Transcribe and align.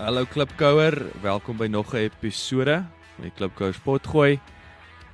Hallo 0.00 0.24
Klipkouer, 0.24 1.10
welkom 1.20 1.58
by 1.60 1.66
nog 1.68 1.92
'n 1.92 2.08
episode 2.08 2.84
van 3.14 3.24
die 3.24 3.32
Klipkouers 3.36 3.78
potgooi. 3.84 4.40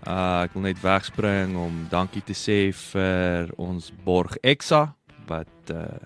Uh 0.06 0.42
ek 0.46 0.52
wil 0.52 0.62
net 0.62 0.80
wegspring 0.80 1.56
om 1.58 1.88
dankie 1.90 2.22
te 2.22 2.32
sê 2.32 2.70
vir 2.70 3.50
ons 3.58 3.90
borg 4.04 4.36
Exa 4.46 4.94
wat 5.26 5.70
uh 5.74 5.98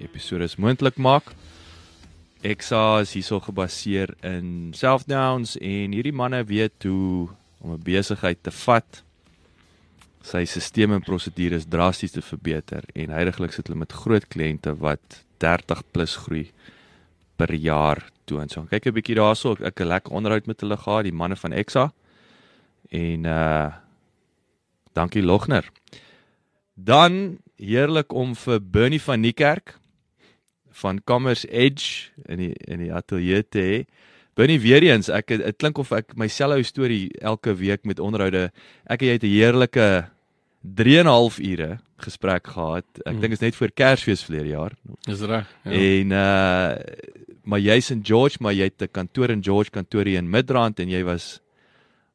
episode 0.00 0.48
moontlik 0.56 0.96
maak. 0.96 1.34
Exa 2.40 3.00
is 3.00 3.12
hierso 3.12 3.40
gebaseer 3.40 4.14
in 4.22 4.72
Selfdowns 4.72 5.58
en 5.60 5.92
hierdie 5.92 6.16
manne 6.16 6.44
weet 6.44 6.82
hoe 6.88 7.28
om 7.60 7.72
'n 7.72 7.82
besigheid 7.84 8.42
te 8.42 8.50
vat. 8.50 9.04
Sy 10.22 10.44
stelsels 10.44 10.96
en 10.96 11.02
prosedures 11.02 11.68
drasties 11.68 12.12
te 12.12 12.22
verbeter 12.22 12.82
en 12.94 13.10
heidaglik 13.10 13.52
sit 13.52 13.66
hulle 13.66 13.78
met 13.78 13.92
groot 13.92 14.24
kliënte 14.28 14.72
wat 14.78 15.24
30 15.36 15.82
plus 15.92 16.16
groei 16.16 16.50
per 17.36 17.52
jaar 17.54 18.00
toon. 18.26 18.48
So 18.52 18.66
kyk 18.70 18.86
'n 18.86 18.96
bietjie 18.98 19.16
daarso, 19.16 19.52
ek, 19.56 19.60
ek 19.60 19.80
'n 19.80 19.88
lekker 19.88 20.12
onderhoud 20.12 20.46
met 20.46 20.60
hulle 20.60 20.76
gehad, 20.76 21.04
die 21.04 21.12
manne 21.12 21.36
van 21.36 21.52
Exa. 21.52 21.92
En 22.90 23.24
uh 23.24 23.72
dankie 24.92 25.22
Logner. 25.22 25.68
Dan 26.74 27.38
heerlik 27.56 28.12
om 28.12 28.34
vir 28.34 28.60
Bernie 28.60 29.00
van 29.00 29.20
Niekerk 29.20 29.76
van 30.70 31.00
Commerce 31.04 31.48
Edge 31.48 32.10
in 32.24 32.38
die 32.38 32.54
in 32.68 32.78
die 32.78 32.92
ateljee 32.92 33.44
te 33.48 33.60
hê. 33.60 33.78
Bernie 34.36 34.60
weer 34.60 34.84
eens, 34.84 35.08
ek 35.08 35.32
dit 35.32 35.56
klink 35.56 35.78
of 35.78 35.92
ek 35.96 36.12
myselfe 36.16 36.64
storie 36.68 37.08
elke 37.24 37.54
week 37.56 37.86
met 37.88 38.00
onderhoude. 38.00 38.50
Ek 38.84 39.00
het 39.00 39.22
'n 39.24 39.32
heerlike 39.32 40.10
3 40.74 40.98
en 40.98 41.04
'n 41.06 41.08
half 41.08 41.38
ure 41.38 41.78
gesprek 41.98 42.46
gehad. 42.46 42.84
Ek 43.04 43.12
Hmm. 43.12 43.20
dink 43.20 43.32
is 43.32 43.40
net 43.40 43.54
voor 43.56 43.70
Kersfees 43.70 44.24
verlede 44.24 44.48
jaar. 44.48 44.72
Dis 45.06 45.20
reg. 45.20 45.46
Ja. 45.64 45.70
En 45.70 46.10
uh 46.10 46.76
maar 47.44 47.60
jy's 47.60 47.90
in 47.90 48.00
George, 48.04 48.36
maar 48.40 48.52
jy 48.52 48.64
het 48.64 48.82
'n 48.82 48.88
kantoor 48.90 49.30
in 49.30 49.42
George 49.44 49.70
kantoor 49.70 50.04
hier 50.04 50.18
in 50.18 50.28
Midrand 50.30 50.80
en 50.80 50.88
jy 50.88 51.02
was 51.04 51.40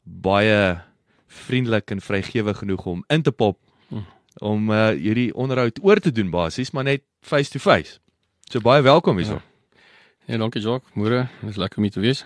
baie 0.04 0.82
vriendelik 1.28 1.92
en 1.92 2.02
vrygewig 2.02 2.58
genoeg 2.58 2.86
om 2.86 3.04
in 3.08 3.22
te 3.22 3.32
pop 3.32 3.58
Hm. 3.90 3.96
om 4.40 4.70
uh 4.72 4.90
hierdie 4.90 5.34
onderhoud 5.36 5.80
oor 5.84 6.00
te 6.00 6.12
doen 6.12 6.30
basies, 6.30 6.72
maar 6.72 6.84
net 6.84 7.02
face 7.22 7.50
to 7.52 7.60
face. 7.60 8.00
So 8.50 8.60
baie 8.60 8.82
welkom 8.82 9.18
hierso. 9.18 9.34
Ja. 9.34 9.42
Ja, 10.26 10.38
dankie 10.38 10.62
Jacques. 10.62 10.92
Môre, 10.96 11.28
dis 11.42 11.56
lekker 11.58 11.78
om 11.78 11.84
hier 11.84 11.92
te 11.92 12.00
wees. 12.00 12.26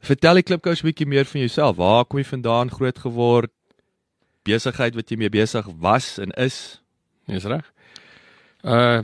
Vertel 0.00 0.34
die 0.34 0.42
klipkous 0.42 0.82
'n 0.82 0.86
bietjie 0.86 1.06
meer 1.06 1.24
van 1.24 1.40
jouself. 1.40 1.76
Waar 1.76 2.04
kom 2.04 2.18
jy 2.18 2.24
vandaan 2.24 2.70
groot 2.70 2.98
geword? 2.98 3.50
Besigheid 4.46 4.94
wat 4.94 5.10
jy 5.10 5.16
mee 5.20 5.32
besig 5.32 5.66
was 5.82 6.16
en 6.22 6.30
is? 6.38 6.80
Dis 7.26 7.44
reg. 7.50 7.66
Uh 8.62 9.02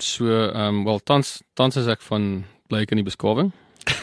so 0.00 0.24
ehm 0.32 0.56
um, 0.80 0.84
wel 0.88 0.98
tans 1.04 1.42
tans 1.54 1.76
is 1.76 1.86
ek 1.92 2.00
van 2.08 2.44
blyk 2.72 2.90
in 2.94 3.02
die 3.02 3.08
beskawing. 3.10 3.52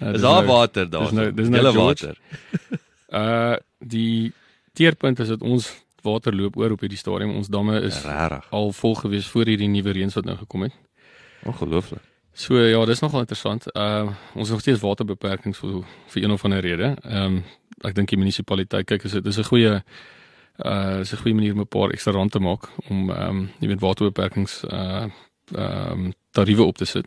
Uh, 0.00 0.14
Is 0.16 0.22
daar 0.24 0.40
nou- 0.40 0.46
water 0.46 0.86
daar? 0.90 1.02
dis 1.02 1.12
nou- 1.12 1.32
dis 1.36 1.48
nou 1.52 1.72
water. 1.76 2.16
Uh 3.12 3.56
die 3.84 4.32
teerpunt 4.72 5.18
is 5.20 5.28
dat 5.28 5.42
ons 5.44 5.68
water 6.02 6.32
loop 6.34 6.56
oor 6.56 6.72
op 6.72 6.80
hierdie 6.80 6.96
stadium. 6.98 7.34
Ons 7.36 7.48
damme 7.52 7.76
is 7.84 7.98
Regtig. 8.04 8.46
al 8.50 8.72
vol 8.72 8.94
gewees 8.94 9.26
voor 9.28 9.44
hierdie 9.44 9.68
nuwe 9.68 9.92
reëns 9.92 10.14
wat 10.16 10.24
nou 10.24 10.36
gekom 10.40 10.62
het. 10.62 10.72
Ongelooflik. 11.44 12.00
So 12.38 12.54
ja, 12.54 12.84
dis 12.86 13.00
nogal 13.02 13.24
interessant. 13.24 13.64
Uh 13.74 14.06
ons 14.34 14.46
het 14.46 14.50
nog 14.54 14.60
steeds 14.60 14.80
waterbeperkings 14.80 15.58
vir 15.58 15.80
vir 16.06 16.22
een 16.22 16.30
of 16.30 16.44
ander 16.44 16.60
rede. 16.60 16.94
Ehm 17.02 17.24
um, 17.24 17.40
ek 17.82 17.94
dink 17.94 18.12
die 18.12 18.18
munisipaliteit 18.18 18.86
kyk 18.86 19.04
is 19.04 19.38
'n 19.38 19.48
goeie 19.50 19.82
uh 20.64 21.00
is 21.00 21.12
'n 21.12 21.18
goeie 21.22 21.34
manier 21.34 21.52
om 21.52 21.60
'n 21.60 21.66
paar 21.66 21.90
ekstra 21.90 22.12
rand 22.12 22.32
te 22.32 22.38
maak 22.38 22.68
om 22.88 23.10
ehm 23.10 23.28
um, 23.28 23.50
jy 23.58 23.68
weet 23.68 23.80
waterbeperkings 23.80 24.64
uh 24.64 25.10
ehm 25.54 25.90
um, 25.90 26.12
tariewe 26.30 26.62
op 26.62 26.76
te 26.76 26.84
sit. 26.84 27.06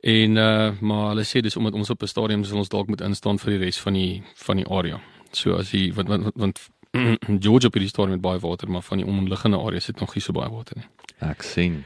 En 0.00 0.36
uh 0.36 0.72
maar 0.80 1.08
hulle 1.08 1.24
sê 1.24 1.40
dis 1.40 1.56
omdat 1.56 1.74
ons 1.74 1.90
op 1.90 2.02
'n 2.02 2.06
stadium 2.06 2.44
sal 2.44 2.58
ons 2.58 2.68
dalk 2.68 2.88
moet 2.88 3.00
instaan 3.00 3.38
vir 3.38 3.50
die 3.50 3.64
res 3.64 3.80
van 3.80 3.92
die 3.92 4.22
van 4.34 4.56
die 4.56 4.66
area. 4.66 5.00
So 5.30 5.54
as 5.54 5.70
jy 5.70 5.92
want 5.94 6.08
want, 6.08 6.32
want 6.34 6.70
George 7.44 7.66
op 7.66 7.74
hierdie 7.74 7.94
stadium 7.94 8.12
het 8.12 8.20
baie 8.20 8.38
water, 8.38 8.70
maar 8.70 8.82
van 8.82 8.98
die 8.98 9.06
omliggende 9.06 9.58
areas 9.58 9.86
het 9.86 10.00
nog 10.00 10.14
nie 10.14 10.22
so 10.22 10.32
baie 10.32 10.50
water 10.50 10.76
nie. 10.76 10.88
Ek 11.18 11.42
sien. 11.42 11.84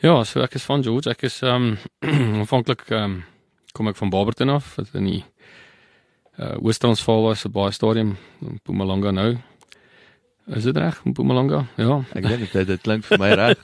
Ja, 0.00 0.14
so 0.24 0.40
ek 0.40 0.54
is 0.56 0.64
van 0.64 0.80
George. 0.80 1.10
Ek 1.12 1.26
is 1.28 1.42
ehm 1.44 1.74
um, 1.74 1.74
aanvanklik 2.40 2.86
ehm 2.88 3.02
um, 3.02 3.16
kom 3.76 3.90
ek 3.90 3.98
van 3.98 4.10
Barberton 4.10 4.48
af, 4.48 4.72
wat 4.78 4.94
in 4.96 5.06
die 5.06 5.24
uh 6.40 6.56
Oos-Transvaal 6.64 7.26
was, 7.28 7.44
'n 7.44 7.52
baie 7.52 7.72
stadium 7.72 8.14
in 8.40 8.56
Mpumalanga 8.56 9.10
nou. 9.12 9.34
Is 10.56 10.64
dit 10.64 10.76
reg? 10.76 11.02
Mpumalanga? 11.04 11.66
Ja. 11.76 12.00
Ek 12.16 12.24
dink 12.26 12.52
dit 12.52 12.66
dit 12.66 12.80
klink 12.80 13.04
vir 13.04 13.20
my 13.20 13.28
reg. 13.36 13.60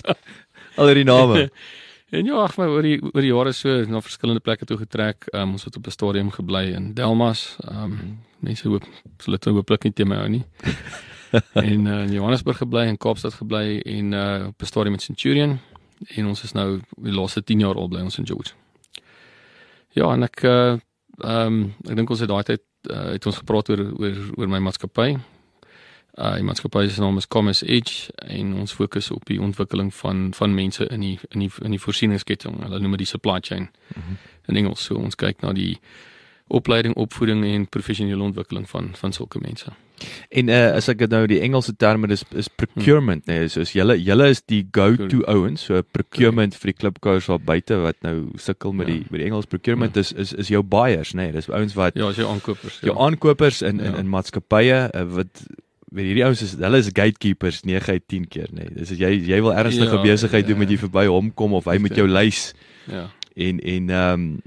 Al 0.80 0.88
hierdie 0.88 1.04
name. 1.04 1.50
en 2.16 2.24
ja, 2.32 2.40
ag 2.40 2.56
maar 2.56 2.72
oor 2.72 2.82
die 2.82 2.96
oor 3.02 3.20
die 3.20 3.34
jare 3.34 3.52
so 3.52 3.84
na 3.84 4.00
verskillende 4.00 4.40
plekke 4.40 4.64
toe 4.64 4.80
getrek. 4.80 5.28
Ehm 5.34 5.42
um, 5.42 5.52
ons 5.60 5.68
het 5.68 5.76
op 5.76 5.86
'n 5.86 5.98
stadium 5.98 6.30
gebly 6.32 6.72
in 6.72 6.94
Delmas. 6.94 7.58
Ehm 7.60 7.84
um, 7.84 8.18
mense 8.40 8.68
hoop 8.68 8.88
hulle 9.24 9.36
het 9.36 9.44
hooplik 9.44 9.84
nie 9.84 9.92
teen 9.92 10.08
my 10.08 10.16
hou 10.16 10.28
nie. 10.28 10.44
en 11.70 11.86
uh, 11.86 12.02
in 12.02 12.12
Johannesburg 12.12 12.56
gebly 12.56 12.86
en 12.86 12.96
Kaapstad 12.96 13.34
gebly 13.34 13.80
en 13.84 14.12
uh 14.12 14.46
op 14.46 14.62
'n 14.62 14.64
stadium 14.64 14.94
in 14.94 15.00
Centurion 15.00 15.58
en 16.06 16.26
ons 16.26 16.42
is 16.42 16.52
nou 16.52 16.80
die 16.96 17.12
laaste 17.12 17.44
10 17.44 17.58
jaar 17.58 17.74
al 17.74 17.88
bly 17.88 18.00
ons 18.00 18.18
in 18.18 18.26
George. 18.26 18.52
Ja, 19.90 20.12
en 20.12 20.22
ek 20.22 20.42
uh 20.42 20.76
ehm 21.16 21.46
um, 21.46 21.74
ek 21.88 21.96
dink 21.96 22.10
ons 22.10 22.20
het 22.20 22.28
daai 22.28 22.42
tyd 22.44 22.62
uh, 22.90 23.12
het 23.16 23.26
ons 23.26 23.36
gepraat 23.36 23.70
oor 23.72 23.80
oor 23.96 24.18
oor 24.36 24.48
my 24.48 24.58
maatskappy. 24.58 25.16
Uh 26.16 26.34
die 26.34 26.44
maatskappy 26.44 26.88
se 26.88 27.00
naam 27.00 27.16
is 27.16 27.28
Commerce 27.28 27.66
Edge 27.66 28.12
en 28.16 28.54
ons 28.54 28.72
fokus 28.72 29.10
op 29.10 29.24
die 29.24 29.40
ontwikkeling 29.40 29.94
van 29.94 30.34
van 30.34 30.54
mense 30.54 30.86
in 30.86 31.00
die 31.00 31.18
in 31.30 31.40
die 31.40 31.50
in 31.62 31.70
die 31.70 31.80
voorsieningsketting. 31.80 32.60
Hulle 32.62 32.80
noem 32.80 32.90
dit 32.90 33.06
die 33.06 33.14
supply 33.14 33.40
chain 33.40 33.62
mm 33.62 34.02
-hmm. 34.02 34.16
in 34.46 34.56
Engels. 34.56 34.84
So 34.84 34.94
ons 34.94 35.14
kyk 35.14 35.40
na 35.40 35.52
die 35.52 35.78
opleiding, 36.46 36.94
opvoeding 36.94 37.44
en 37.44 37.68
professionele 37.68 38.22
ontwikkeling 38.22 38.68
van 38.68 38.90
van 38.94 39.12
sulke 39.12 39.38
mense. 39.40 39.72
En 40.30 40.48
uh, 40.52 40.72
as 40.76 40.88
ek 40.92 40.98
dit 40.98 41.10
nou 41.10 41.22
die 41.26 41.38
Engelse 41.40 41.72
terme 41.80 42.08
is 42.12 42.22
is 42.36 42.48
procurement 42.48 43.24
nê, 43.26 43.38
nee, 43.40 43.48
soos 43.48 43.72
julle 43.72 43.96
julle 43.98 44.28
is 44.28 44.42
die 44.44 44.62
go-to 44.76 45.22
ouens, 45.32 45.62
so 45.70 45.80
procurement 45.82 46.54
vir 46.54 46.72
die 46.72 46.76
klipkous 46.82 47.26
daar 47.30 47.38
buite 47.40 47.78
wat 47.80 47.96
nou 48.04 48.28
sukkel 48.36 48.72
met 48.76 48.88
Ja. 48.88 48.94
die 48.94 49.06
met 49.10 49.20
die 49.22 49.26
Engels 49.30 49.46
procurement 49.46 49.96
is 49.96 50.12
is 50.12 50.32
is 50.32 50.48
jou 50.52 50.62
buyers 50.62 51.14
nê, 51.14 51.30
nee, 51.30 51.32
dis 51.32 51.48
ouens 51.48 51.74
wat 51.74 51.96
Ja, 51.96 52.08
as 52.08 52.16
jy 52.20 52.24
aankopers. 52.28 52.80
jou 52.82 52.96
aankopers 52.98 53.62
in 53.62 53.80
in 53.80 53.92
Ja. 53.92 53.98
in 53.98 54.08
maatskappye 54.08 54.90
uh, 54.94 55.04
wat 55.16 55.46
weet 55.92 56.06
hierdie 56.10 56.24
ouens 56.26 56.42
is 56.42 56.52
hulle 56.60 56.78
is 56.78 56.90
gatekeepers 56.92 57.62
9 57.64 57.92
uit 57.94 58.02
10 58.08 58.28
keer 58.28 58.48
nê. 58.52 58.64
Nee. 58.66 58.74
Dis 58.82 58.90
as 58.92 58.98
jy 58.98 59.14
jy 59.30 59.40
wil 59.40 59.52
ernstige 59.54 59.96
Ja, 59.96 60.02
besigheid 60.02 60.44
ja. 60.44 60.48
doen 60.52 60.58
met 60.58 60.70
jy 60.70 60.76
verby 60.76 61.06
hom 61.06 61.30
kom 61.34 61.54
of 61.54 61.64
hy 61.64 61.78
met 61.78 61.96
jou 61.96 62.06
lys 62.08 62.52
Ja. 62.86 63.08
en 63.36 63.60
en 63.60 63.90
ehm 63.90 64.12
um, 64.20 64.42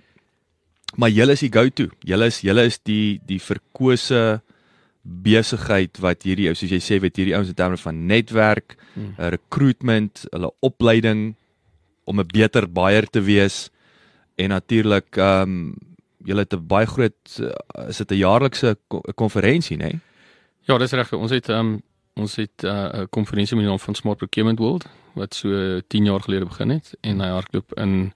maar 0.97 1.09
julle 1.09 1.31
is 1.33 1.39
die 1.45 1.51
go-to. 1.53 1.87
Julle 2.05 2.25
is 2.27 2.41
julle 2.41 2.65
is 2.65 2.77
die 2.83 3.19
die 3.25 3.39
verkose 3.39 4.41
besigheid 5.23 5.97
wat 5.99 6.23
hierdie 6.23 6.47
ou 6.49 6.55
soos 6.55 6.69
jy 6.71 6.79
sê 6.79 6.99
wat 7.01 7.15
hierdie 7.17 7.35
ouens 7.35 7.49
in 7.49 7.55
terme 7.55 7.77
van 7.77 8.05
netwerk, 8.07 8.75
Hmm. 8.93 9.13
uh, 9.19 9.27
recruitment, 9.29 10.25
hulle 10.31 10.51
opleiding 10.61 11.35
om 12.05 12.19
'n 12.19 12.27
beter 12.27 12.65
buyer 12.71 13.05
te 13.09 13.21
wees 13.21 13.69
en 14.37 14.49
natuurlik 14.49 15.17
ehm 15.17 15.41
um, 15.41 15.75
julle 16.25 16.39
het 16.41 16.53
'n 16.53 16.67
baie 16.67 16.85
groot 16.85 17.39
uh, 17.39 17.87
is 17.87 17.97
dit 17.97 18.11
'n 18.11 18.15
jaarlikse 18.17 18.77
ko- 18.87 19.01
konferensie 19.15 19.77
nê? 19.77 19.81
Nee? 19.83 19.99
Ja, 20.67 20.77
dis 20.77 20.91
reg. 20.91 21.13
Ons 21.13 21.31
het 21.31 21.49
ehm 21.49 21.59
um, 21.59 21.81
ons 22.15 22.35
het 22.35 22.63
uh, 22.63 22.89
'n 22.93 23.07
konferensie 23.09 23.55
met 23.55 23.63
die 23.65 23.69
naam 23.69 23.79
van 23.79 23.95
Smart 23.95 24.17
Procurement 24.17 24.59
World 24.59 24.85
wat 25.15 25.33
so 25.35 25.79
10 25.87 26.05
jaar 26.05 26.19
gelede 26.21 26.45
begin 26.45 26.69
het 26.69 26.95
en 27.01 27.19
hy 27.19 27.27
hardloop 27.29 27.73
in 27.77 28.13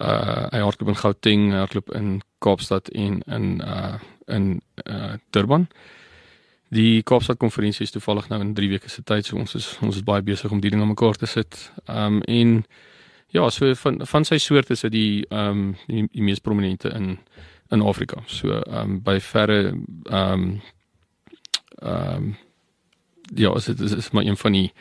uh 0.00 0.46
hy 0.50 0.58
hardloop 0.58 0.88
in 0.88 0.96
Gauteng, 0.96 1.50
hy 1.52 1.58
hardloop 1.58 1.90
in 1.94 2.22
Kaapstad 2.38 2.88
en 2.88 3.22
in 3.26 3.60
uh 3.60 3.94
in 4.26 4.60
uh 4.88 5.14
Durban. 5.30 5.68
Die 6.72 7.02
Kaapstad 7.02 7.36
konferensie 7.36 7.84
is 7.84 7.92
toevallig 7.92 8.30
nou 8.30 8.40
in 8.40 8.54
3 8.56 8.68
weke 8.72 8.88
se 8.88 9.02
tyd, 9.04 9.26
so 9.28 9.36
ons 9.36 9.54
is 9.58 9.66
ons 9.84 9.98
is 9.98 10.04
baie 10.06 10.24
besig 10.24 10.52
om 10.52 10.60
die 10.60 10.70
ding 10.72 10.80
aan 10.80 10.94
mekaar 10.94 11.18
te 11.20 11.28
sit. 11.28 11.58
Ehm 11.84 12.20
um, 12.20 12.22
en 12.22 12.64
ja, 13.32 13.50
so 13.50 13.74
van 13.74 14.00
van 14.06 14.24
sy 14.24 14.38
soort 14.40 14.70
is 14.70 14.84
dit 14.86 14.92
die 14.92 15.26
ehm 15.28 15.50
um, 15.50 15.74
die, 15.86 16.06
die 16.12 16.24
mees 16.24 16.40
prominente 16.40 16.88
in 16.96 17.18
in 17.70 17.82
Afrika. 17.82 18.22
So 18.26 18.56
ehm 18.60 18.78
um, 18.80 19.02
by 19.04 19.18
verre 19.20 19.58
ehm 19.68 20.32
um, 20.32 20.62
ehm 21.82 22.16
um, 22.16 22.36
ja, 23.34 23.52
is 23.56 23.64
dit 23.64 23.80
is, 23.80 23.92
is 23.92 24.10
maar 24.10 24.24
een 24.24 24.36
van 24.36 24.52
die 24.52 24.72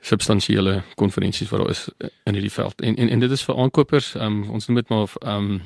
substansiële 0.00 0.82
konferensies 0.94 1.50
wat 1.50 1.60
daar 1.60 1.70
is 1.70 1.88
in 2.24 2.34
hierdie 2.34 2.52
veld. 2.52 2.80
En 2.80 2.96
en 2.96 3.08
en 3.08 3.20
dit 3.20 3.30
is 3.30 3.44
vir 3.44 3.56
aankopers, 3.56 4.14
um, 4.14 4.42
ons 4.50 4.66
noem 4.66 4.76
dit 4.76 4.88
maar 4.88 5.02
of 5.02 5.16
um 5.22 5.60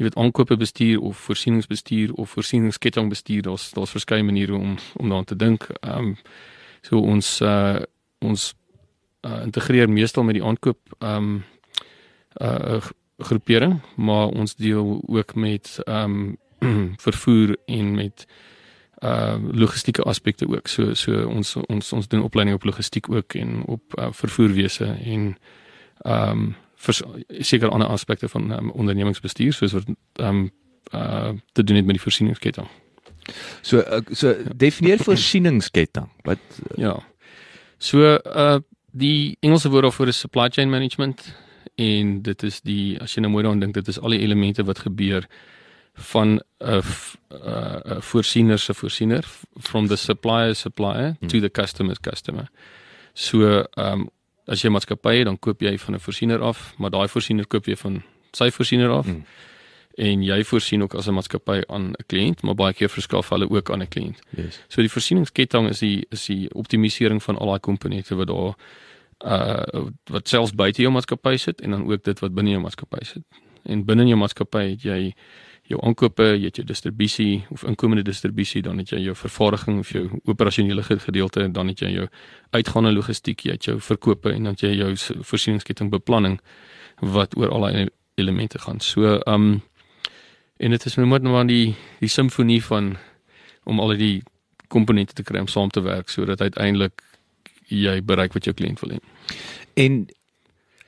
jy 0.00 0.06
weet 0.08 0.16
aankope 0.16 0.56
bestuur 0.56 1.00
of 1.00 1.18
voorsieningsbestuur 1.28 2.12
of 2.12 2.30
voorsieningskettingbestuur, 2.30 3.42
daar's 3.42 3.70
daar's 3.76 3.90
verskeie 3.92 4.24
maniere 4.24 4.54
om 4.54 4.78
om 4.96 5.08
daaraan 5.08 5.24
te 5.24 5.36
dink. 5.36 5.66
Um 5.84 6.16
so 6.80 7.00
ons 7.00 7.40
uh 7.40 7.82
ons 8.18 8.54
uh 9.28 9.42
integreer 9.42 9.90
meestal 9.90 10.24
met 10.24 10.38
die 10.38 10.44
aankoop 10.44 10.96
um 10.98 11.44
uh 12.40 12.80
groepering, 13.18 13.82
maar 13.96 14.32
ons 14.32 14.56
deel 14.56 15.02
ook 15.06 15.34
met 15.34 15.76
um 15.84 16.38
vervoer 17.06 17.56
en 17.66 17.94
met 17.94 18.24
uh 19.04 19.36
logistieke 19.52 20.02
aspekte 20.02 20.48
ook. 20.48 20.68
So 20.68 20.94
so 20.94 21.28
ons 21.28 21.56
ons 21.56 21.92
ons 21.92 22.08
doen 22.08 22.24
opleiding 22.24 22.56
op 22.56 22.64
logistiek 22.64 23.10
ook 23.10 23.34
en 23.34 23.62
op 23.66 23.98
uh, 23.98 24.08
vervoerwese 24.12 24.96
en 25.04 25.36
um 26.06 26.54
vir 26.80 27.00
seker 27.44 27.68
ander 27.68 27.88
aspekte 27.88 28.28
van 28.28 28.50
um, 28.56 28.70
ondernemingsbestuur 28.70 29.52
soos 29.52 29.76
wat 29.76 29.90
um 30.20 30.48
uh 30.96 31.32
te 31.52 31.62
doen 31.62 31.76
het 31.76 31.86
met 31.86 31.98
die 31.98 32.02
voorsieningsketting. 32.02 32.66
So 33.62 33.78
uh, 33.78 34.00
so 34.12 34.34
definieer 34.56 35.02
voorsieningsketting. 35.08 36.08
Wat 36.26 36.38
uh, 36.64 36.76
ja. 36.76 36.96
So 37.78 38.16
uh 38.16 38.58
die 38.90 39.36
Engelse 39.40 39.70
woord 39.70 39.82
daarvoor 39.82 40.08
is 40.10 40.18
supply 40.18 40.48
chain 40.48 40.70
management 40.70 41.34
en 41.74 42.22
dit 42.22 42.42
is 42.42 42.60
die 42.66 42.98
as 43.00 43.14
jy 43.14 43.22
nou 43.22 43.30
mooi 43.32 43.44
daaraan 43.44 43.62
dink 43.62 43.76
dit 43.76 43.88
is 43.88 44.00
al 44.00 44.16
die 44.16 44.22
elemente 44.24 44.64
wat 44.66 44.82
gebeur 44.82 45.28
van 46.12 46.40
'n 46.58 46.82
'n 47.30 48.02
voorsiener 48.02 48.58
se 48.58 48.74
voorsiener 48.74 49.24
from 49.60 49.86
the 49.86 49.96
supplier 49.96 50.54
supplier 50.54 51.16
hmm. 51.20 51.28
to 51.28 51.40
the 51.40 51.50
customer's 51.50 52.00
customer. 52.00 52.48
So 53.14 53.64
ehm 53.76 54.00
um, 54.00 54.10
as 54.46 54.62
jy 54.62 54.70
maatskappy 54.70 55.16
het, 55.16 55.24
dan 55.24 55.38
koop 55.38 55.60
jy 55.60 55.78
van 55.78 55.94
'n 55.94 56.00
voorsiener 56.00 56.40
af, 56.40 56.74
maar 56.78 56.90
daai 56.90 57.08
voorsiener 57.08 57.46
koop 57.46 57.66
jy 57.66 57.76
van 57.76 58.02
sy 58.32 58.50
voorsiener 58.50 58.90
af. 58.90 59.06
Hmm. 59.06 59.24
En 59.94 60.22
jy 60.22 60.44
voorsien 60.44 60.82
ook 60.82 60.94
as 60.94 61.06
'n 61.06 61.14
maatskappy 61.14 61.62
aan 61.66 61.90
'n 61.90 62.04
kliënt, 62.06 62.42
maar 62.42 62.54
baie 62.54 62.72
keer 62.72 62.88
verskaf 62.88 63.28
hulle 63.28 63.50
ook 63.50 63.70
aan 63.70 63.82
'n 63.82 63.88
kliënt. 63.88 64.18
Yes. 64.36 64.62
So 64.68 64.80
die 64.80 64.90
voorsieningsketting 64.90 65.68
is 65.68 65.78
die 65.78 66.06
is 66.10 66.26
die 66.26 66.54
optimalisering 66.54 67.22
van 67.22 67.38
al 67.38 67.46
daai 67.46 67.60
komponente 67.60 68.14
wat 68.14 68.26
daar 68.26 68.54
uh 69.24 69.88
wat 70.04 70.28
selfs 70.28 70.54
buite 70.54 70.82
jou 70.82 70.92
maatskappy 70.92 71.36
sit 71.36 71.60
en 71.60 71.70
dan 71.70 71.92
ook 71.92 72.04
dit 72.04 72.18
wat 72.18 72.34
binne 72.34 72.50
jou 72.50 72.62
maatskappy 72.62 73.04
sit. 73.04 73.22
En 73.62 73.84
binne 73.84 74.06
jou 74.06 74.16
maatskappy 74.16 74.70
het 74.70 74.82
jy 74.82 75.14
jou 75.70 75.78
aankope, 75.86 76.24
jy 76.34 76.48
het 76.50 76.58
jou 76.58 76.66
distribusie 76.66 77.44
of 77.54 77.62
inkomende 77.68 78.02
distribusie, 78.06 78.62
dan 78.62 78.78
het 78.82 78.90
jy 78.90 79.04
jou 79.04 79.14
vervaardiging 79.14 79.78
of 79.82 79.92
jou 79.94 80.08
operasionele 80.24 80.82
gedeelte 80.82 81.44
en 81.44 81.52
dan 81.52 81.70
het 81.70 81.82
jy 81.84 81.92
jou 81.94 82.06
uitgaande 82.50 82.92
logistiek, 82.92 83.44
jy 83.46 83.54
het 83.54 83.68
jou 83.68 83.78
verkope 83.80 84.32
en 84.34 84.50
dan 84.50 84.58
jy 84.58 84.74
jou 84.80 84.90
voorsieningsketting 85.22 85.90
beplanning 85.92 86.40
wat 87.00 87.36
oor 87.38 87.52
al 87.54 87.68
die 87.70 87.88
elemente 88.20 88.58
gaan. 88.58 88.80
So, 88.80 89.18
ehm 89.18 89.34
um, 89.34 89.60
en 90.60 90.74
dit 90.74 90.84
is 90.84 90.96
nou 90.98 91.06
net 91.08 91.22
maar 91.22 91.46
die 91.48 91.74
die 92.00 92.08
simfonie 92.08 92.60
van 92.64 92.96
om 93.64 93.80
al 93.80 93.94
die 93.96 94.22
komponente 94.68 95.14
te 95.14 95.24
kry 95.24 95.40
om 95.40 95.48
saam 95.48 95.70
te 95.70 95.80
werk 95.80 96.08
sodat 96.12 96.40
uiteindelik 96.40 97.00
jy 97.70 98.02
bereik 98.04 98.34
wat 98.36 98.44
jou 98.44 98.54
kliënt 98.54 98.82
wil 98.82 98.92
hê. 98.96 99.00
En 99.74 100.04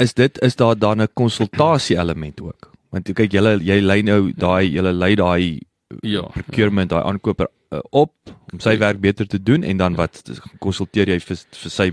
is 0.02 0.14
dit 0.14 0.42
is 0.42 0.56
daar 0.56 0.78
dan 0.78 1.00
'n 1.00 1.08
konsultasie 1.14 1.96
element 1.98 2.40
ook? 2.40 2.71
Want 2.92 3.12
kyk 3.16 3.32
julle 3.32 3.56
jy 3.64 3.80
lei 3.80 4.02
nou 4.04 4.32
daai 4.36 4.68
julle 4.68 4.92
lei 4.92 5.14
daai 5.16 5.60
ja 6.04 6.22
procurement 6.32 6.90
daai 6.92 7.02
aankoper 7.02 7.48
uh, 7.72 7.80
op 7.90 8.12
om 8.52 8.60
sy 8.60 8.76
werk 8.80 9.00
beter 9.00 9.28
te 9.28 9.40
doen 9.42 9.64
en 9.64 9.76
dan 9.80 9.96
wat 9.96 10.22
konsulteer 10.60 11.08
jy 11.08 11.20
vir 11.20 11.36
vir 11.36 11.74
sy 11.76 11.90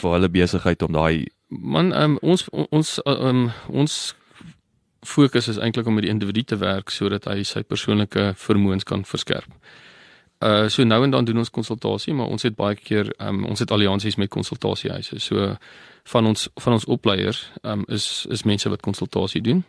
vir 0.00 0.16
hulle 0.16 0.30
besigheid 0.30 0.82
om 0.86 0.94
daai 0.94 1.26
man 1.50 1.92
um, 1.92 2.18
ons 2.22 2.46
ons 2.70 2.96
um, 3.06 3.48
ons 3.68 4.00
fokus 5.06 5.48
is 5.48 5.58
eintlik 5.58 5.86
om 5.86 5.94
met 5.94 6.04
die 6.04 6.12
individu 6.12 6.42
te 6.42 6.58
werk 6.60 6.90
sodat 6.90 7.26
hy 7.30 7.42
sy 7.44 7.62
persoonlike 7.64 8.32
vermoëns 8.36 8.84
kan 8.84 9.04
verskerp. 9.04 9.48
Uh 10.40 10.68
so 10.68 10.84
nou 10.84 11.02
en 11.04 11.10
dan 11.10 11.24
doen 11.24 11.42
ons 11.42 11.50
konsultasie, 11.50 12.14
maar 12.14 12.26
ons 12.32 12.42
het 12.42 12.56
baie 12.56 12.76
keer 12.76 13.12
um, 13.18 13.44
ons 13.44 13.60
het 13.60 13.70
alliansies 13.70 14.16
met 14.16 14.30
konsultasiehuise. 14.30 15.18
So 15.20 15.56
van 16.12 16.26
ons 16.26 16.48
van 16.56 16.72
ons 16.72 16.84
opleiers 16.84 17.50
um, 17.62 17.84
is 17.88 18.26
is 18.30 18.44
mense 18.44 18.68
wat 18.68 18.80
konsultasie 18.80 19.42
doen. 19.42 19.64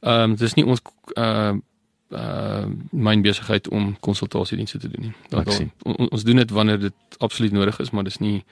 Ehm 0.00 0.30
um, 0.30 0.36
dis 0.36 0.54
nie 0.54 0.66
ons 0.66 0.82
ehm 1.14 1.56
uh, 1.56 1.62
uh 2.10 2.66
myn 2.90 3.22
besigheid 3.22 3.68
om 3.68 3.96
konsultasiedienste 4.00 4.78
te 4.78 4.88
doen 4.88 5.08
nie. 5.08 5.14
Dat 5.28 5.48
on, 5.82 6.08
ons 6.08 6.24
doen 6.24 6.36
dit 6.36 6.50
wanneer 6.50 6.78
dit 6.80 7.18
absoluut 7.18 7.52
nodig 7.52 7.78
is, 7.78 7.90
maar 7.90 8.04
dis 8.04 8.18
nie 8.18 8.44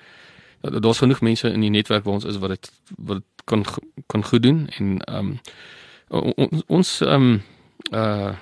daar's 0.61 0.99
genoeg 0.99 1.21
mense 1.21 1.49
in 1.49 1.61
die 1.61 1.71
netwerk 1.71 2.05
waar 2.05 2.15
ons 2.15 2.25
is 2.25 2.39
wat 2.39 2.49
dit 2.49 2.73
wat 2.97 3.17
dit 3.17 3.45
kan 3.45 3.65
kan 4.07 4.25
goed 4.25 4.43
doen 4.43 4.69
en 4.69 4.99
ehm 5.05 5.37
um, 6.09 6.63
ons 6.67 7.01
ehm 7.01 7.23
um, 7.23 7.43
uh 7.93 8.35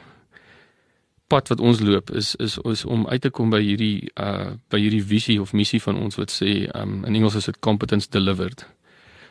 pad 1.27 1.49
wat 1.49 1.61
ons 1.61 1.81
loop 1.81 2.11
is 2.11 2.35
is 2.35 2.59
is 2.59 2.85
om 2.85 3.07
uit 3.07 3.21
te 3.21 3.31
kom 3.31 3.51
by 3.51 3.61
hierdie 3.63 4.11
uh 4.21 4.53
by 4.69 4.79
hierdie 4.79 5.05
visie 5.05 5.41
of 5.41 5.53
missie 5.53 5.83
van 5.83 5.97
ons 5.97 6.19
wat 6.21 6.31
sê 6.31 6.53
ehm 6.69 6.83
um, 6.83 7.05
in 7.05 7.15
Engels 7.15 7.35
is 7.35 7.45
dit 7.51 7.59
competence 7.59 8.11
delivered 8.11 8.67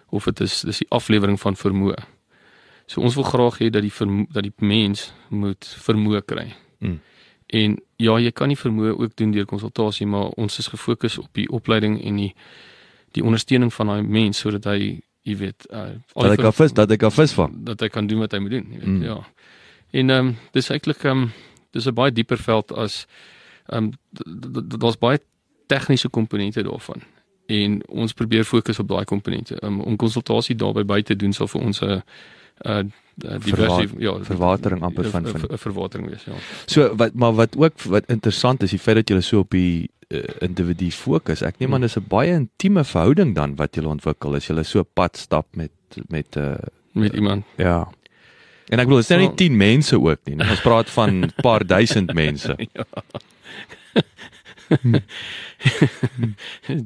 of 0.10 0.24
dit 0.24 0.40
is 0.40 0.62
dis 0.62 0.78
die 0.78 0.90
aflewering 0.90 1.40
van 1.40 1.56
vermoë. 1.56 2.02
So 2.92 3.00
ons 3.02 3.16
wil 3.16 3.24
graag 3.24 3.62
hê 3.62 3.70
dat 3.72 3.86
die 3.86 3.94
dat 4.32 4.44
die 4.44 4.54
mens 4.58 5.14
moet 5.30 5.68
vermoë 5.86 6.22
kry. 6.28 6.50
Mm. 6.84 6.98
En 7.48 7.78
ja, 7.96 8.18
jy 8.20 8.32
kan 8.36 8.52
nie 8.52 8.60
vermoë 8.60 8.98
ook 8.98 9.16
doen 9.16 9.32
deur 9.32 9.48
konsultasie, 9.48 10.08
maar 10.08 10.34
ons 10.40 10.60
is 10.60 10.68
gefokus 10.68 11.18
op 11.22 11.30
die 11.40 11.48
opleiding 11.50 12.02
en 12.04 12.20
die 12.20 12.34
die 13.16 13.24
ondersteuning 13.24 13.74
van 13.76 13.88
daai 13.92 14.04
mens 14.04 14.40
sodat 14.40 14.68
hy, 14.72 15.02
jy 15.28 15.36
weet, 15.36 15.68
uh 15.72 15.90
dat 16.16 16.30
hy 16.32 16.38
kan 16.40 16.56
vis, 16.56 16.74
dat 16.76 16.92
hy 16.92 16.98
kan 17.00 17.12
vis 17.12 17.34
vang, 17.36 17.58
dat 17.68 17.84
hy 17.84 17.90
kan 17.92 18.08
doen 18.08 18.24
wat 18.24 18.36
hy 18.36 18.40
moet 18.40 18.56
doen, 18.56 18.68
jy 18.72 18.80
weet, 18.80 18.92
mm. 18.94 19.08
ja. 19.08 19.18
En 19.92 20.10
ehm 20.16 20.28
um, 20.28 20.36
dis 20.56 20.70
eintlik 20.72 21.04
ehm 21.04 21.24
um, 21.24 21.32
dis 21.72 21.88
'n 21.88 21.96
baie 21.96 22.12
dieper 22.12 22.40
veld 22.40 22.72
as 22.72 23.06
ehm 23.68 23.92
um, 23.92 24.76
daar's 24.80 25.00
baie 25.00 25.20
tegniese 25.68 26.10
komponente 26.10 26.64
daarvan 26.64 27.04
en 27.48 27.80
ons 27.88 28.14
probeer 28.14 28.44
fokus 28.44 28.80
op 28.80 28.88
daai 28.88 29.06
komponente 29.06 29.56
um, 29.64 29.82
om 29.82 29.96
konsultasie 29.96 30.56
daarbey 30.56 30.84
by 30.84 31.02
te 31.02 31.16
doen 31.16 31.34
sal 31.34 31.48
vir 31.48 31.62
ons 31.62 31.82
'n 31.82 31.90
uh, 31.90 32.02
uh 32.66 32.84
diverse 33.22 33.90
ja 34.00 34.14
verwatering 34.24 34.82
amper 34.82 35.10
van 35.10 35.28
van 35.28 35.42
'n 35.50 35.58
verwatering 35.58 36.10
wees 36.10 36.24
ja. 36.26 36.34
So 36.66 36.96
wat 36.96 37.14
maar 37.14 37.34
wat 37.34 37.58
ook 37.58 37.82
wat 37.82 38.06
interessant 38.06 38.64
is 38.64 38.70
die 38.70 38.80
feit 38.80 38.96
dat 38.96 39.10
jy 39.10 39.22
so 39.22 39.40
op 39.40 39.52
die 39.52 39.90
uh, 40.12 40.24
individu 40.40 40.92
fokus. 40.92 41.42
Ek 41.42 41.60
neem 41.60 41.74
aan 41.74 41.82
dis 41.82 41.98
'n 41.98 42.06
baie 42.08 42.34
intieme 42.34 42.84
verhouding 42.84 43.36
dan 43.36 43.56
wat 43.56 43.76
jy 43.76 43.84
ontwikkel 43.84 44.36
as 44.36 44.48
jy 44.48 44.64
so 44.64 44.84
pad 44.84 45.18
stap 45.18 45.56
met 45.56 45.72
met 46.08 46.36
'n 46.36 46.40
uh, 46.40 46.56
met 46.94 47.14
iemand. 47.14 47.46
Ja. 47.58 47.92
En 48.70 48.80
ek 48.80 48.88
bedoel 48.88 49.02
dit 49.02 49.10
is 49.10 49.18
nie 49.18 49.36
10 49.36 49.58
mense 49.58 50.00
ook 50.00 50.20
nie. 50.24 50.40
Ons 50.40 50.62
praat 50.62 50.90
van 50.90 51.26
'n 51.26 51.34
paar 51.46 51.66
duisend 51.66 52.14
mense. 52.14 52.56
ja. 52.74 52.86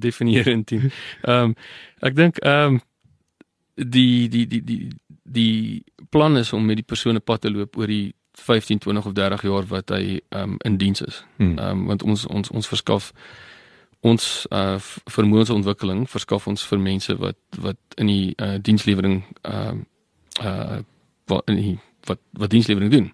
Definieer 0.06 0.48
intiem. 0.48 0.92
Ehm 1.22 1.44
um, 1.44 1.56
ek 2.00 2.16
dink 2.16 2.38
ehm 2.38 2.74
um, 2.74 2.82
die 3.76 4.30
die 4.30 4.48
die 4.48 4.64
die 4.64 4.88
die 5.26 5.84
plan 6.10 6.38
is 6.38 6.54
om 6.54 6.66
met 6.66 6.76
die 6.76 6.86
persoon 6.86 7.16
'n 7.16 7.24
pad 7.24 7.42
te 7.42 7.52
loop 7.52 7.78
oor 7.78 7.88
die 7.88 8.14
15, 8.32 8.78
20 8.80 9.06
of 9.06 9.14
30 9.14 9.42
jaar 9.42 9.66
wat 9.66 9.90
hy 9.90 10.22
um 10.30 10.56
in 10.58 10.78
diens 10.78 11.02
is. 11.02 11.24
Hmm. 11.36 11.58
Um 11.58 11.86
want 11.86 12.04
ons 12.04 12.26
ons 12.26 12.50
ons 12.50 12.68
verskaf 12.68 13.14
ons 14.00 14.46
uh 14.50 14.78
vermoënsontwikkeling 15.10 16.10
verskaf 16.10 16.48
ons 16.48 16.66
vir 16.66 16.80
mense 16.80 17.18
wat 17.18 17.38
wat 17.60 17.78
in 17.96 18.08
die 18.08 18.34
uh 18.38 18.58
dienslewering 18.62 19.24
um 19.42 19.86
uh, 20.42 20.46
uh 20.46 20.80
wat 21.26 21.50
in 21.50 21.56
die, 21.56 21.80
wat 22.06 22.20
wat 22.32 22.50
dienslewering 22.50 22.92
doen. 22.92 23.14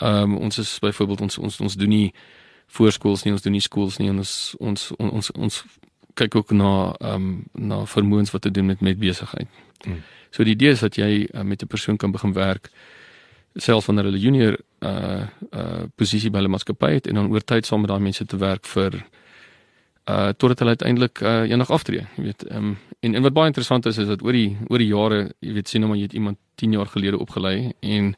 Um 0.00 0.36
ons 0.36 0.58
is 0.58 0.78
byvoorbeeld 0.78 1.20
ons 1.20 1.38
ons 1.38 1.60
ons 1.60 1.76
doen 1.76 1.88
nie 1.88 2.14
voorskools 2.66 3.22
nie, 3.24 3.32
ons 3.32 3.42
doen 3.42 3.52
nie 3.52 3.60
skools 3.60 3.98
nie 3.98 4.10
ons 4.10 4.54
ons 4.58 4.92
ons 4.98 5.12
ons, 5.12 5.30
ons 5.30 5.64
kyk 6.14 6.34
ook 6.34 6.50
na 6.50 6.94
um 7.00 7.44
na 7.54 7.84
vermoëns 7.86 8.30
wat 8.30 8.42
te 8.42 8.50
doen 8.50 8.66
met 8.66 8.80
met 8.80 8.98
besigheid. 8.98 9.48
Hmm. 9.84 10.02
So 10.30 10.44
die 10.44 10.54
idee 10.54 10.70
is 10.70 10.80
dat 10.80 10.96
jy 10.96 11.26
uh, 11.26 11.42
met 11.42 11.62
'n 11.62 11.66
persoon 11.66 11.96
kan 11.96 12.12
begin 12.12 12.32
werk 12.32 12.70
selfs 13.54 13.86
wanneer 13.86 14.04
hulle 14.04 14.18
junior 14.18 14.58
uh 14.80 15.26
uh 15.50 15.82
posisie 15.96 16.30
by 16.30 16.38
hulle 16.38 16.52
maatskappy 16.54 16.92
het 16.92 17.06
en 17.06 17.14
dan 17.14 17.30
oor 17.30 17.44
tyd 17.44 17.66
saam 17.66 17.80
met 17.80 17.90
daai 17.90 18.00
mense 18.00 18.24
te 18.24 18.36
werk 18.36 18.66
vir 18.66 18.94
uh 20.06 20.30
totdat 20.38 20.58
hulle 20.58 20.76
uiteindelik 20.76 21.20
uh 21.20 21.50
eendag 21.50 21.70
aftree, 21.70 22.06
jy 22.16 22.22
weet. 22.24 22.46
Ehm 22.48 22.70
um, 22.70 22.76
en 23.00 23.14
en 23.14 23.22
wat 23.22 23.32
baie 23.32 23.46
interessant 23.46 23.86
is 23.86 23.98
is 23.98 24.06
dat 24.06 24.22
oor 24.22 24.32
die 24.32 24.56
oor 24.68 24.78
die 24.78 24.90
jare, 24.90 25.20
jy 25.40 25.52
weet, 25.56 25.68
sien 25.68 25.80
nou 25.80 25.90
maar 25.90 25.98
jy 25.98 26.04
het 26.10 26.12
iemand 26.12 26.38
10 26.54 26.72
jaar 26.72 26.86
gelede 26.86 27.18
opgelei 27.18 27.72
en 27.80 28.14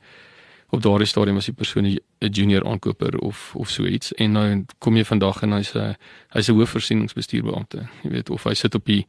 op 0.73 0.83
daardie 0.83 1.07
stadium 1.07 1.37
was 1.37 1.47
die 1.47 1.54
persoon 1.54 1.85
'n 1.87 1.99
junior 2.19 2.66
aankoper 2.66 3.19
of 3.19 3.52
of 3.57 3.71
so 3.71 3.85
iets 3.85 4.12
en 4.12 4.33
nou 4.33 4.64
kom 4.78 4.97
jy 4.97 5.04
vandag 5.04 5.42
en 5.42 5.52
hy's 5.52 5.75
'n 5.75 5.97
hy's 6.28 6.49
'n 6.49 6.54
hoofvoorsieningsbestuurbeampte, 6.54 7.88
jy 8.02 8.11
weet, 8.11 8.31
of 8.31 8.45
hy 8.45 8.54
sit 8.54 8.75
op 8.75 8.85
die 8.85 9.07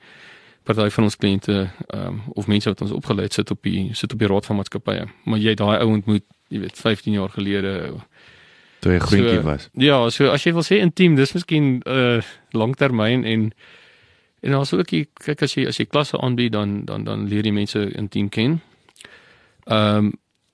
party 0.63 0.89
van 0.89 1.03
ons 1.03 1.15
kliënte 1.15 1.70
um, 1.93 2.22
of 2.34 2.48
mense 2.48 2.70
wat 2.70 2.82
ons 2.82 2.91
opgelei 2.91 3.25
het 3.27 3.34
sit 3.34 3.51
op 3.51 3.62
die 3.63 3.89
sit 3.93 4.13
op 4.13 4.20
die 4.20 4.27
raad 4.27 4.46
van 4.46 4.55
maatskappye. 4.55 5.05
Maar 5.25 5.39
jy 5.39 5.53
daai 5.60 5.77
ou 5.79 5.89
ontmoet, 5.91 6.25
jy 6.53 6.60
weet, 6.60 6.79
15 6.79 7.13
jaar 7.13 7.29
gelede 7.29 7.74
toe 8.84 8.91
jy 8.91 9.00
groentjie 9.00 9.39
So, 9.39 9.48
was. 9.48 9.70
Ja, 9.79 9.98
so 10.10 10.32
as 10.32 10.43
jy 10.43 10.53
wil 10.53 10.67
sê 10.67 10.79
intiem, 10.84 11.15
dis 11.15 11.34
miskien 11.34 11.79
'n 11.79 11.82
uh, 11.88 12.22
langtermyn 12.51 13.24
en 13.24 13.51
en 14.43 14.51
daar's 14.51 14.74
ook 14.74 14.91
jy 14.91 15.05
kyk 15.13 15.41
as 15.41 15.53
jy 15.55 15.67
as 15.67 15.79
jy 15.79 15.86
klasse 15.86 16.17
aanbied 16.20 16.51
dan 16.51 16.86
dan 16.86 17.03
dan 17.03 17.27
leer 17.27 17.46
jy 17.46 17.51
mense 17.51 17.91
intiem 17.96 18.29
ken. 18.29 18.62
Ehm 19.65 19.98
um, 19.98 20.12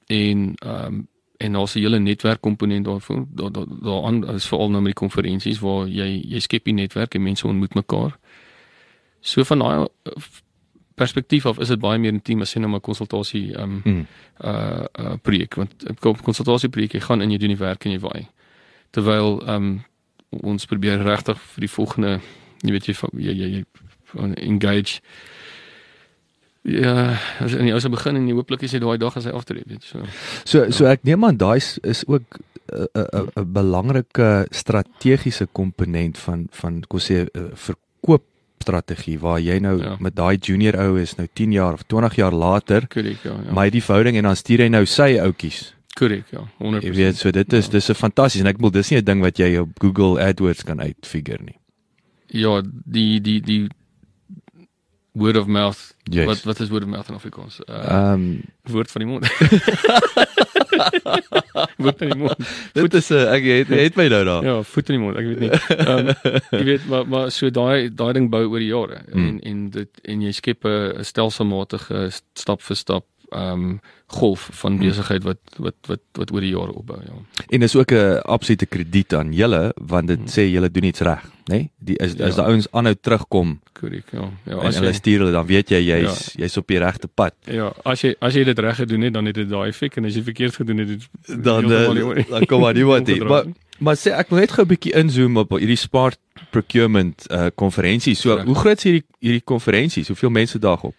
en 0.08 0.54
ehm 0.56 0.86
um, 0.86 1.08
en 1.40 1.54
daar's 1.54 1.76
'n 1.76 1.80
hele 1.80 2.00
netwerkkomponent 2.00 2.86
daarvoor. 2.86 3.26
Daar 3.30 3.52
daar 3.52 3.66
daaraan 3.82 4.36
is 4.36 4.48
veral 4.48 4.70
nou 4.70 4.82
met 4.82 4.96
die 4.96 5.08
konferensies 5.08 5.60
waar 5.60 5.88
jy 5.88 6.22
jy 6.28 6.40
skep 6.40 6.64
die 6.64 6.74
netwerk 6.74 7.16
en 7.16 7.24
mense 7.24 7.48
ontmoet 7.48 7.74
mekaar. 7.74 8.20
So 9.22 9.44
van 9.44 9.60
daai 9.60 9.78
uh, 9.80 10.14
perspektief 10.96 11.46
af 11.46 11.60
is 11.60 11.68
dit 11.68 11.80
baie 11.80 12.00
meer 12.00 12.14
intiem 12.14 12.42
as 12.42 12.54
jy 12.54 12.62
nou 12.62 12.76
'n 12.76 12.82
konsultasie 12.82 13.54
ehm 13.56 13.64
um, 13.64 13.82
Mm. 13.86 14.06
uh 14.44 14.86
uh 15.00 15.16
projek 15.22 15.56
want 15.56 15.74
'n 15.84 15.96
konsultasie 16.24 16.70
projek 16.70 16.94
jy 16.94 17.00
gaan 17.00 17.22
in 17.22 17.32
jy 17.32 17.38
doen 17.38 17.56
die 17.56 17.64
werk 17.66 17.86
en 17.86 17.92
jy 17.92 18.00
waai. 18.00 18.28
Terwyl 18.92 19.42
ehm 19.48 19.56
um, 19.56 19.84
ons 20.30 20.66
probeer 20.66 21.02
regtig 21.04 21.38
vir 21.38 21.62
die 21.62 21.74
volgende 21.78 22.22
jy 22.62 22.72
weet 22.72 22.86
jy 22.86 22.96
jy 23.14 23.34
jy, 23.34 23.48
jy 23.50 23.64
engage 24.36 25.00
Ja, 26.68 27.16
as 27.40 27.54
jy 27.56 27.72
ou 27.72 27.80
se 27.80 27.90
begin 27.90 28.18
en 28.20 28.28
jy 28.28 28.36
hooplik 28.36 28.64
is 28.68 28.74
jy 28.76 28.82
daai 28.84 28.98
dag 29.00 29.16
as 29.18 29.26
hy 29.26 29.32
aftree, 29.32 29.64
weet 29.66 29.84
so. 29.84 30.04
So 30.44 30.72
so 30.76 30.86
ek 30.86 31.06
neem 31.08 31.24
aan 31.24 31.38
daai 31.40 31.58
is, 31.58 32.04
ook 32.08 32.40
'n 32.70 32.88
'n 32.94 33.30
'n 33.38 33.54
belangrike 33.54 34.48
strategiese 34.52 35.48
komponent 35.52 36.18
van 36.18 36.48
van 36.52 36.84
kom 36.88 37.00
sê 37.00 37.26
'n 37.26 37.56
verkoopstrategie 38.64 39.20
waar 39.20 39.40
jy 39.40 39.60
nou 39.60 39.80
Ja. 39.82 39.96
met 40.00 40.16
daai 40.16 40.38
junior 40.38 40.76
ou 40.78 41.00
is 41.00 41.16
nou 41.18 41.28
10 41.34 41.52
jaar 41.52 41.74
of 41.74 41.84
20 41.88 42.16
jaar 42.16 42.32
later, 42.34 42.88
Korrek, 42.88 43.24
ja. 43.24 43.32
ja. 43.46 43.52
maar 43.54 43.66
hy 43.66 43.70
die 43.72 43.82
verhouding 43.84 44.18
en 44.18 44.24
dan 44.24 44.36
stuur 44.36 44.60
hy 44.60 44.68
nou 44.70 44.86
sy 44.86 45.18
ouetjies. 45.20 45.74
korrek, 46.00 46.26
ja. 46.32 46.40
100%. 46.60 46.84
Jy 46.84 46.94
weet, 46.96 47.16
so 47.18 47.32
dit 47.32 47.54
is 47.54 47.66
Ja. 47.66 47.72
dis 47.72 47.90
'n 47.90 47.94
fantasties 47.94 48.42
en 48.42 48.48
ek 48.48 48.56
bedoel 48.58 48.72
dis 48.72 48.90
nie 48.92 49.00
'n 49.00 49.06
ding 49.06 49.22
wat 49.22 49.38
jy 49.38 49.58
op 49.58 49.70
Google 49.80 50.20
AdWords 50.22 50.64
kan 50.64 50.80
uitfigure 50.80 51.44
nie. 51.44 51.56
Ja, 52.28 52.62
die 52.86 53.20
die 53.20 53.42
die 53.42 53.68
word 55.20 55.38
of 55.38 55.48
mouth. 55.48 55.80
Yes. 56.10 56.26
Wat 56.30 56.44
wat 56.48 56.60
is 56.64 56.70
word 56.74 56.84
of 56.88 56.90
mouth 56.90 57.10
in 57.12 57.16
Afrikaans? 57.20 57.60
Uh, 57.68 57.76
Ehm 57.76 58.14
um, 58.14 58.42
woord 58.72 58.92
van 58.92 59.02
die 59.04 59.10
mond. 59.12 59.28
woord 61.84 61.98
van 61.98 62.08
die 62.12 62.18
mond. 62.18 62.38
dit 62.74 62.94
is 63.00 63.10
'n 63.12 63.28
ek 63.36 63.44
het, 63.44 63.68
het 63.74 63.96
my 64.00 64.08
nou 64.08 64.24
daar. 64.26 64.44
Ja, 64.46 64.56
voet 64.64 64.90
in 64.90 64.96
die 65.00 65.04
mond, 65.04 65.18
ek 65.18 65.26
weet 65.26 65.40
nie. 65.40 65.50
Ehm 65.78 66.08
jy 66.52 66.64
weet 66.64 66.88
maar 66.88 67.08
maar 67.08 67.32
so 67.32 67.50
daai 67.50 67.90
daai 67.94 68.14
ding 68.14 68.30
bou 68.30 68.46
oor 68.48 68.60
die 68.60 68.72
jare 68.72 69.02
Hmm. 69.12 69.28
en 69.28 69.40
en 69.42 69.70
dit 69.70 69.90
en 70.04 70.22
jy 70.22 70.32
skep 70.32 70.66
'n 70.66 71.04
stelselmatige 71.04 72.10
stap 72.36 72.62
vir 72.62 72.76
stap 72.76 73.06
ehm 73.32 73.52
um, 73.54 73.80
golf 74.10 74.50
van 74.52 74.72
Hmm. 74.72 74.82
besigheid 74.88 75.24
wat 75.24 75.38
wat 75.58 75.76
wat 75.88 76.00
wat 76.14 76.32
oor 76.34 76.42
die 76.42 76.50
jare 76.56 76.74
opbou, 76.74 76.98
ja. 77.06 77.14
En 77.50 77.60
dis 77.60 77.76
ook 77.76 77.92
'n 77.92 78.22
absolute 78.26 78.66
krediet 78.66 79.14
aan 79.14 79.34
julle 79.34 79.74
want 79.78 80.08
dit 80.08 80.20
sê 80.30 80.50
julle 80.50 80.72
doen 80.72 80.84
iets 80.84 81.00
reg, 81.00 81.22
nê? 81.24 81.30
Nee? 81.54 81.72
Die 81.78 81.96
is 81.98 82.12
as 82.20 82.36
Ja. 82.36 82.42
die 82.42 82.44
ouens 82.52 82.68
aanhou 82.72 82.96
terugkom 83.02 83.60
Korrek, 83.74 84.06
ja. 84.12 84.30
Ja, 84.46 84.56
as 84.58 84.76
hulle 84.76 84.88
jy 84.88 84.94
stuur 84.94 85.20
hulle 85.20 85.32
dan 85.32 85.46
weet 85.46 85.70
jy 85.70 85.78
jy's 85.82 86.34
jy's 86.38 86.58
op 86.58 86.68
die 86.68 86.78
regte 86.80 87.08
pad. 87.08 87.34
ja, 87.46 87.72
as 87.86 88.02
jy 88.02 88.16
as 88.20 88.34
jy 88.34 88.44
dit 88.44 88.60
reg 88.60 88.76
gedoen 88.76 89.02
het, 89.02 89.14
dan 89.14 89.26
het 89.26 89.36
dit 89.36 89.50
daai 89.50 89.70
effek 89.70 89.98
en 89.98 90.06
as 90.06 90.16
jy 90.16 90.24
verkeerd 90.24 90.56
gedoen 90.56 90.78
het, 90.78 90.90
het 90.90 91.08
dit 91.28 91.44
Dan 91.44 91.72
eh, 91.72 91.90
nie- 91.94 92.26
dan 92.30 92.46
kom 92.46 92.62
maar 92.66 92.74
niemand 92.74 93.08
hier. 93.08 93.26
Maar 93.26 93.46
maar 93.80 93.96
sê 93.96 94.12
ek 94.12 94.30
wil 94.30 94.40
net 94.40 94.52
gou 94.52 94.66
'n 94.66 94.68
bietjie 94.68 94.94
inzoom 94.94 95.38
op 95.38 95.50
hierdie 95.50 95.76
smart 95.78 96.18
procurement 96.54 97.26
uh 97.32 97.48
konferensie. 97.56 98.16
So 98.16 98.36
Reg. 98.36 98.46
hoe 98.46 98.56
groot 98.56 98.78
is 98.78 98.84
hierdie 98.84 99.04
hierdie 99.20 99.44
konferensies? 99.44 100.08
Hoeveel 100.08 100.30
mense 100.30 100.60
daag 100.60 100.84
op? 100.84 100.96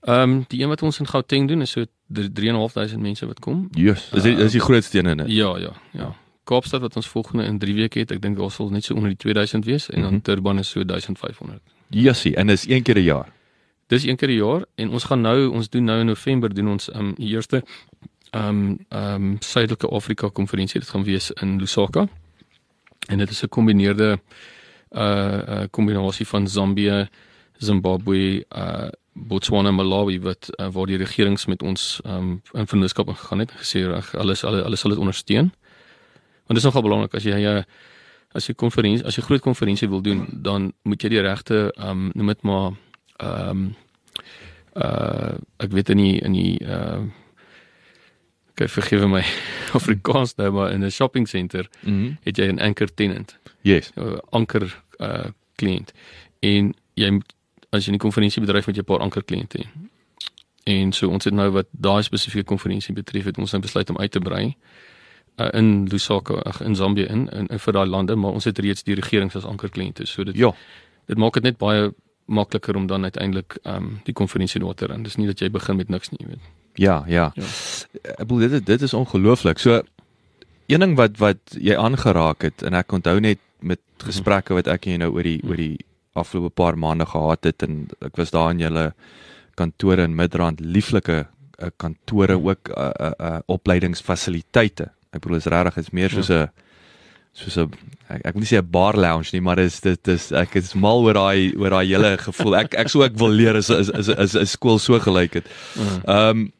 Ehm 0.00 0.30
um, 0.30 0.44
die 0.48 0.62
een 0.62 0.68
wat 0.68 0.82
ons 0.82 0.98
in 0.98 1.06
Gauteng 1.06 1.48
doen 1.48 1.60
is 1.60 1.70
so 1.70 1.84
3.500 2.12 2.98
mense 2.98 3.26
wat 3.26 3.40
kom. 3.40 3.68
Jesus, 3.74 4.08
dis 4.10 4.22
die- 4.22 4.36
dis 4.36 4.52
die 4.52 4.60
grootste 4.60 4.98
een 4.98 5.06
in 5.06 5.16
dit. 5.16 5.26
Ja, 5.30 5.56
ja, 5.58 5.72
ja. 5.92 6.14
Kaapstad 6.44 6.80
wat 6.80 6.96
ons 6.96 7.08
volgende 7.08 7.44
in 7.44 7.58
3 7.58 7.74
weke 7.74 7.98
het, 7.98 8.10
ek 8.10 8.22
dink 8.22 8.36
daar 8.38 8.50
sal 8.50 8.70
net 8.70 8.84
so 8.84 8.94
onder 8.94 9.08
die 9.08 9.16
2000 9.18 9.64
wees 9.64 9.90
en 9.90 10.00
dan 10.02 10.12
Mhm. 10.12 10.20
Durban 10.22 10.58
is 10.58 10.68
so 10.70 10.84
1500. 10.84 11.60
Jessie, 11.90 12.36
en 12.36 12.46
dis 12.46 12.68
een 12.68 12.82
keer 12.82 12.96
'n 12.96 13.02
jaar. 13.02 13.32
Dis 13.86 14.04
een 14.04 14.16
keer 14.16 14.28
'n 14.28 14.34
jaar 14.36 14.64
en 14.74 14.90
ons 14.90 15.04
gaan 15.04 15.20
nou 15.20 15.48
ons 15.52 15.68
doen 15.68 15.84
nou 15.84 16.00
in 16.00 16.06
November 16.06 16.54
doen 16.54 16.68
ons 16.68 16.88
um 16.94 17.14
die 17.14 17.28
eerste 17.28 17.62
um 18.34 18.78
um 18.90 19.36
Suidelike 19.40 19.88
Afrika 19.88 20.28
konferensie 20.28 20.80
dit 20.80 20.88
gaan 20.88 21.04
wees 21.04 21.30
in 21.30 21.58
Lusaka. 21.58 22.08
En 23.08 23.18
dit 23.18 23.30
is 23.30 23.42
'n 23.42 23.48
kombineerde 23.48 24.20
uh 24.90 25.00
uh 25.48 25.62
kombinasie 25.70 26.26
van 26.26 26.48
Zambië, 26.48 27.08
Zimbabwe, 27.58 28.44
uh 28.56 28.88
Botswana, 29.26 29.70
Malawi 29.70 30.20
wat 30.20 30.50
uh, 30.60 30.68
waar 30.70 30.86
die 30.86 30.96
regerings 30.96 31.46
met 31.46 31.62
ons 31.62 32.00
um 32.04 32.42
in 32.54 32.66
vennootskap 32.66 33.08
ingegaan 33.08 33.38
het 33.38 33.50
en 33.50 33.58
gesê 33.58 33.86
reg 33.86 34.14
alles 34.14 34.44
alles 34.44 34.62
alles 34.64 34.80
sal 34.80 34.90
dit 34.90 34.98
ondersteun. 35.00 35.52
Want 36.46 36.56
dit 36.56 36.56
is 36.56 36.64
nogal 36.64 36.82
belangrik 36.82 37.14
as 37.14 37.22
jy 37.24 37.34
'n 37.34 37.56
uh, 37.58 37.62
as 38.34 38.46
jy 38.46 38.54
konferensie 38.54 39.06
as 39.06 39.16
jy 39.16 39.22
groot 39.22 39.40
konferensie 39.40 39.88
wil 39.88 40.00
doen, 40.02 40.26
dan 40.42 40.72
moet 40.84 41.02
jy 41.02 41.08
die 41.08 41.20
regte 41.20 41.72
um 41.76 42.10
noem 42.14 42.26
dit 42.26 42.42
maar 42.42 42.72
um 43.20 43.74
uh 44.76 45.34
ek 45.58 45.72
weet 45.72 45.90
in 45.90 45.96
die 45.96 46.18
in 46.20 46.32
die 46.32 46.58
uh 46.64 47.02
kyk 48.58 48.70
vergewe 48.70 49.08
my 49.08 49.22
Afrikaans 49.78 50.34
nou 50.36 50.50
maar 50.52 50.72
in 50.72 50.84
'n 50.84 50.90
shopping 50.90 51.28
center 51.28 51.68
Mhm. 51.82 52.16
het 52.22 52.36
jy 52.36 52.46
'n 52.52 52.58
anchor 52.60 52.88
tenant, 52.94 53.38
Yes. 53.62 53.90
'n 53.96 54.20
anker 54.30 54.82
uh 55.00 55.30
kliënt. 55.56 55.92
En 56.40 56.74
jy 56.94 57.10
moet 57.10 57.32
as 57.70 57.86
jy 57.86 57.92
'n 57.94 57.98
konferensiebedryf 57.98 58.66
met 58.66 58.76
'n 58.78 58.84
paar 58.84 58.98
anker 59.00 59.22
kliënte 59.24 59.58
hê. 59.58 59.66
En 60.64 60.92
so 60.92 61.08
ons 61.08 61.24
het 61.24 61.34
nou 61.34 61.50
wat 61.50 61.66
daai 61.70 62.02
spesifieke 62.02 62.44
konferensie 62.46 62.94
betref 62.94 63.24
het 63.24 63.38
ons 63.38 63.52
nou 63.52 63.62
besluit 63.62 63.90
om 63.90 63.98
uit 63.98 64.10
te 64.10 64.20
brei 64.20 64.56
uh, 65.40 65.48
in 65.52 65.86
Lusaka 65.88 66.34
ag 66.34 66.60
in 66.60 66.74
Zambië 66.76 67.06
in, 67.08 67.28
in, 67.32 67.46
in 67.46 67.58
vir 67.58 67.72
daai 67.72 67.86
lande 67.86 68.16
maar 68.16 68.32
ons 68.32 68.44
het 68.44 68.58
reeds 68.58 68.82
die 68.82 68.94
regerings 68.94 69.36
as 69.36 69.44
anker 69.44 69.68
kliënte 69.70 70.06
so 70.06 70.24
dit 70.24 70.36
Ja. 70.36 70.52
dit 71.06 71.16
maak 71.16 71.32
dit 71.34 71.42
net 71.42 71.56
baie 71.58 71.92
makliker 72.26 72.76
om 72.76 72.86
dan 72.86 73.02
uiteindelik 73.04 73.58
ehm 73.64 73.76
um, 73.76 74.00
die 74.04 74.12
konferensie 74.12 74.60
daar 74.60 74.74
te 74.74 74.86
ren. 74.86 75.02
Dis 75.02 75.16
nie 75.16 75.26
dat 75.26 75.38
jy 75.38 75.50
begin 75.50 75.76
met 75.76 75.88
niks 75.88 76.10
nie, 76.10 76.18
jy 76.20 76.26
weet. 76.26 76.40
Ja, 76.74 77.04
ja. 77.06 77.32
Ja. 77.34 77.42
Ek 78.02 78.26
bedoel 78.28 78.38
dit 78.38 78.52
is- 78.52 78.64
dit 78.64 78.82
is 78.82 78.94
ongelooflik. 78.94 79.58
So 79.58 79.82
een 80.66 80.80
ding 80.80 80.96
wat 80.96 81.16
wat 81.18 81.38
jy 81.60 81.74
aangeraak 81.76 82.42
het 82.42 82.62
en 82.62 82.74
ek 82.74 82.92
onthou 82.92 83.20
net 83.20 83.38
met 83.60 83.80
gesprekke 83.98 84.54
wat 84.54 84.66
ek 84.66 84.84
en 84.86 84.92
jy 84.92 84.98
nou 84.98 85.12
oor 85.14 85.22
die 85.22 85.40
oor 85.44 85.56
die 85.56 85.78
afgelope 86.18 86.54
paar 86.54 86.78
maande 86.78 87.06
gehad 87.06 87.44
het 87.44 87.62
en 87.66 87.88
ek 88.04 88.16
was 88.20 88.30
daar 88.34 88.50
in 88.54 88.62
julle 88.64 88.92
kantore 89.58 90.06
in 90.06 90.14
Midrand, 90.14 90.60
lieflike 90.60 91.26
uh, 91.58 91.70
kantore 91.76 92.38
ook 92.38 92.70
uh, 92.70 92.90
uh, 93.00 93.12
uh, 93.18 93.38
opleidingsfasiliteite. 93.46 94.90
Ek 95.10 95.22
bedoel 95.24 95.40
is 95.40 95.50
regtig 95.50 95.80
is 95.82 95.94
meer 95.96 96.14
soos 96.14 96.30
'n 96.30 96.48
soos 97.38 97.56
'n 97.58 97.70
ek, 98.08 98.22
ek 98.24 98.34
wil 98.34 98.42
nie 98.42 98.50
sê 98.50 98.60
'n 98.60 98.70
bar 98.70 98.96
lounge 98.96 99.32
nie, 99.32 99.40
maar 99.40 99.56
dis 99.56 99.80
dit 99.80 99.98
dis 100.04 100.30
ek 100.32 100.56
is 100.56 100.74
mal 100.74 101.02
oor 101.02 101.14
daai 101.14 101.54
oor 101.56 101.70
daai 101.70 101.86
hele 101.86 102.16
gevoel. 102.28 102.56
Ek 102.62 102.74
ek 102.74 102.88
sou 102.88 103.02
ek 103.04 103.18
wil 103.18 103.30
leer 103.30 103.56
as 103.56 103.70
is 103.70 103.88
is 103.88 104.08
is 104.08 104.36
'n 104.36 104.46
skool 104.46 104.78
so 104.78 104.98
gelyk 104.98 105.34
het. 105.42 105.46
Ehm 106.06 106.46
um, 106.46 106.52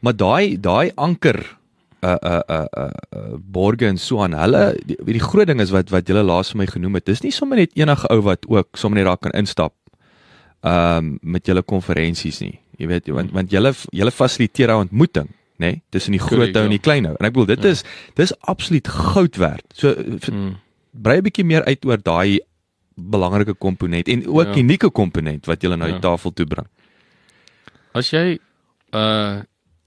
maar 0.00 0.16
daai 0.16 0.60
daai 0.60 0.92
anker 0.96 1.56
uh 2.04 2.16
uh 2.32 2.40
uh 2.56 2.66
uh, 2.82 2.90
uh 3.18 3.36
borge 3.56 3.86
en 3.88 3.98
so 3.98 4.20
aan 4.24 4.34
hulle 4.36 4.62
die, 4.88 4.96
die 5.06 5.22
groot 5.28 5.46
ding 5.50 5.60
is 5.64 5.70
wat 5.74 5.90
wat 5.94 6.08
julle 6.10 6.22
laas 6.26 6.50
vir 6.52 6.58
my 6.62 6.66
genoem 6.70 6.98
het 7.00 7.06
dis 7.10 7.22
nie 7.24 7.32
sommer 7.32 7.56
net 7.62 7.72
enige 7.80 8.10
ou 8.14 8.20
wat 8.26 8.44
ook 8.48 8.76
sommer 8.80 8.98
net 9.00 9.08
daar 9.10 9.20
kan 9.26 9.32
instap 9.40 9.74
ehm 10.64 10.98
um, 10.98 11.18
met 11.36 11.46
julle 11.46 11.62
konferensies 11.62 12.40
nie 12.40 12.58
jy 12.78 12.86
weet 12.90 13.08
want 13.14 13.32
want 13.36 13.50
julle 13.52 13.72
julle 13.92 14.10
fasiliteer 14.10 14.72
daai 14.72 14.84
ontmoeting 14.86 15.28
nê 15.62 15.70
nee? 15.70 15.82
tussen 15.94 16.12
die 16.16 16.20
groot 16.22 16.50
ou 16.56 16.62
en 16.64 16.70
ja. 16.70 16.76
die 16.76 16.82
klein 16.86 17.06
ou 17.06 17.14
en 17.18 17.26
ek 17.28 17.32
bedoel 17.36 17.50
dit 17.54 17.64
Ja. 17.64 17.70
is 17.70 17.84
dis 18.18 18.32
absoluut 18.40 18.88
goud 18.88 19.36
werd 19.36 19.64
so 19.72 19.94
vir- 19.94 20.34
Mm. 20.34 20.54
brei 20.92 21.16
'n 21.18 21.22
bietjie 21.22 21.44
meer 21.44 21.64
uit 21.64 21.84
oor 21.86 21.98
daai 22.02 22.40
belangrike 22.96 23.54
komponent 23.54 24.08
en 24.08 24.26
ook 24.26 24.46
Ja. 24.54 24.56
unieke 24.58 24.90
komponent 24.90 25.46
wat 25.46 25.62
julle 25.62 25.76
nou 25.76 25.88
Ja. 25.88 25.94
die 25.98 26.00
tafel 26.02 26.32
toe 26.32 26.46
bring 26.46 26.66
As 27.94 28.10
jy 28.10 28.38
uh 28.92 29.42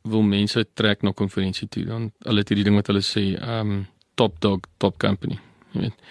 wil 0.09 0.21
mense 0.21 0.63
trek 0.73 1.03
na 1.03 1.11
konferensie 1.11 1.67
toe, 1.67 1.85
dan 1.85 2.11
hulle 2.25 2.43
het 2.43 2.49
hierdie 2.49 2.65
ding 2.67 2.75
wat 2.75 2.89
hulle 2.91 3.03
sê, 3.05 3.23
um, 3.41 3.85
top 4.15 4.39
dog, 4.41 4.65
top 4.81 4.97
company, 5.01 5.39
jy 5.73 5.87
weet. 5.87 6.09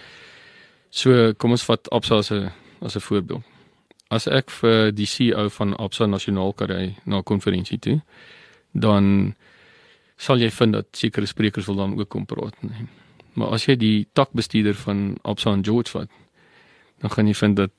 So 0.89 1.33
kom 1.37 1.53
ons 1.55 1.65
vat 1.67 1.89
Absa 1.91 2.17
as 2.23 2.31
'n 2.31 2.51
as 2.81 2.95
'n 2.95 2.99
voorbeeld. 2.99 3.43
As 4.09 4.27
ek 4.27 4.49
vir 4.49 4.91
die 4.91 5.05
CEO 5.05 5.49
van 5.49 5.75
Absa 5.75 6.05
Nasionaal 6.05 6.53
kan 6.53 6.69
ry 6.69 6.95
na 7.05 7.17
'n 7.17 7.23
konferensie 7.23 7.79
toe, 7.79 8.01
dan 8.73 9.35
sal 10.17 10.37
jy 10.37 10.49
vind 10.49 10.73
dat 10.73 10.85
sekere 10.91 11.25
sprekers 11.25 11.65
wil 11.65 11.75
dan 11.75 11.99
ook 11.99 12.09
kom 12.09 12.25
praat. 12.25 12.55
Nee. 12.61 12.87
Maar 13.33 13.47
as 13.47 13.65
jy 13.65 13.75
die 13.75 14.07
takbestuurder 14.13 14.75
van 14.75 15.17
Absa 15.21 15.51
en 15.51 15.63
George 15.63 15.91
vat, 15.91 16.09
dan 16.99 17.11
gaan 17.11 17.27
jy 17.27 17.33
vind 17.33 17.55
dat 17.55 17.71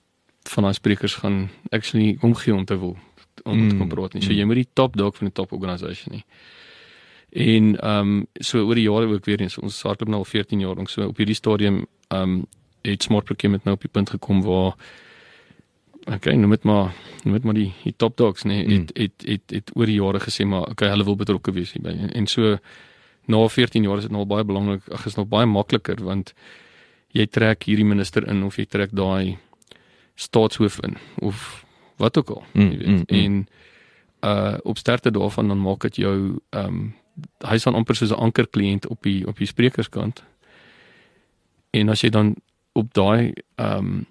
van 0.44 0.62
daai 0.62 0.74
sprekers 0.74 1.14
gaan 1.14 1.50
actually 1.70 2.16
omgee 2.20 2.54
om 2.54 2.64
te 2.64 2.78
wil 2.78 2.96
om 3.48 3.68
te 3.68 3.74
Mm, 3.74 3.78
kom 3.78 3.88
praat 3.88 4.14
nie. 4.14 4.22
So 4.22 4.32
mm. 4.32 4.38
jy 4.38 4.44
moet 4.44 4.60
die 4.62 4.68
top 4.72 4.96
dog 4.96 5.16
van 5.16 5.26
'n 5.26 5.32
top 5.32 5.52
organisation 5.52 6.14
nie. 6.14 6.24
En 7.30 7.80
ehm 7.80 8.00
um, 8.00 8.26
so 8.34 8.64
oor 8.66 8.74
die 8.74 8.88
jare 8.88 9.06
ook 9.06 9.24
weer 9.24 9.40
eens 9.40 9.58
ons 9.58 9.82
hardloop 9.82 10.08
nou 10.08 10.18
al 10.18 10.24
14 10.24 10.60
jaar 10.60 10.76
lank 10.76 10.88
so 10.88 11.06
op 11.06 11.16
hierdie 11.16 11.34
stadium 11.34 11.86
ehm 12.08 12.22
um, 12.22 12.46
het 12.82 13.02
smart 13.02 13.24
procurement 13.24 13.64
nou 13.64 13.74
op 13.74 13.82
die 13.82 13.90
punt 13.90 14.10
gekom 14.10 14.42
waar 14.42 14.74
okay, 16.14 16.34
noem 16.34 16.50
dit 16.50 16.62
maar 16.62 16.94
noem 17.24 17.34
dit 17.34 17.44
maar 17.44 17.54
die 17.54 17.72
die 17.82 17.94
top 17.96 18.16
dogs 18.16 18.42
nee, 18.42 18.64
Mm. 18.64 18.70
het, 18.70 18.90
het 18.96 19.12
het 19.16 19.42
het 19.46 19.50
het 19.50 19.70
oor 19.74 19.86
die 19.86 20.00
jare 20.00 20.20
gesê 20.20 20.46
maar 20.46 20.68
okay, 20.68 20.88
hulle 20.88 21.04
wil 21.04 21.16
betrokke 21.16 21.52
wees 21.52 21.72
hierby 21.72 21.88
en, 21.88 22.12
en 22.12 22.26
so 22.26 22.58
na 23.26 23.48
14 23.48 23.82
jaar 23.82 23.96
is 23.96 24.02
dit 24.02 24.10
nou 24.10 24.22
al 24.24 24.26
baie 24.26 24.44
belangrik, 24.44 24.88
ag 24.88 25.06
is 25.06 25.14
nog 25.14 25.28
baie 25.28 25.46
makliker 25.46 26.00
want 26.04 26.32
jy 27.12 27.26
trek 27.26 27.64
hierdie 27.68 27.84
minister 27.84 28.28
in 28.28 28.42
of 28.42 28.56
jy 28.56 28.64
trek 28.64 28.90
daai 28.92 29.38
staatshoof 30.16 30.80
in 30.82 30.96
of 31.20 31.64
wat 31.98 32.18
ook 32.18 32.30
al, 32.30 32.42
Mm, 32.52 32.70
jy 32.70 32.78
weet. 32.78 32.86
mm, 32.86 33.02
mm. 33.06 33.24
En 33.24 33.46
uh 34.24 34.56
op 34.62 34.78
sterkte 34.78 35.10
daarvan 35.10 35.48
dan 35.48 35.60
maak 35.62 35.80
dit 35.86 35.96
jou 35.96 36.38
ehm 36.50 36.66
um, 36.66 36.94
hy's 37.50 37.64
dan 37.66 37.74
amper 37.74 37.96
soos 37.96 38.10
'n 38.10 38.18
ankerkliënt 38.26 38.86
op 38.88 39.02
die 39.02 39.26
op 39.26 39.36
die 39.38 39.46
sprekerskant. 39.46 40.22
En 41.70 41.88
as 41.88 42.00
jy 42.00 42.10
dan 42.10 42.34
op 42.72 42.94
daai 42.94 43.32
ehm 43.56 43.78
um, 43.78 44.06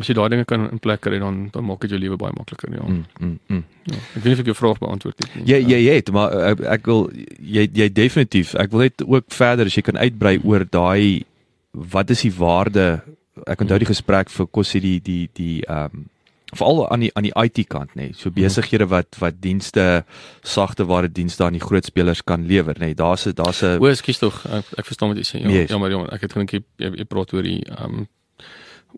as 0.00 0.08
jy 0.10 0.14
daai 0.14 0.28
dinge 0.28 0.44
kan 0.44 0.70
in 0.70 0.78
plek 0.82 1.00
kry 1.00 1.18
dan 1.18 1.48
dan 1.52 1.64
maak 1.64 1.80
dit 1.80 1.90
jou 1.90 2.00
lewe 2.00 2.16
baie 2.16 2.32
makliker, 2.36 2.72
ja. 2.74 2.82
Mm, 2.82 3.04
mm, 3.20 3.38
mm. 3.46 3.64
ja. 3.84 3.94
Ek 4.16 4.22
weet 4.22 4.24
nie 4.24 4.32
of 4.32 4.38
ek 4.42 4.50
jou 4.52 4.56
vraag 4.58 4.78
beantwoord 4.78 5.18
het 5.22 5.34
nie. 5.36 5.44
Ja, 5.46 5.56
ja, 5.56 5.76
ja, 5.76 5.92
het, 5.92 6.10
maar 6.10 6.32
ek, 6.50 6.60
ek 6.60 6.86
wil 6.86 7.10
jy 7.38 7.68
jy 7.72 7.88
definitief. 7.92 8.54
Ek 8.54 8.70
wil 8.70 8.80
net 8.80 9.04
ook 9.06 9.24
verder 9.28 9.66
as 9.66 9.74
jy 9.76 9.82
kan 9.82 9.96
uitbrei 9.98 10.38
oor 10.44 10.64
daai 10.70 11.24
wat 11.70 12.10
is 12.10 12.22
die 12.22 12.32
waarde? 12.34 13.02
Ek 13.46 13.60
onthou 13.60 13.78
die 13.78 13.86
gesprek 13.92 14.30
vir 14.30 14.46
Kossie 14.46 14.80
die 14.80 15.00
die 15.00 15.28
die 15.34 15.62
ehm 15.66 15.84
um, 15.94 16.04
veral 16.56 16.90
aan 16.90 17.00
die 17.00 17.10
aan 17.14 17.22
die 17.22 17.32
IT 17.42 17.66
kant 17.68 17.94
nê. 17.94 18.08
Nee. 18.08 18.12
So 18.16 18.30
besighede 18.30 18.86
wat 18.88 19.16
wat 19.18 19.40
dienste 19.40 20.04
sagte 20.42 20.86
ware 20.86 21.08
dienste 21.12 21.44
aan 21.44 21.52
die 21.52 21.60
groot 21.62 21.84
spelers 21.84 22.22
kan 22.24 22.46
lewer 22.46 22.74
nê. 22.74 22.78
Nee. 22.92 22.94
Daar's 22.94 23.26
'n 23.26 23.34
daar's 23.34 23.62
'n 23.62 23.78
O, 23.80 23.86
ekskuus 23.86 24.18
tog. 24.18 24.44
Ek, 24.46 24.64
ek 24.78 24.84
verstaan 24.86 25.08
wat 25.08 25.18
jy 25.18 25.24
sê. 25.24 25.42
Ja, 25.42 25.48
Yes. 25.48 25.70
ja, 25.70 25.78
maar 25.78 25.90
jammer, 25.90 26.12
ek 26.12 26.20
het 26.20 26.32
gedink 26.32 26.50
jy, 26.50 26.62
jy, 26.76 26.90
jy 26.96 27.04
praat 27.04 27.32
oor 27.32 27.42
die 27.42 27.62
ehm 27.64 27.84
um, 27.84 28.08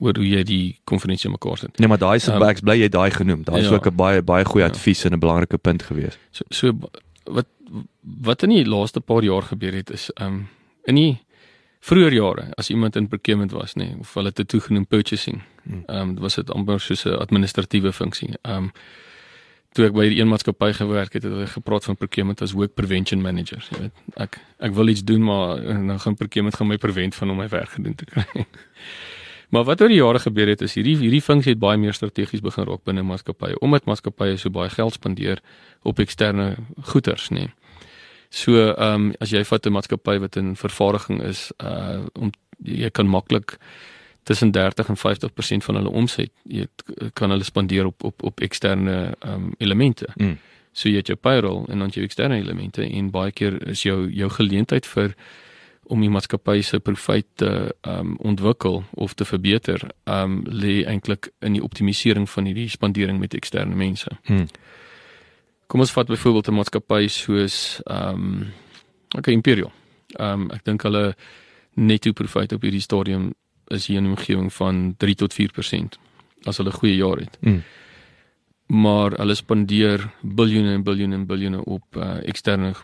oor 0.01 0.13
hoe 0.17 0.29
jy 0.29 0.43
die 0.45 0.79
konferensie 0.85 1.31
mekaar 1.31 1.57
sit. 1.59 1.79
Nee, 1.79 1.89
maar 1.89 1.99
daai 1.99 2.17
is 2.17 2.29
um, 2.29 2.43
ek 2.43 2.61
bly 2.61 2.77
jy 2.81 2.89
daai 2.89 3.11
genoem. 3.11 3.45
Daar's 3.45 3.69
ja. 3.69 3.75
ook 3.75 3.87
'n 3.87 3.97
baie 3.97 4.23
baie 4.23 4.45
goeie 4.45 4.65
Ja. 4.65 4.71
advies 4.71 5.05
en 5.05 5.13
'n 5.13 5.19
belangrike 5.21 5.59
punt 5.59 5.83
gewees. 5.83 6.19
So 6.31 6.45
so 6.51 6.73
wat 7.25 7.47
wat 8.23 8.43
in 8.43 8.51
die 8.51 8.65
laaste 8.65 9.01
paar 9.01 9.23
jaar 9.23 9.43
gebeur 9.43 9.73
het 9.73 9.91
is 9.91 10.11
ehm 10.15 10.27
um, 10.29 10.49
in 10.85 10.95
die 10.95 11.19
vroeër 11.87 12.13
jare 12.13 12.47
as 12.59 12.71
iemand 12.71 12.97
in 12.97 13.09
procurement 13.09 13.53
was 13.55 13.77
nê 13.79 13.87
nee, 13.87 13.99
of 14.03 14.15
hulle 14.19 14.33
het 14.33 14.37
dit 14.43 14.49
toegenoem 14.49 14.87
purchasing. 14.87 15.43
Hmm. 15.63 15.83
Ehm 15.87 16.09
um, 16.09 16.15
was 16.25 16.35
dit 16.35 16.51
amper 16.51 16.81
soos 16.81 17.05
'n 17.05 17.19
administratiewe 17.27 17.93
funksie. 17.93 18.35
Ehm 18.43 18.57
um, 18.57 18.71
toe 19.77 19.87
ek 19.87 19.93
by 19.93 20.09
die 20.09 20.21
een 20.21 20.29
maatskappy 20.29 20.73
gewerk 20.73 21.13
het, 21.13 21.23
het 21.23 21.33
hulle 21.33 21.47
gepraat 21.47 21.85
van 21.85 21.97
procurement 21.97 22.43
as 22.43 22.53
work 22.57 22.75
prevention 22.75 23.21
manager, 23.23 23.61
jy 23.71 23.81
weet. 23.81 23.93
Ek 24.17 24.39
ek 24.59 24.73
wil 24.73 24.89
iets 24.89 25.05
doen 25.05 25.23
maar 25.23 25.61
dan 25.63 26.01
gaan 26.01 26.15
procurement 26.15 26.57
gaan 26.57 26.67
my 26.67 26.79
prevent 26.79 27.15
van 27.15 27.31
om 27.31 27.37
my 27.37 27.49
werk 27.49 27.69
gedoen 27.69 27.95
te 27.95 28.05
kry. 28.05 28.27
Maar 29.49 29.65
wat 29.65 29.81
oor 29.81 29.89
die 29.89 30.01
jare 30.01 30.19
gebeur 30.19 30.49
het 30.51 30.63
is 30.67 30.75
hierdie 30.75 30.97
hierdie 30.99 31.23
funksie 31.23 31.53
het 31.53 31.61
baie 31.63 31.79
meer 31.79 31.95
strategies 31.95 32.43
begin 32.43 32.67
raak 32.67 32.83
binne 32.85 33.05
maatskappye 33.07 33.59
omdat 33.63 33.87
maatskappye 33.87 34.37
so 34.37 34.51
baie 34.51 34.71
geld 34.71 34.97
spandeer 34.97 35.43
op 35.87 36.03
eksterne 36.03 36.57
goederes 36.91 37.29
nê. 37.31 37.47
So 38.29 38.73
ehm 38.73 38.95
um, 38.95 39.15
as 39.21 39.31
jy 39.31 39.45
vat 39.45 39.67
'n 39.67 39.73
maatskappy 39.73 40.19
wat 40.19 40.37
in 40.37 40.57
vervaardiging 40.57 41.23
is 41.23 41.53
uh 41.63 42.07
om 42.15 42.31
jy 42.63 42.91
kan 42.91 43.09
maklik 43.09 43.59
tussen 44.23 44.51
30 44.51 44.89
en 44.89 44.97
50% 44.97 45.65
van 45.65 45.75
hulle 45.75 45.91
omset 45.91 46.31
jy 46.43 46.67
kan 47.13 47.31
hulle 47.31 47.45
spandeer 47.45 47.87
op 47.87 48.05
op 48.05 48.23
op 48.23 48.41
eksterne 48.41 49.15
ehm 49.19 49.35
um, 49.35 49.55
elemente. 49.59 50.07
Mm. 50.17 50.39
So 50.73 50.89
jy 50.89 50.97
het 50.97 51.07
jou 51.07 51.17
payroll 51.17 51.65
en 51.69 51.79
dan 51.79 51.91
jy 51.95 52.03
eksterne 52.03 52.37
elemente 52.37 52.85
en 52.85 53.11
baie 53.11 53.33
keer 53.33 53.69
is 53.69 53.83
jou 53.83 54.11
jou 54.11 54.31
geleentheid 54.31 54.87
vir 54.87 55.15
om 55.89 56.03
die 56.03 56.11
maatskappy 56.11 56.61
se 56.63 56.81
profit 56.81 57.27
te 57.35 57.51
ehm 57.81 57.99
um, 57.99 58.17
ontwikkel 58.19 58.85
of 58.91 59.15
te 59.15 59.25
verbeter, 59.25 59.91
ehm 60.05 60.23
um, 60.23 60.43
lê 60.51 60.83
eintlik 60.85 61.31
in 61.41 61.53
die 61.53 61.63
optimalisering 61.63 62.31
van 62.31 62.45
hierdie 62.45 62.69
spandering 62.69 63.19
met 63.19 63.35
eksterne 63.35 63.75
mense. 63.75 64.11
Hmm. 64.25 64.49
Kom 65.67 65.81
ons 65.81 65.93
vat 65.93 66.07
byvoorbeeld 66.07 66.49
'n 66.49 66.55
maatskappy 66.55 67.09
soos 67.09 67.81
ehm 67.85 68.15
um, 68.15 68.53
okay 69.17 69.35
Imperial. 69.35 69.73
Ehm 70.19 70.41
um, 70.41 70.51
ek 70.51 70.65
dink 70.65 70.83
hulle 70.83 71.15
netto 71.75 72.13
profit 72.13 72.53
op 72.53 72.63
hierdie 72.63 72.81
stadium 72.81 73.35
is 73.69 73.87
hier 73.87 73.99
in 73.99 74.05
'n 74.05 74.15
omgewing 74.15 74.53
van 74.53 74.95
3 74.97 75.15
tot 75.15 75.35
4% 75.35 75.99
as 76.45 76.57
hulle 76.57 76.73
goeie 76.73 76.97
jaar 76.97 77.17
het. 77.17 77.39
Mm. 77.41 77.63
Maar 78.67 79.11
hulle 79.11 79.35
spandeer 79.35 80.11
biljoene 80.23 80.73
en 80.73 80.83
biljoene 80.83 81.15
en 81.15 81.27
biljoene 81.27 81.65
op 81.65 81.97
uh, 81.97 82.17
eksterne 82.23 82.75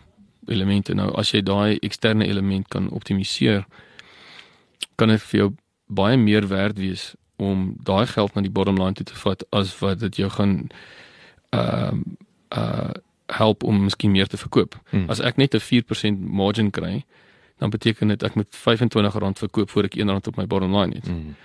elemente. 0.47 0.93
Nou 0.93 1.11
as 1.15 1.31
jy 1.31 1.41
daai 1.41 1.77
eksterne 1.79 2.27
element 2.27 2.67
kan 2.67 2.89
optimaliseer, 2.89 3.65
kan 4.95 5.07
dit 5.07 5.21
vir 5.21 5.39
jou 5.39 5.55
baie 5.87 6.17
meer 6.17 6.47
werd 6.47 6.77
wees 6.77 7.15
om 7.35 7.75
daai 7.83 8.07
geld 8.07 8.35
na 8.35 8.41
die 8.41 8.51
bottom 8.51 8.77
line 8.77 8.93
toe 8.93 9.05
te 9.05 9.15
vat 9.15 9.43
as 9.51 9.79
wat 9.79 9.99
dit 9.99 10.15
jou 10.15 10.29
gaan 10.29 10.69
ehm 11.49 11.97
uh, 11.97 12.29
uh 12.57 12.91
help 13.33 13.63
om 13.63 13.83
miskien 13.83 14.11
meer 14.11 14.27
te 14.27 14.37
verkoop. 14.37 14.75
Hmm. 14.89 15.09
As 15.09 15.19
ek 15.19 15.37
net 15.37 15.55
'n 15.55 15.59
4% 15.59 16.19
margin 16.19 16.69
kry, 16.69 17.05
dan 17.57 17.69
beteken 17.69 18.07
dit 18.07 18.23
ek 18.23 18.35
moet 18.35 18.47
R25 18.55 19.39
verkoop 19.39 19.69
voor 19.69 19.83
ek 19.83 19.95
R1 19.95 20.27
op 20.27 20.35
my 20.35 20.47
bottom 20.47 20.75
line 20.75 20.95
het. 20.95 21.07
Mm. 21.07 21.35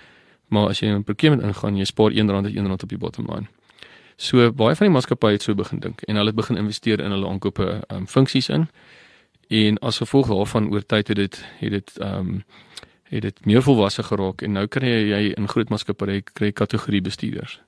Maar 0.47 0.67
as 0.67 0.79
jy 0.79 0.87
in 0.91 1.03
procurement 1.03 1.41
ingaan, 1.41 1.77
jy 1.77 1.85
spaar 1.85 2.11
R1 2.11 2.29
en 2.29 2.49
R1 2.49 2.71
op 2.71 2.89
die 2.89 2.97
bottom 2.97 3.29
line. 3.29 3.47
So 4.19 4.51
baie 4.51 4.75
van 4.75 4.89
die 4.89 4.93
maatskappye 4.93 5.37
het 5.37 5.45
so 5.45 5.55
begin 5.55 5.79
dink 5.79 6.01
en 6.01 6.19
hulle 6.19 6.33
het 6.33 6.35
begin 6.35 6.57
investeer 6.59 6.99
in 6.99 7.13
hulle 7.15 7.27
aankope 7.29 7.83
um, 7.87 8.07
funksies 8.07 8.49
in. 8.49 8.67
En 9.47 9.79
as 9.79 10.01
gevolg 10.03 10.27
daarvan 10.27 10.67
oor 10.73 10.83
tyd 10.85 11.07
het 11.07 11.17
dit 11.17 11.39
het 11.59 11.71
dit 11.71 11.97
ehm 11.97 12.19
um, 12.19 12.43
het 13.09 13.21
dit 13.21 13.45
meer 13.45 13.63
volwasse 13.65 14.03
geraak 14.03 14.43
en 14.45 14.51
nou 14.53 14.67
kry 14.67 14.89
jy 15.09 15.21
in 15.37 15.47
groot 15.47 15.69
maatskappye 15.69 16.21
kry 16.21 16.51
kategorie 16.51 17.01
bestuurders. 17.01 17.61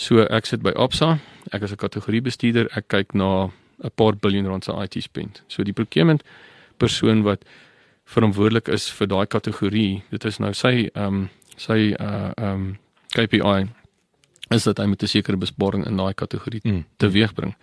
So 0.00 0.22
ek 0.32 0.46
sit 0.48 0.62
by 0.64 0.72
Absa, 0.80 1.18
ek 1.52 1.62
is 1.66 1.72
'n 1.72 1.76
kategorie 1.76 2.22
bestuurder, 2.24 2.68
ek 2.76 2.88
kyk 2.88 3.14
na 3.14 3.50
'n 3.84 3.90
paar 3.96 4.16
biljoen 4.16 4.46
rand 4.46 4.64
se 4.64 4.72
IT 4.72 5.02
spend. 5.02 5.42
So 5.48 5.62
die 5.62 5.72
procurement 5.72 6.22
persoon 6.78 7.22
wat 7.22 7.44
verantwoordelik 8.06 8.68
is 8.68 8.88
vir 8.90 9.06
daai 9.06 9.26
kategorie, 9.26 10.02
dit 10.10 10.24
is 10.24 10.38
nou 10.38 10.52
sy 10.52 10.88
ehm 10.94 11.06
um, 11.06 11.30
sy 11.56 11.94
uh 12.00 12.32
ehm 12.36 12.54
um, 12.54 12.78
KPI 13.14 13.68
is 14.50 14.64
dat 14.64 14.78
hy 14.78 14.86
met 14.86 15.02
'n 15.02 15.06
sekere 15.06 15.36
besparing 15.36 15.86
in 15.86 15.96
daai 15.96 16.14
kategorie 16.14 16.60
Mm. 16.64 16.84
teweegbring. 16.96 17.54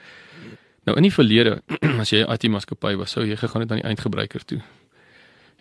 Nou 0.85 0.95
in 0.95 1.03
die 1.03 1.11
verlede, 1.11 1.61
as 2.01 2.11
jy 2.11 2.23
'n 2.23 2.31
IT-maatskappy 2.31 2.95
was, 2.97 3.11
sou 3.11 3.25
jy 3.25 3.35
gegaan 3.35 3.61
het 3.61 3.71
aan 3.71 3.81
die 3.81 3.89
eindgebruiker 3.89 4.45
toe. 4.45 4.61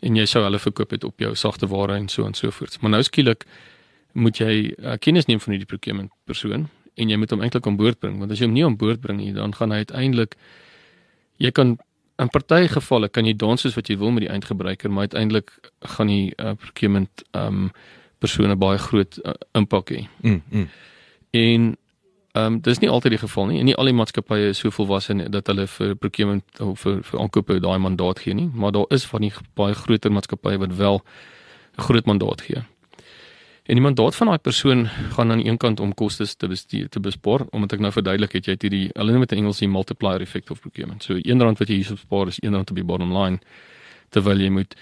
En 0.02 0.14
jy 0.14 0.26
sou 0.26 0.44
hulle 0.44 0.58
verkoop 0.58 0.90
het 0.90 1.04
op 1.04 1.18
jou 1.18 1.34
sagte 1.34 1.66
ware 1.66 1.94
en 1.96 2.08
so 2.08 2.26
en 2.26 2.34
so 2.34 2.50
voort. 2.50 2.78
Maar 2.82 2.90
nou 2.90 3.02
skielik 3.02 3.44
moet 4.16 4.40
jy 4.40 4.52
uh, 4.78 4.96
kennis 5.02 5.28
neem 5.28 5.42
van 5.42 5.54
hierdie 5.54 5.68
procurement 5.68 6.12
persoon 6.28 6.68
en 6.96 7.12
jy 7.12 7.18
moet 7.20 7.34
hom 7.34 7.42
eintlik 7.44 7.66
aan 7.68 7.76
boord 7.76 8.00
bring 8.00 8.16
want 8.22 8.32
as 8.32 8.40
jy 8.40 8.48
hom 8.48 8.56
nie 8.56 8.64
aan 8.64 8.78
boord 8.80 9.02
bring 9.04 9.20
nie 9.20 9.34
dan 9.36 9.54
gaan 9.54 9.74
hy 9.74 9.84
uiteindelik 9.84 10.38
jy 11.42 11.52
kan 11.52 11.76
in 12.16 12.32
party 12.32 12.64
gevalle 12.72 13.12
kan 13.12 13.28
jy 13.28 13.36
dans 13.36 13.60
soos 13.60 13.76
wat 13.76 13.90
jy 13.92 13.98
wil 14.00 14.14
met 14.16 14.24
die 14.24 14.32
eindgebruiker 14.32 14.90
maar 14.90 15.10
uiteindelik 15.10 15.52
gaan 15.96 16.12
die 16.12 16.32
uh, 16.40 16.56
procurement 16.56 17.24
um 17.36 17.70
persone 18.18 18.56
baie 18.56 18.78
groot 18.78 19.18
uh, 19.24 19.34
impak 19.56 19.92
hê. 19.94 20.06
Mm. 20.22 20.42
Mm. 20.50 20.68
En 21.30 21.74
ehm 22.36 22.52
um, 22.52 22.56
dis 22.60 22.78
nie 22.82 22.90
altyd 22.92 23.14
die 23.14 23.20
geval 23.22 23.46
nie. 23.48 23.58
En 23.62 23.64
nie 23.64 23.74
al 23.80 23.88
die 23.88 23.96
maatskappye 23.96 24.50
is 24.52 24.58
so 24.60 24.70
volwasse 24.70 25.14
dat 25.32 25.46
hulle 25.48 25.64
vir 25.72 25.94
procurement 25.96 26.60
of 26.60 26.82
vir 26.84 26.98
vir 27.08 27.20
aankope 27.22 27.56
daai 27.64 27.78
mandaat 27.80 28.20
gee 28.24 28.36
nie, 28.36 28.50
maar 28.52 28.74
daar 28.76 28.84
is 28.92 29.06
van 29.08 29.24
die 29.24 29.32
baie 29.56 29.74
groter 29.74 30.12
maatskappye 30.12 30.60
wat 30.60 30.74
wel 30.76 31.00
'n 31.00 31.82
groot 31.82 32.06
mandaat 32.06 32.44
gee. 32.44 32.62
En 33.66 33.74
die 33.74 33.82
mandaat 33.82 34.14
van 34.14 34.26
daai 34.30 34.38
persoon 34.38 34.84
gaan 34.86 35.30
aan 35.30 35.40
die 35.42 35.48
een 35.48 35.56
kant 35.56 35.80
om 35.80 35.94
kostes 35.94 36.34
te 36.34 36.46
bestuur 36.48 36.88
te 36.88 37.00
bespaar, 37.00 37.42
omdat 37.50 37.72
ek 37.74 37.80
nou 37.82 37.90
verduidelik 37.92 38.36
het 38.38 38.46
jy 38.46 38.54
het 38.54 38.62
hierdie 38.62 38.84
hulle 38.92 39.14
noem 39.14 39.24
dit 39.26 39.32
in 39.34 39.42
Engels 39.42 39.62
die 39.62 39.68
multiplier 39.68 40.22
effect 40.22 40.50
of 40.54 40.60
procurement. 40.62 41.02
So 41.02 41.18
R1 41.18 41.58
wat 41.58 41.68
jy 41.68 41.80
hierso 41.80 41.96
spaar 41.98 42.30
is 42.30 42.38
R1 42.44 42.60
op 42.62 42.76
die 42.78 42.86
bottom 42.86 43.10
line 43.16 43.40
terwyl 44.14 44.38
jy 44.38 44.52
moet 44.54 44.76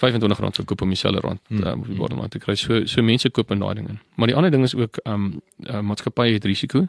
R25 0.00 0.56
sou 0.56 0.64
koop 0.64 0.86
om 0.86 0.94
dieselfde 0.94 1.20
rand 1.20 1.40
Hmm. 1.48 1.66
um, 1.66 1.80
op 1.80 1.86
die 1.86 1.96
bottom 1.96 2.22
line 2.22 2.32
te 2.32 2.40
kry. 2.40 2.54
So 2.56 2.86
so 2.86 3.02
mense 3.02 3.28
koop 3.30 3.50
in 3.50 3.60
daai 3.60 3.74
ding 3.74 3.88
in. 3.88 3.98
Maar 4.16 4.32
die 4.32 4.36
ander 4.36 4.50
ding 4.50 4.64
is 4.64 4.74
ook 4.74 4.96
ehm 5.04 5.14
um, 5.14 5.42
uh, 5.66 5.80
maatskappye 5.80 6.32
het 6.38 6.44
risiko. 6.44 6.86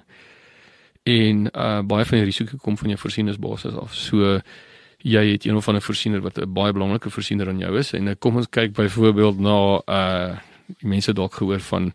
En 1.04 1.50
uh 1.52 1.82
baie 1.82 2.06
van 2.06 2.18
die 2.18 2.26
risiko 2.26 2.58
kom 2.62 2.78
van 2.78 2.94
jou 2.94 3.00
voorsieningsbasis 3.00 3.76
af. 3.76 3.96
So 3.96 4.40
jy 5.04 5.26
het 5.32 5.46
een 5.46 5.56
of 5.56 5.68
ander 5.68 5.82
voorsiener 5.82 6.22
wat 6.22 6.38
'n 6.40 6.54
baie 6.54 6.72
belangrike 6.74 7.10
voorsiener 7.10 7.48
aan 7.50 7.60
jou 7.60 7.78
is 7.78 7.94
en 7.94 8.08
uh, 8.08 8.14
kom 8.20 8.36
ons 8.36 8.50
kyk 8.50 8.74
byvoorbeeld 8.74 9.40
na 9.40 9.82
uh 9.88 10.38
mense 10.80 11.14
dalk 11.14 11.34
gehoor 11.34 11.60
van 11.60 11.94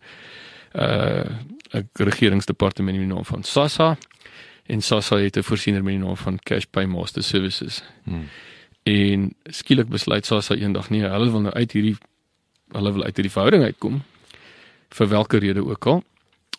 uh 0.74 1.24
'n 1.72 1.88
regeringsdepartement 1.92 2.98
met 2.98 3.06
die 3.06 3.14
naam 3.14 3.24
van 3.24 3.42
SASSA 3.42 3.96
en 4.66 4.80
SASSA 4.80 5.16
het 5.16 5.36
'n 5.36 5.42
voorsiener 5.42 5.82
met 5.82 5.94
die 5.94 6.04
naam 6.04 6.16
van 6.16 6.38
Cash 6.38 6.64
Pay 6.70 6.84
Master 6.84 7.22
Services. 7.22 7.82
Mm. 8.04 8.28
En 8.82 9.34
skielik 9.44 9.88
besluit 9.88 10.26
SASSA 10.26 10.54
eendag 10.54 10.90
nee, 10.90 11.02
hulle 11.02 11.30
wil 11.30 11.40
nou 11.40 11.54
uit 11.54 11.72
hierdie 11.72 11.96
hulle 12.68 12.92
wil 12.92 13.02
uit 13.02 13.16
hierdie 13.16 13.32
verhouding 13.32 13.62
uitkom 13.62 14.02
vir 14.88 15.06
watter 15.06 15.40
rede 15.40 15.64
ook 15.64 15.86
al. 15.86 16.04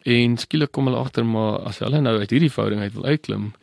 En 0.03 0.38
skielik 0.38 0.71
kom 0.71 0.86
hulle 0.86 0.97
agter 0.97 1.25
maar 1.25 1.60
as 1.60 1.80
hulle 1.80 2.01
nou 2.01 2.19
uit 2.19 2.30
hierdie 2.30 2.51
verhouding 2.51 2.82
uit 2.82 2.93
wil 2.93 3.06
uitklim, 3.06 3.53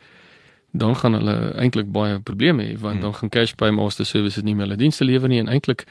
dan 0.71 0.95
gaan 0.95 1.13
hulle 1.13 1.53
eintlik 1.53 1.91
baie 1.91 2.19
probleme 2.19 2.63
hê 2.63 2.77
want 2.77 2.93
Hmm. 2.93 3.01
dan 3.01 3.15
gaan 3.15 3.29
Cash 3.29 3.53
Pay 3.53 3.71
Master 3.71 4.05
Services 4.05 4.43
nie 4.43 4.55
meer 4.55 4.65
hulle 4.65 4.77
dienste 4.77 5.05
lewer 5.05 5.29
nie 5.29 5.39
en 5.39 5.47
eintlik 5.47 5.85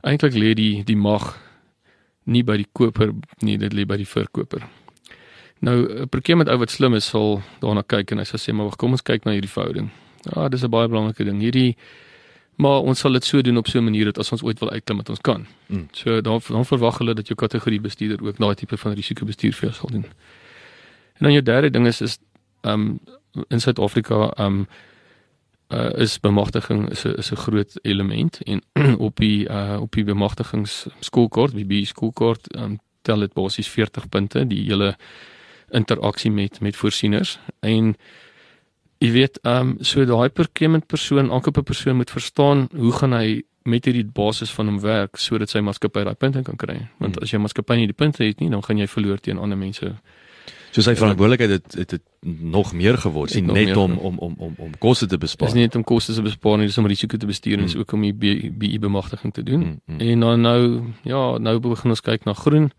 eintlik 0.00 0.34
lê 0.34 0.54
die 0.54 0.84
die 0.84 0.96
mag 0.96 1.38
nie 2.24 2.42
by 2.42 2.56
die 2.56 2.68
koper 2.72 3.12
nie, 3.40 3.58
dit 3.58 3.72
lê 3.72 3.84
by 3.86 3.96
die 3.96 4.08
verkoper. 4.08 4.62
Nou 5.60 6.02
'n 6.02 6.08
procurement 6.08 6.48
ou 6.48 6.58
wat 6.58 6.70
slim 6.70 6.94
is 6.94 7.04
sal 7.04 7.42
daarna 7.60 7.82
kyk 7.82 8.12
en 8.12 8.18
hy 8.18 8.24
sal 8.24 8.38
sê 8.38 8.52
maar 8.52 8.66
wag, 8.66 8.76
kom 8.76 8.90
ons 8.90 9.02
kyk 9.02 9.24
na 9.24 9.32
hierdie 9.32 9.50
verhouding. 9.50 9.90
Ja, 10.34 10.48
dis 10.48 10.64
'n 10.64 10.70
baie 10.70 10.88
belangrike 10.88 11.24
ding. 11.24 11.40
Hierdie 11.40 11.76
Maar 12.54 12.86
ons 12.86 12.98
sal 12.98 13.12
dit 13.12 13.24
so 13.24 13.42
doen 13.42 13.56
op 13.56 13.66
so 13.66 13.78
'n 13.78 13.84
manier 13.84 14.04
dat 14.04 14.18
as 14.18 14.32
ons 14.32 14.42
ooit 14.42 14.58
wil 14.58 14.70
uitklim 14.70 14.96
dat 14.96 15.08
ons 15.08 15.20
kan. 15.20 15.46
Mm. 15.66 15.88
So 15.92 16.20
dan 16.20 16.40
dan 16.48 16.66
verwag 16.66 16.98
hulle 16.98 17.14
dat 17.14 17.26
jou 17.26 17.38
kategorie 17.38 17.80
bestuurder 17.80 18.26
ook 18.26 18.36
daai 18.36 18.54
tipe 18.54 18.76
van 18.76 18.92
risikobestuur 18.92 19.52
vir 19.52 19.60
jou 19.68 19.72
sal 19.72 19.90
doen. 19.90 20.04
En 21.14 21.20
dan 21.20 21.32
jou 21.32 21.42
derde 21.42 21.70
ding 21.70 21.86
is 21.86 22.00
is 22.00 22.18
um, 22.62 23.00
in 23.48 23.60
Suid-Afrika 23.60 24.32
um, 24.38 24.66
uh, 25.74 25.90
is 26.02 26.20
bemagtiging 26.20 26.90
is 26.90 27.04
'n 27.04 27.14
is 27.18 27.30
'n 27.30 27.36
groot 27.36 27.78
element 27.82 28.42
en 28.42 28.62
op 29.08 29.16
die 29.16 29.48
uh, 29.48 29.78
op 29.80 29.92
die 29.92 30.04
bemagtigings 30.04 30.86
skoolkaart, 31.00 31.54
BB 31.54 31.84
skoolkaart, 31.84 32.56
um, 32.56 32.78
tel 33.02 33.18
dit 33.18 33.32
basies 33.32 33.68
40 33.68 34.08
punte 34.08 34.46
die 34.46 34.64
hele 34.64 34.96
interaksie 35.70 36.30
met 36.30 36.60
met 36.60 36.76
voorsieners 36.76 37.38
en 37.60 37.96
jy 38.98 39.10
weet 39.10 39.38
ehm 39.42 39.68
um, 39.68 39.76
so 39.80 40.04
daai 40.04 40.28
procurement 40.28 40.86
persoon, 40.86 41.30
aankope 41.30 41.62
persoon 41.62 41.96
moet 41.96 42.10
verstaan 42.10 42.68
hoe 42.72 42.92
gaan 42.92 43.12
hy 43.12 43.42
met 43.64 43.84
hierdie 43.84 44.04
basis 44.04 44.50
van 44.50 44.66
hom 44.66 44.80
werk 44.80 45.16
sodat 45.16 45.50
sy 45.50 45.60
maatskappy 45.64 46.04
daai 46.04 46.14
punte 46.20 46.42
kan 46.42 46.56
kry. 46.56 46.76
Want 46.98 47.16
Hmm. 47.16 47.22
as 47.22 47.30
jy 47.32 47.38
maatskappy 47.38 47.76
nie 47.76 47.86
die 47.86 47.96
punte 47.96 48.24
het 48.24 48.40
nie, 48.40 48.50
dan 48.50 48.62
gaan 48.62 48.78
jy 48.78 48.86
verloor 48.86 49.20
teen 49.20 49.38
ander 49.38 49.58
mense. 49.58 49.94
So 50.74 50.82
sy 50.82 50.94
verantwoordelikheid 50.98 51.50
het 51.50 51.74
het, 51.78 51.90
het 51.90 52.02
nog 52.42 52.72
meer 52.74 52.96
geword, 52.98 53.30
sien 53.30 53.46
net 53.46 53.76
om 53.76 53.92
geword. 53.94 54.00
om 54.02 54.18
om 54.18 54.34
om 54.38 54.54
om 54.58 54.72
koste 54.78 55.06
te 55.06 55.18
bespaar. 55.18 55.48
is 55.48 55.54
nie 55.54 55.62
net 55.62 55.76
om 55.78 55.84
kostes 55.84 56.16
te 56.18 56.22
bespaar 56.22 56.58
nie, 56.58 56.66
dis 56.66 56.78
om 56.78 56.86
risiko 56.90 57.16
te 57.16 57.26
bestuur 57.26 57.58
en 57.58 57.62
dis 57.68 57.72
Hmm. 57.72 57.80
ook 57.80 57.92
om 57.92 58.00
die 58.02 58.12
B- 58.12 58.58
BI 58.58 58.78
bemagtiging 58.78 59.32
te 59.32 59.42
doen. 59.42 59.60
Mm, 59.60 59.80
mm. 59.86 60.00
En 60.00 60.20
dan 60.20 60.40
nou 60.40 60.82
ja, 61.04 61.38
nou 61.38 61.58
begin 61.60 61.90
ons 61.90 62.00
kyk 62.00 62.24
na 62.24 62.32
groen. 62.34 62.72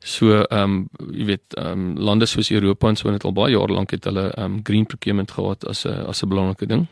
So 0.00 0.42
ehm 0.42 0.62
um, 0.62 0.88
jy 1.12 1.24
weet 1.24 1.54
ehm 1.56 1.72
um, 1.72 1.96
lande 1.98 2.26
soos 2.26 2.50
Europa 2.50 2.88
en 2.88 2.96
so 2.96 3.10
het 3.12 3.24
al 3.24 3.32
baie 3.32 3.52
jare 3.52 3.72
lank 3.72 3.90
het 3.90 4.04
hulle 4.04 4.30
ehm 4.32 4.44
um, 4.44 4.60
green 4.62 4.86
procurement 4.86 5.30
gehad 5.30 5.66
as 5.68 5.84
'n 5.86 6.06
as 6.08 6.22
'n 6.22 6.28
belangrike 6.28 6.66
ding. 6.66 6.86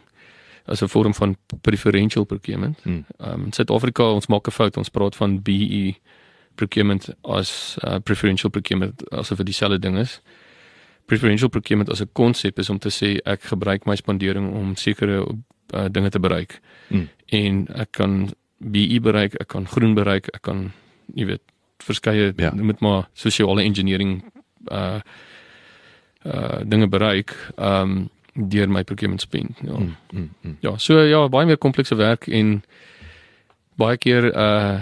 As 0.66 0.82
'n 0.82 0.88
vorm 0.88 1.14
van 1.14 1.37
preferential 1.61 2.24
procurement. 2.24 2.84
Mm. 2.84 3.04
Ehm 3.18 3.32
um, 3.32 3.44
in 3.44 3.52
Suid-Afrika 3.52 4.02
ons 4.12 4.26
maak 4.26 4.46
'n 4.46 4.50
fout, 4.50 4.76
ons 4.76 4.88
praat 4.90 5.16
van 5.16 5.42
BE 5.42 5.94
procurement 6.58 7.08
as 7.24 7.52
uh, 7.84 7.98
preferential 8.04 8.50
procurement 8.50 9.02
asof 9.14 9.38
dit 9.38 9.46
dieselfde 9.52 9.78
ding 9.78 9.98
is. 9.98 10.18
Preferential 11.08 11.48
procurement 11.48 11.90
as 11.90 12.00
'n 12.02 12.10
konsep 12.12 12.58
is 12.58 12.70
om 12.70 12.78
te 12.78 12.90
sê 12.90 13.16
ek 13.24 13.42
gebruik 13.52 13.86
my 13.86 13.96
spandering 13.96 14.50
om 14.54 14.74
sekere 14.76 15.22
uh, 15.74 15.86
dinge 15.90 16.10
te 16.10 16.18
bereik 16.20 16.60
Mm. 16.90 17.08
en 17.26 17.66
ek 17.76 17.90
kan 17.92 18.30
BE 18.58 19.00
bereik, 19.00 19.34
ek 19.40 19.48
kan 19.48 19.66
groen 19.68 19.94
bereik, 19.94 20.28
ek 20.34 20.42
kan 20.42 20.72
jy 21.14 21.26
weet 21.26 21.42
verskeie 21.84 22.32
Ja. 22.36 22.50
ja. 22.56 22.62
met 22.64 22.80
maar 22.80 23.08
sosiale 23.14 23.62
engineering 23.62 24.22
uh 24.72 25.00
uh 26.26 26.60
dinge 26.64 26.88
bereik 26.88 27.34
um 27.56 28.08
deur 28.34 28.68
my 28.68 28.84
procurement 28.84 29.20
spend. 29.20 29.56
Ja. 29.62 29.76
Mm, 29.78 29.96
mm, 30.12 30.30
mm. 30.42 30.56
Ja, 30.60 30.76
so 30.78 31.00
ja, 31.02 31.28
baie 31.28 31.46
meer 31.46 31.58
komplekse 31.58 31.94
werk 31.96 32.26
en 32.28 32.62
baie 33.76 33.96
keer 33.96 34.32
uh 34.36 34.80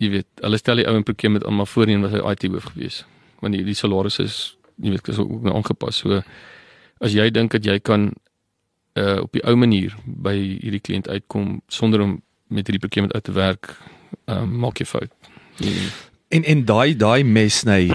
jy 0.00 0.08
weet, 0.14 0.28
hulle 0.40 0.58
stel 0.60 0.80
die 0.80 0.86
ou 0.88 0.96
in 0.96 1.04
procurement 1.06 1.44
aan 1.46 1.58
maar 1.58 1.68
voorheen 1.68 2.02
was 2.04 2.14
hy 2.16 2.22
IT 2.32 2.46
hoof 2.52 2.70
gewees. 2.72 3.02
Want 3.44 3.56
die, 3.56 3.64
die 3.66 3.76
salarisse 3.76 4.24
is 4.24 4.38
jy 4.80 4.94
weet, 4.94 5.08
is 5.12 5.18
ook 5.20 5.42
nou 5.44 5.54
aangepas. 5.58 6.00
So 6.00 6.22
as 7.04 7.12
jy 7.16 7.28
dink 7.32 7.52
dat 7.56 7.64
jy 7.68 7.78
kan 7.84 8.10
uh 8.98 9.20
op 9.22 9.32
die 9.36 9.44
ou 9.46 9.54
manier 9.56 9.94
by 10.04 10.34
hierdie 10.34 10.80
kliënt 10.82 11.08
uitkom 11.08 11.60
sonder 11.70 12.00
om 12.04 12.16
met 12.50 12.66
hierdie 12.66 12.82
procurement 12.82 13.14
uit 13.14 13.24
te 13.24 13.32
werk, 13.36 13.74
uh, 14.26 14.42
maak 14.44 14.80
jy 14.82 14.86
fout. 14.90 15.12
En, 15.62 15.90
En 16.30 16.44
en 16.46 16.60
daai 16.64 16.94
daai 16.94 17.24
mes 17.26 17.56
sny 17.64 17.90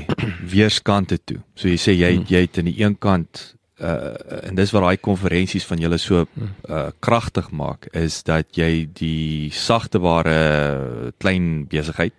weerskante 0.54 1.18
toe. 1.24 1.38
So 1.56 1.70
jy 1.72 1.78
sê 1.80 1.94
jy 1.96 2.16
Hmm. 2.18 2.26
jy 2.28 2.42
het 2.46 2.58
aan 2.58 2.66
die 2.68 2.82
een 2.84 2.98
kant 3.00 3.55
uh 3.80 4.48
en 4.48 4.56
dis 4.56 4.72
wat 4.72 4.82
daai 4.86 4.98
konferensies 4.98 5.66
van 5.68 5.78
julle 5.84 5.98
so 5.98 6.26
Hmm. 6.34 6.54
uh 6.70 6.90
kragtig 7.00 7.52
maak 7.52 7.88
is 7.94 8.24
dat 8.24 8.46
jy 8.56 8.88
die 8.94 9.50
sagteware 9.52 11.12
klein 11.20 11.68
besigheid 11.68 12.14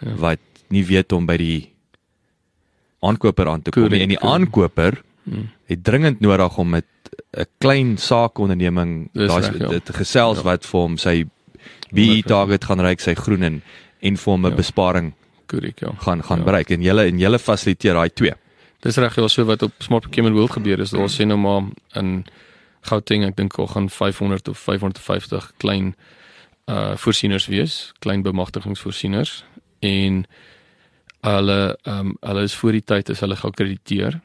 Ja. 0.00 0.14
wat 0.16 0.38
nie 0.68 0.84
weet 0.84 1.12
om 1.12 1.26
by 1.26 1.36
die 1.36 1.72
aankoper 3.02 3.48
aan 3.48 3.62
te 3.62 3.70
kom 3.70 3.88
nie 3.90 4.02
en 4.04 4.08
die 4.14 4.20
aankoper 4.20 5.00
hmm. 5.24 5.48
het 5.70 5.82
dringend 5.84 6.20
nodig 6.20 6.58
om 6.58 6.68
met 6.70 6.84
'n 7.36 7.44
klein 7.58 7.96
saakonderneming 7.98 9.08
daai 9.12 9.42
ja. 9.58 9.68
dit 9.68 9.90
gesels 9.90 10.38
Ja. 10.38 10.42
wat 10.44 10.64
vir 10.66 10.80
hom 10.80 10.96
sy 10.98 11.24
BE 11.92 12.22
target 12.26 12.64
gaan 12.64 12.80
reik 12.80 13.00
sy 13.00 13.14
groen 13.14 13.42
en 13.42 13.62
en 14.02 14.16
vir 14.16 14.32
hom 14.32 14.46
'n 14.46 14.50
Ja. 14.50 14.56
besparing 14.56 15.12
korrek 15.46 15.80
ja. 15.80 15.92
gaan 15.98 16.22
gaan 16.22 16.38
Ja. 16.38 16.44
bereik 16.44 16.70
en 16.70 16.82
julle 16.82 17.06
en 17.06 17.18
julle 17.18 17.38
fasiliteer 17.38 17.94
daai 17.94 18.10
twee. 18.14 18.34
Dis 18.84 18.96
reg 18.96 19.14
ja, 19.16 19.28
so 19.28 19.44
wat 19.44 19.62
op 19.62 19.72
Smart 19.78 20.02
Procurement 20.02 20.36
World 20.36 20.52
gebeur 20.52 20.80
is, 20.80 20.90
daar 20.90 21.08
sien 21.08 21.28
nou 21.28 21.38
maar 21.40 21.70
in 21.94 22.26
Gauteng, 22.86 23.24
ek 23.26 23.36
dink 23.36 23.56
al 23.58 23.66
gaan 23.66 23.88
500 23.90 24.48
of 24.48 24.58
550 24.58 25.52
klein 25.62 25.94
uh 26.70 26.96
voorsieners 26.98 27.46
wees, 27.46 27.92
klein 28.02 28.22
bemagtigingsvoorsieners 28.22 29.44
en 29.86 30.24
hulle 31.26 31.58
ehm 31.82 32.12
um, 32.12 32.16
hulle 32.20 32.42
is 32.42 32.54
voor 32.54 32.72
die 32.72 32.84
tyd 32.84 33.08
is 33.08 33.20
hulle 33.20 33.36
geakkrediteer 33.36 34.20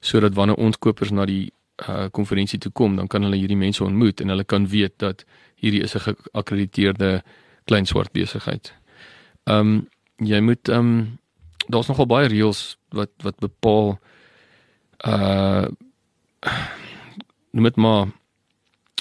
sodat 0.00 0.34
wanneer 0.34 0.56
ons 0.56 0.78
kopers 0.78 1.12
na 1.12 1.26
die 1.28 1.52
uh 1.88 2.08
konferensie 2.10 2.58
toe 2.58 2.72
kom, 2.72 2.96
dan 2.96 3.08
kan 3.08 3.22
hulle 3.22 3.36
hierdie 3.36 3.60
mense 3.60 3.84
ontmoet 3.84 4.20
en 4.20 4.32
hulle 4.32 4.44
kan 4.44 4.66
weet 4.68 4.98
dat 4.98 5.24
hierdie 5.60 5.82
is 5.84 5.94
'n 5.94 6.04
geakkrediteerde 6.08 7.22
klein 7.64 7.86
swart 7.86 8.12
besigheid. 8.12 8.72
Ehm 9.44 9.58
um, 9.60 9.88
jy 10.16 10.40
moet 10.40 10.68
ehm 10.68 10.78
um, 10.78 11.18
daar's 11.70 11.88
nogal 11.90 12.08
baie 12.10 12.28
reëls 12.28 12.76
wat 12.96 13.12
wat 13.24 13.38
bepaal 13.42 13.94
uh 15.06 15.66
noem 17.50 17.70
dit 17.70 17.76
maar 17.76 18.08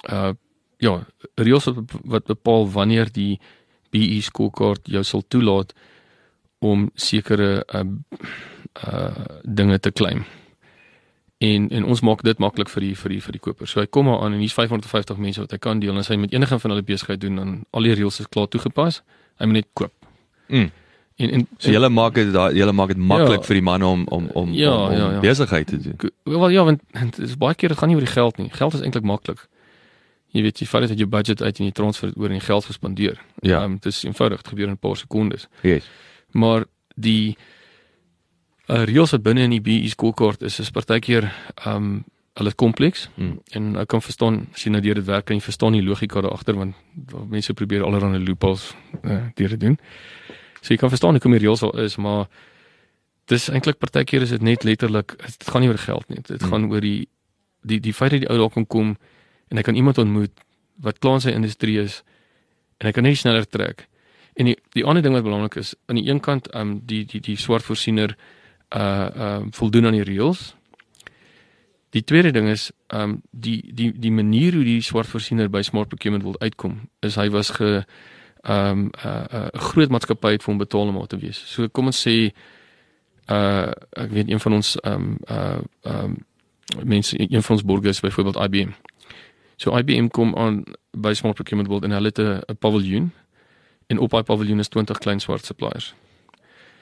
uh 0.09 0.33
ja, 0.79 0.93
reëls 1.35 1.67
wat, 2.07 2.25
bepaal 2.25 2.69
wanneer 2.71 3.11
die 3.11 3.39
BE 3.91 4.21
skoolkaart 4.23 4.87
jou 4.87 5.03
sal 5.03 5.25
toelaat 5.27 5.73
om 6.59 6.89
sekere 6.95 7.65
uh 7.75 7.85
uh 8.87 9.39
dinge 9.43 9.79
te 9.79 9.91
claim. 9.91 10.23
En 11.39 11.69
en 11.69 11.83
ons 11.83 12.01
maak 12.01 12.23
dit 12.23 12.39
maklik 12.39 12.69
vir 12.69 12.87
die 12.87 12.95
vir 12.95 13.15
die 13.15 13.21
vir 13.21 13.37
die 13.37 13.43
koper. 13.43 13.67
So 13.67 13.79
hy 13.79 13.87
kom 13.87 14.07
maar 14.07 14.23
aan 14.23 14.35
en 14.37 14.43
hier's 14.43 14.55
550 14.55 15.17
mense 15.17 15.43
wat 15.43 15.55
hy 15.55 15.57
kan 15.57 15.79
deel 15.79 15.93
en 15.93 16.03
as 16.03 16.11
hy 16.11 16.19
met 16.19 16.33
enige 16.33 16.59
van 16.59 16.71
hulle 16.71 16.83
besigheid 16.83 17.21
doen 17.21 17.35
dan 17.35 17.55
al 17.71 17.87
die 17.87 17.95
reëls 17.95 18.19
is 18.23 18.31
klaar 18.31 18.47
toegepas. 18.47 19.01
Hy 19.39 19.47
moet 19.47 19.61
net 19.61 19.69
koop. 19.73 19.93
Mm. 20.47 20.71
En 21.19 21.29
en 21.35 21.47
So 21.59 21.71
julle 21.71 21.89
maak 21.91 22.13
dit 22.15 22.29
daai 22.33 22.55
julle 22.55 22.71
maak 22.71 22.87
dit 22.93 22.97
maklik 22.97 23.41
Ja. 23.41 23.47
vir 23.49 23.55
die 23.59 23.63
manne 23.63 23.85
om 23.85 24.05
om 24.07 24.29
om 24.33 24.53
Ja, 24.55 24.71
om, 24.73 24.85
om 24.91 24.97
ja, 24.97 25.11
ja. 25.11 25.19
besigheid 25.19 25.67
te 25.67 25.77
doen. 25.77 26.11
Wel 26.23 26.49
ja, 26.49 26.63
want 26.63 26.81
dit 27.15 27.19
is 27.27 27.35
baie 27.37 27.55
keer 27.55 27.69
dit 27.69 27.77
gaan 27.77 27.89
nie 27.89 27.95
oor 27.97 28.05
die 28.05 28.13
geld 28.13 28.37
nie. 28.37 28.49
Geld 28.49 28.73
is 28.73 28.81
eintlik 28.81 29.03
maklik. 29.03 29.47
Jy 30.31 30.41
weet, 30.45 30.59
jy 30.59 30.65
vat 30.67 30.81
dit 30.81 30.89
uit 30.89 30.97
jou 30.99 31.09
budget 31.09 31.41
uit 31.41 31.59
en 31.59 31.65
jy 31.65 31.71
transfer 31.71 32.07
dit 32.07 32.17
oor 32.17 32.25
en 32.29 32.37
die 32.39 32.45
geld 32.45 32.65
gespandeer. 32.65 33.17
Ja. 33.41 33.63
Um, 33.63 33.73
dit 33.81 33.85
is 33.91 34.03
eenvoudig, 34.03 34.41
dit 34.41 34.47
gebeur 34.47 34.67
in 34.67 34.71
'n 34.73 34.77
paar 34.77 34.95
sekondes. 34.97 35.47
Yes. 35.61 35.89
Maar 36.31 36.65
die 36.95 37.35
uh, 38.69 38.83
reëls 38.85 39.11
wat 39.11 39.23
binne 39.23 39.41
in 39.41 39.49
die 39.49 39.61
BE 39.61 39.89
skoolkaart 39.89 40.41
is, 40.41 40.59
is 40.59 40.69
partykeer 40.71 41.31
um 41.65 42.03
hulle 42.39 42.49
is 42.53 42.55
kompleks 42.55 43.09
Mm. 43.17 43.39
en 43.51 43.75
ek 43.75 43.87
kan 43.87 44.01
verstaan 44.01 44.47
as 44.53 44.63
jy 44.63 44.71
nou 44.71 44.81
deur 44.81 44.95
dit 44.95 45.05
werk 45.05 45.25
kan 45.25 45.35
jy 45.35 45.41
verstaan 45.43 45.73
die 45.73 45.81
logika 45.83 46.21
daar 46.21 46.31
agter 46.31 46.55
want 46.55 46.75
mense 47.29 47.53
probeer 47.53 47.83
allerlei 47.83 48.23
loopholes 48.23 48.73
uh, 49.03 49.17
deur 49.35 49.49
te 49.49 49.57
doen. 49.57 49.77
So 50.61 50.73
jy 50.73 50.77
kan 50.77 50.91
verstaan 50.91 51.17
hoekom 51.17 51.35
die 51.37 51.41
reëls 51.43 51.63
is, 51.85 51.97
maar 51.97 52.27
dis 53.29 53.49
eintlik 53.49 53.77
partykeer 53.79 54.25
is 54.25 54.33
dit 54.33 54.41
net 54.41 54.63
letterlik 54.63 55.15
dit 55.21 55.47
gaan 55.47 55.61
nie 55.61 55.69
oor 55.69 55.77
geld 55.77 56.09
nie. 56.09 56.21
Dit 56.21 56.41
Hmm. 56.41 56.49
gaan 56.49 56.71
oor 56.71 56.81
die 56.81 57.07
die 57.61 57.79
die 57.79 57.93
feit 57.93 58.11
dat 58.11 58.21
die 58.21 58.29
ou 58.29 58.37
daar 58.37 58.49
kan 58.49 58.67
kom 58.67 58.97
en 59.49 59.57
hy 59.57 59.63
kan 59.63 59.75
iemand 59.75 59.97
ontmoet 59.97 60.31
wat 60.81 60.99
klaar 60.99 61.13
in 61.19 61.21
sy 61.21 61.31
industrie 61.31 61.79
is 61.79 62.03
en 62.79 62.87
hy 62.87 62.91
kan 62.91 63.03
net 63.03 63.17
sneller 63.17 63.45
trek. 63.45 63.87
En 64.35 64.45
die 64.45 64.57
die 64.73 64.85
ander 64.85 65.03
ding 65.03 65.13
wat 65.13 65.23
belangrik 65.23 65.55
is, 65.55 65.75
aan 65.87 65.95
die 65.95 66.07
een 66.09 66.19
kant 66.19 66.47
um 66.55 66.79
die 66.85 67.05
die 67.05 67.19
die 67.19 67.37
swart 67.37 67.63
voorsiener 67.63 68.15
uh 68.75 69.09
uh 69.15 69.41
voldoen 69.51 69.85
aan 69.85 69.97
die 69.97 70.03
reëls. 70.07 70.55
Die 71.89 72.03
tweede 72.03 72.31
ding 72.31 72.47
is 72.47 72.71
um 72.93 73.21
die 73.31 73.71
die 73.73 73.91
die 73.99 74.11
manier 74.11 74.53
hoe 74.53 74.63
die 74.63 74.81
swart 74.81 75.07
voorsiener 75.07 75.49
by 75.49 75.61
Smart 75.61 75.87
Procurement 75.89 76.23
wil 76.23 76.39
uitkom 76.39 76.89
is 77.01 77.15
hy 77.15 77.29
was 77.29 77.49
ge 77.49 77.83
um 78.47 78.79
'n 78.79 78.91
uh, 79.05 79.23
uh, 79.33 79.47
groot 79.51 79.89
maatskappy 79.89 80.31
het 80.31 80.43
vir 80.43 80.53
hom 80.53 80.57
betaal 80.57 80.87
om 80.87 80.95
daar 80.95 81.07
te 81.07 81.17
wees. 81.17 81.43
So 81.53 81.67
kom 81.67 81.85
ons 81.85 82.07
sê 82.07 82.31
uh 83.29 83.71
ek 83.91 84.11
weet 84.11 84.29
een 84.29 84.39
van 84.39 84.53
ons 84.53 84.77
um 84.83 85.17
uh 85.29 85.59
um 85.83 86.17
mense 86.85 87.19
een 87.19 87.43
van 87.43 87.55
ons 87.55 87.65
borgers 87.65 87.99
byvoorbeeld 87.99 88.35
IBM. 88.35 88.71
So 89.55 89.77
IBM 89.77 90.07
kom 90.07 90.35
aan 90.35 90.63
by 90.91 91.13
Smart 91.13 91.35
Procurement 91.35 91.67
World 91.67 91.83
en 91.83 91.91
hulle 91.91 92.11
het 92.13 92.19
'n 92.19 92.57
paviljoen 92.59 93.11
en 93.87 93.97
op 93.97 94.09
daai 94.09 94.23
paviljoen 94.23 94.59
is 94.59 94.67
20 94.67 94.97
klein 94.97 95.19
swart 95.19 95.45
suppliers. 95.45 95.95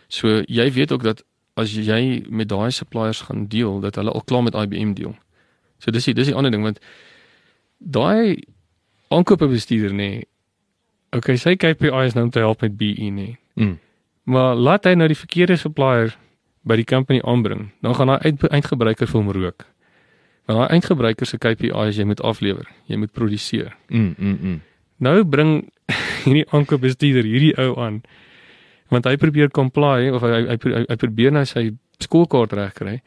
So 0.07 0.41
jy 0.45 0.71
weet 0.71 0.91
ook 0.91 1.03
dat 1.03 1.23
as 1.53 1.73
jy 1.73 2.25
met 2.29 2.49
daai 2.49 2.71
suppliers 2.71 3.21
gaan 3.21 3.47
deel 3.47 3.79
dat 3.79 3.95
hulle 3.95 4.11
al 4.11 4.23
klaar 4.23 4.43
met 4.43 4.53
IBM 4.53 4.93
deel. 4.93 5.15
So 5.77 5.91
dis 5.91 6.05
die 6.05 6.13
dis 6.13 6.25
die 6.25 6.35
ander 6.35 6.51
ding 6.51 6.63
want 6.63 6.79
daai 7.77 8.37
aankopebestuurder 9.07 9.91
nê. 9.91 9.95
Nee, 9.95 10.27
okay, 11.15 11.37
sy 11.37 11.55
KPI 11.55 12.05
is 12.05 12.15
nou 12.17 12.27
om 12.27 12.31
te 12.31 12.39
help 12.39 12.61
met 12.61 12.77
BE 12.77 13.11
nê. 13.11 13.35
Mm. 13.55 13.77
Maar 14.23 14.55
laat 14.55 14.85
hy 14.85 14.93
nou 14.99 15.07
die 15.07 15.17
verkeerde 15.17 15.57
supplier 15.57 16.15
by 16.67 16.75
die 16.75 16.85
company 16.85 17.21
aanbring, 17.23 17.71
dan 17.81 17.95
gaan 17.95 18.11
daai 18.11 18.19
uit, 18.27 18.43
eindgebruiker 18.51 19.07
vir 19.07 19.21
hom 19.21 19.31
rook. 19.31 19.65
Maar 20.47 20.55
daai 20.61 20.77
eindgebruiker 20.77 21.27
se 21.27 21.37
KPI 21.37 21.87
is 21.87 21.97
jy 21.99 22.05
moet 22.07 22.21
aflewer, 22.21 22.67
jy 22.87 22.99
moet 22.99 23.11
produseer. 23.11 23.75
Mm 23.87 24.15
mm 24.17 24.37
mm. 24.41 24.61
Nou 24.97 25.23
bring 25.23 25.69
hierdie 26.25 26.45
aankoopbestuurder 26.51 27.23
hierdie 27.23 27.53
ou 27.57 27.75
aan 27.79 28.01
want 28.89 29.05
hy 29.05 29.17
probeer 29.19 29.49
comply 29.51 30.07
of 30.15 30.23
hy 30.23 30.29
hy, 30.47 30.55
hy, 30.55 30.83
hy 30.87 30.95
probeer 30.95 31.33
nou 31.35 31.43
sy 31.47 31.69
skoolkaart 32.03 32.53
regkry. 32.55 33.01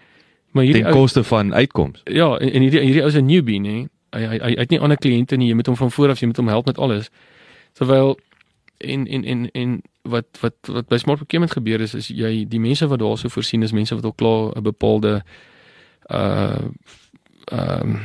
Maar 0.53 0.67
hierdie 0.67 0.83
Ten 0.85 0.93
koste 0.93 1.23
van 1.25 1.55
uitkoms. 1.55 2.03
ja, 2.05 2.35
en, 2.37 2.51
en 2.53 2.63
hierdie 2.67 2.83
hierdie 2.83 3.05
ou 3.05 3.11
'n 3.11 3.27
newbie 3.27 3.61
nê. 3.61 3.89
Hy 4.13 4.25
hy 4.27 4.39
hy 4.43 4.55
het 4.59 4.71
nie 4.71 4.81
ander 4.81 4.99
kliënte 4.99 5.37
nie, 5.37 5.49
jy 5.49 5.55
moet 5.55 5.67
hom 5.67 5.77
van 5.77 5.91
voor 5.91 6.11
af, 6.11 6.21
jy 6.21 6.27
moet 6.27 6.37
hom 6.37 6.49
help 6.49 6.67
met 6.67 6.79
alles. 6.79 7.11
Terwyl 7.73 8.19
en 8.79 9.07
en 9.07 9.25
en 9.25 9.51
en 9.51 9.83
wat 10.03 10.27
wat 10.41 10.55
wat 10.67 10.89
by 10.89 10.97
smart 10.97 11.19
procurement 11.19 11.53
gebeur 11.53 11.81
is 11.81 11.95
is 11.95 12.09
jy 12.09 12.45
die 12.49 12.61
mense 12.61 12.87
wat 12.87 12.99
daarso 12.99 13.29
voorsien 13.29 13.63
is 13.63 13.73
mense 13.73 13.95
wat 13.95 14.05
al 14.05 14.13
klaar 14.13 14.57
'n 14.57 14.63
bepaalde 14.63 15.23
uh 16.09 16.65
ehm 17.45 17.97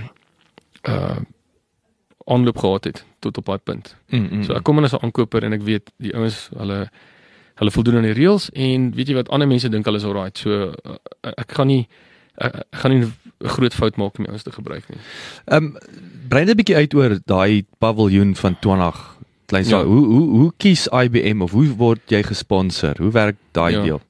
uh 0.89 1.19
aanloop 2.25 2.57
gehad 2.57 2.83
het 2.83 3.05
tot 3.19 3.37
op 3.37 3.45
daai 3.45 3.57
punt. 3.57 3.95
Mm, 4.09 4.27
mm, 4.31 4.43
So 4.43 4.53
ek 4.53 4.63
kom 4.63 4.77
in 4.77 4.83
as 4.83 4.93
'n 4.93 5.03
aankoper 5.03 5.43
en 5.43 5.53
ek 5.53 5.61
weet 5.61 5.91
die 5.97 6.15
ouens 6.15 6.49
hulle 6.57 6.89
hulle 7.55 7.71
voldoen 7.71 7.95
aan 7.95 8.09
die 8.09 8.13
reëls 8.13 8.49
en 8.53 8.91
weet 8.95 9.07
jy 9.07 9.15
wat 9.15 9.29
ander 9.29 9.47
mense 9.47 9.69
dink 9.69 9.85
hulle 9.85 9.97
is 9.97 10.03
alright. 10.03 10.37
So 10.37 10.73
uh, 10.85 10.95
ek 11.21 11.51
gaan 11.51 11.67
nie 11.67 11.87
ek, 12.35 12.55
ek 12.55 12.79
gaan 12.79 12.91
nie 12.91 13.05
'n 13.05 13.13
groot 13.47 13.73
fout 13.73 13.95
maak 13.95 14.17
om 14.17 14.23
die 14.23 14.31
ouens 14.31 14.43
te 14.43 14.51
gebruik 14.51 14.89
nie. 14.89 14.99
Ehm 15.45 15.63
um, 15.63 15.77
brei 16.29 16.43
net 16.45 16.55
'n 16.55 16.57
bietjie 16.57 16.75
uit 16.75 16.93
oor 16.93 17.19
daai 17.25 17.65
paviljoen 17.77 18.35
van 18.35 18.59
20 18.59 19.14
klein 19.45 19.67
Ja. 19.67 19.83
hoe 19.83 20.05
hoe 20.05 20.29
hoe 20.29 20.53
kies 20.57 20.87
IBM 20.87 21.41
of 21.41 21.51
hoe 21.51 21.67
word 21.75 21.99
jy 22.07 22.23
gesponsor? 22.23 22.95
Hoe 22.97 23.11
werk 23.11 23.35
daai 23.51 23.73
Ja. 23.73 23.81
deel? 23.83 24.01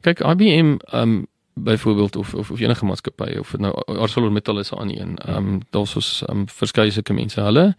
Kyk 0.00 0.20
IBM 0.20 0.76
um 0.92 1.26
byvoorbeeld 1.54 2.16
of 2.16 2.34
of 2.34 2.50
of 2.50 2.60
enige 2.60 2.84
maatskappy 2.84 3.36
of 3.38 3.56
nou 3.58 3.72
ArcelorMittal 3.86 4.58
is 4.58 4.72
aan 4.74 4.88
een. 4.90 5.18
Um 5.28 5.60
daar's 5.70 5.96
ons 5.96 6.22
um 6.28 6.44
verskeie 6.48 6.90
sulke 6.90 7.12
mense. 7.12 7.40
Hulle 7.40 7.76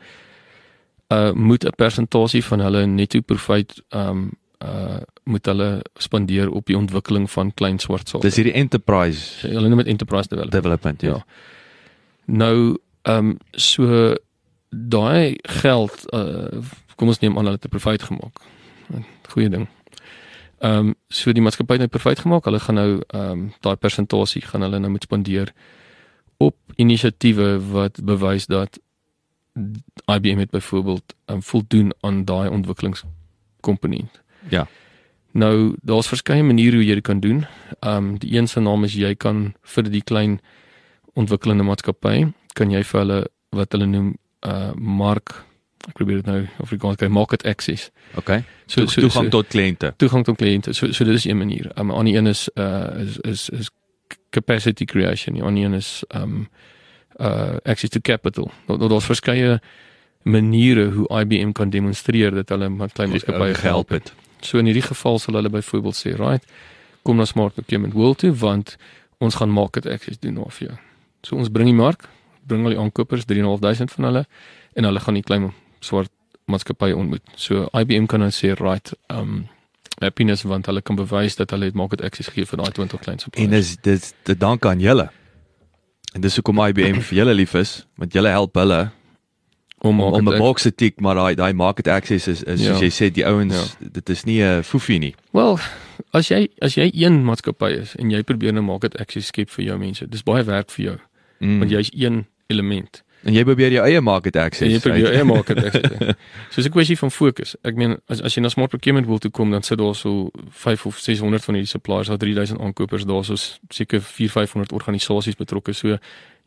uh 1.13 1.31
moet 1.31 1.63
'n 1.65 1.75
persentasie 1.75 2.43
van 2.43 2.59
hulle 2.59 2.85
netto 2.85 3.21
profit 3.21 3.81
um 3.89 4.31
uh 4.65 4.97
moet 5.23 5.45
hulle 5.45 5.81
spandeer 5.95 6.49
op 6.51 6.65
die 6.65 6.77
ontwikkeling 6.77 7.31
van 7.31 7.53
klein 7.53 7.79
swart 7.79 8.09
sake. 8.09 8.23
Dis 8.25 8.35
hierdie 8.35 8.53
enterprise 8.53 9.47
hulle 9.47 9.67
noem 9.67 9.77
dit 9.77 9.87
enterprise 9.87 10.27
development. 10.29 10.51
development 10.63 11.01
ja. 11.01 11.09
Ja. 11.09 11.25
Nou 12.25 12.77
ehm 13.01 13.17
um, 13.27 13.37
so 13.51 14.15
daai 14.69 15.37
geld 15.41 16.13
uh 16.13 16.47
kom 16.97 17.11
ons 17.13 17.19
neem 17.21 17.37
aan 17.37 17.45
hulle 17.45 17.59
het 17.61 17.65
'n 17.65 17.69
profit 17.69 18.03
gemaak. 18.03 18.41
Goeie 19.29 19.49
ding. 19.49 19.67
Ehm 20.59 20.87
um, 20.87 20.95
so 21.07 21.31
die 21.31 21.41
maatskappy 21.41 21.77
het 21.77 21.85
nou 21.85 21.89
profit 21.89 22.19
gemaak. 22.19 22.45
Hulle 22.45 22.59
gaan 22.59 22.75
nou 22.75 23.01
ehm 23.07 23.31
um, 23.31 23.53
daai 23.61 23.75
persentasie 23.75 24.41
gaan 24.41 24.61
hulle 24.61 24.79
nou 24.79 24.91
moet 24.91 25.03
spandeer 25.03 25.53
op 26.37 26.55
inisiatiewe 26.75 27.59
wat 27.71 28.03
bewys 28.03 28.45
dat 28.45 28.79
IBM 30.05 30.37
het 30.37 30.49
byvoorbeeld 30.49 31.15
um, 31.25 31.43
voldoen 31.43 31.93
aan 32.01 32.25
daai 32.25 32.49
ontwikkelingskomponent. 32.49 34.21
Ja. 34.49 34.67
Nou 35.31 35.75
daar's 35.81 36.07
verskeie 36.07 36.43
maniere 36.43 36.75
hoe 36.75 36.85
jy 36.85 36.93
dit 36.93 37.03
kan 37.03 37.19
doen. 37.19 37.45
Ehm 37.79 37.95
um, 37.97 38.17
die 38.17 38.37
een 38.37 38.47
se 38.47 38.59
naam 38.59 38.83
is 38.83 38.93
jy 38.93 39.15
kan 39.15 39.53
vir 39.61 39.89
die 39.89 40.03
klein 40.03 40.39
ontwikkelende 41.13 41.63
maatskappy 41.63 42.31
kan 42.53 42.71
jy 42.71 42.83
vir 42.83 42.99
hulle 42.99 43.19
wat 43.49 43.71
hulle 43.71 43.85
noem 43.85 44.15
uh 44.45 44.71
mark 44.75 45.45
ek 45.87 45.93
probeer 45.93 46.15
dit 46.15 46.25
nou 46.25 46.45
Afrikaans 46.61 46.95
kry 46.95 47.07
market 47.07 47.45
access. 47.45 47.89
Okay. 48.15 48.43
So 48.65 48.85
So, 48.85 49.01
toegang 49.01 49.29
tot 49.31 49.47
kliënte. 49.47 49.93
toegang 49.97 50.23
tot 50.25 50.35
kliënte. 50.37 50.73
So 50.73 50.91
so 50.91 51.03
dit 51.05 51.13
is 51.15 51.25
een 51.25 51.37
manier. 51.37 51.71
Um, 51.79 51.87
'n 51.87 51.91
ander 51.95 52.15
een 52.15 52.27
is 52.27 52.49
uh 52.55 52.99
is 52.99 53.17
is 53.19 53.49
is 53.49 53.69
capacity 54.29 54.85
creation. 54.85 55.33
Die 55.35 55.43
ander 55.43 55.63
een 55.63 55.73
is 55.73 56.03
um 56.15 56.47
uh 57.21 57.55
access 57.63 57.89
to 57.89 57.99
capital. 58.01 58.51
Daar 58.67 58.77
daar- 58.77 58.89
daar's 58.89 59.05
verskeie 59.05 59.59
maniere 60.23 60.89
hoe 60.91 61.07
IBM 61.21 61.51
kan 61.51 61.69
demonstreer 61.69 62.31
dat 62.31 62.49
hulle 62.49 62.69
met 62.69 62.91
klein 62.93 63.09
maatskappye 63.09 63.53
gehelp 63.53 63.89
het. 63.89 64.13
So 64.41 64.57
in 64.57 64.65
hierdie 64.65 64.81
geval 64.83 65.19
sal 65.19 65.33
hulle 65.33 65.49
byvoorbeeld 65.49 65.95
sê, 66.07 66.15
"Right, 66.17 66.45
kom 67.01 67.15
na 67.17 67.25
Smart 67.25 67.53
Procurement 67.53 67.93
World 67.93 68.17
toe 68.17 68.33
want 68.35 68.75
ons 69.17 69.35
gaan 69.35 69.49
market 69.49 69.85
access 69.85 70.19
doen 70.19 70.33
nou 70.33 70.45
vir 70.49 70.67
jou." 70.67 70.77
So 71.23 71.35
ons 71.35 71.49
bring 71.49 71.65
die 71.67 71.75
mark, 71.75 72.09
bring 72.47 72.63
al 72.63 72.69
die 72.69 72.79
aankopers, 72.79 73.25
3.500 73.25 73.91
van 73.93 74.03
hulle 74.05 74.25
en 74.73 74.83
hulle 74.83 74.99
gaan 74.99 75.13
die 75.13 75.23
klein 75.23 75.53
swart 75.79 76.09
maatskappye 76.47 76.95
ontmoet. 76.95 77.21
So 77.35 77.67
IBM 77.73 78.05
kan 78.05 78.19
nou 78.19 78.29
sê, 78.31 78.53
"Right, 78.59 78.93
um 79.09 79.47
happiness 79.99 80.43
want 80.43 80.65
hulle 80.65 80.81
kan 80.81 80.95
bewys 80.95 81.35
dat 81.35 81.49
hulle 81.51 81.65
het 81.65 81.73
market 81.73 82.01
access 82.01 82.29
gegee 82.29 82.45
vir 82.45 82.57
daai 82.57 82.71
20 82.71 82.99
klein 82.99 83.19
suppliers." 83.19 83.45
En 83.45 83.51
dis 83.51 83.75
dis 83.81 84.13
dit 84.23 84.39
dank 84.39 84.65
aan 84.65 84.79
julle. 84.79 85.09
En 86.13 86.21
dis 86.21 86.35
hoekom 86.35 86.59
IBM 86.67 86.99
vir 87.01 87.17
julle 87.17 87.33
lief 87.33 87.53
is, 87.53 87.85
want 87.95 88.13
julle 88.13 88.29
help 88.29 88.55
hulle 88.55 88.89
om 89.79 89.99
om 90.01 90.27
'n 90.29 90.37
box 90.37 90.61
te 90.61 90.71
tik, 90.75 90.99
maar 90.99 91.15
daai 91.15 91.35
daai 91.35 91.53
market 91.53 91.87
access 91.87 92.27
is 92.27 92.43
is 92.43 92.61
Ja. 92.61 92.73
soos 92.75 92.81
jy 92.81 92.89
sê 93.09 93.11
die 93.13 93.25
ouens, 93.25 93.75
dit 93.91 94.09
is 94.09 94.23
nie 94.25 94.41
'n 94.43 94.63
foefie 94.63 94.99
nie. 94.99 95.15
Wel, 95.33 95.59
as 96.13 96.27
jy 96.29 96.47
as 96.61 96.75
jy 96.75 96.89
een 96.93 97.23
maatskappy 97.25 97.71
is 97.81 97.95
en 97.95 98.09
jy 98.09 98.23
probeer 98.23 98.53
nou 98.53 98.63
market 98.63 98.97
access 98.99 99.27
skep 99.27 99.49
vir 99.49 99.65
jou 99.65 99.77
mense, 99.77 100.07
dis 100.09 100.23
baie 100.23 100.43
werk 100.43 100.69
vir 100.71 100.85
jou 100.85 100.97
Mm. 101.39 101.59
want 101.59 101.71
jy's 101.71 101.89
een 101.93 102.25
element. 102.49 103.03
En 103.27 103.33
jy 103.35 103.43
probeer 103.43 103.71
jou 103.75 103.83
eie 103.85 104.01
market 104.01 104.35
En 104.35 104.45
access. 104.47 104.71
jy 104.71 104.79
probeer 104.79 105.03
jou 105.03 105.13
eie 105.13 105.23
market 105.27 105.57
access. 105.65 105.89
doen. 105.99 106.15
So 106.49 106.61
'n 106.61 106.69
kwessie 106.71 106.97
van 106.97 107.11
fokus. 107.11 107.55
Ek 107.63 107.75
meen 107.75 107.97
as 108.07 108.21
as 108.21 108.35
jy 108.35 108.41
na 108.41 108.49
smart 108.49 108.69
procurement 108.69 109.05
wil 109.07 109.19
toe 109.19 109.31
kom, 109.31 109.51
dan 109.51 109.61
sit 109.63 109.77
daar 109.77 109.95
so 109.95 110.31
5 110.49 110.85
of 110.85 110.97
600 110.99 111.43
van 111.43 111.55
hierdie 111.55 111.69
suppliers, 111.69 112.07
daar 112.07 112.17
3000 112.17 112.59
aankopers, 112.59 113.03
daar's 113.05 113.27
so 113.27 113.35
seker 113.69 114.01
4 114.01 114.29
500 114.29 114.71
organisasies 114.71 115.35
betrokke. 115.35 115.73
So 115.73 115.97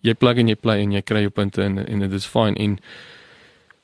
jy 0.01 0.15
plug 0.15 0.37
en 0.39 0.49
jy 0.49 0.57
play 0.57 0.81
en 0.83 0.93
jy 0.93 1.03
kry 1.03 1.21
jou 1.21 1.31
punte 1.31 1.63
en 1.63 1.79
en 1.87 1.99
dit 1.99 2.13
is 2.13 2.27
fyn 2.27 2.55
en 2.57 2.79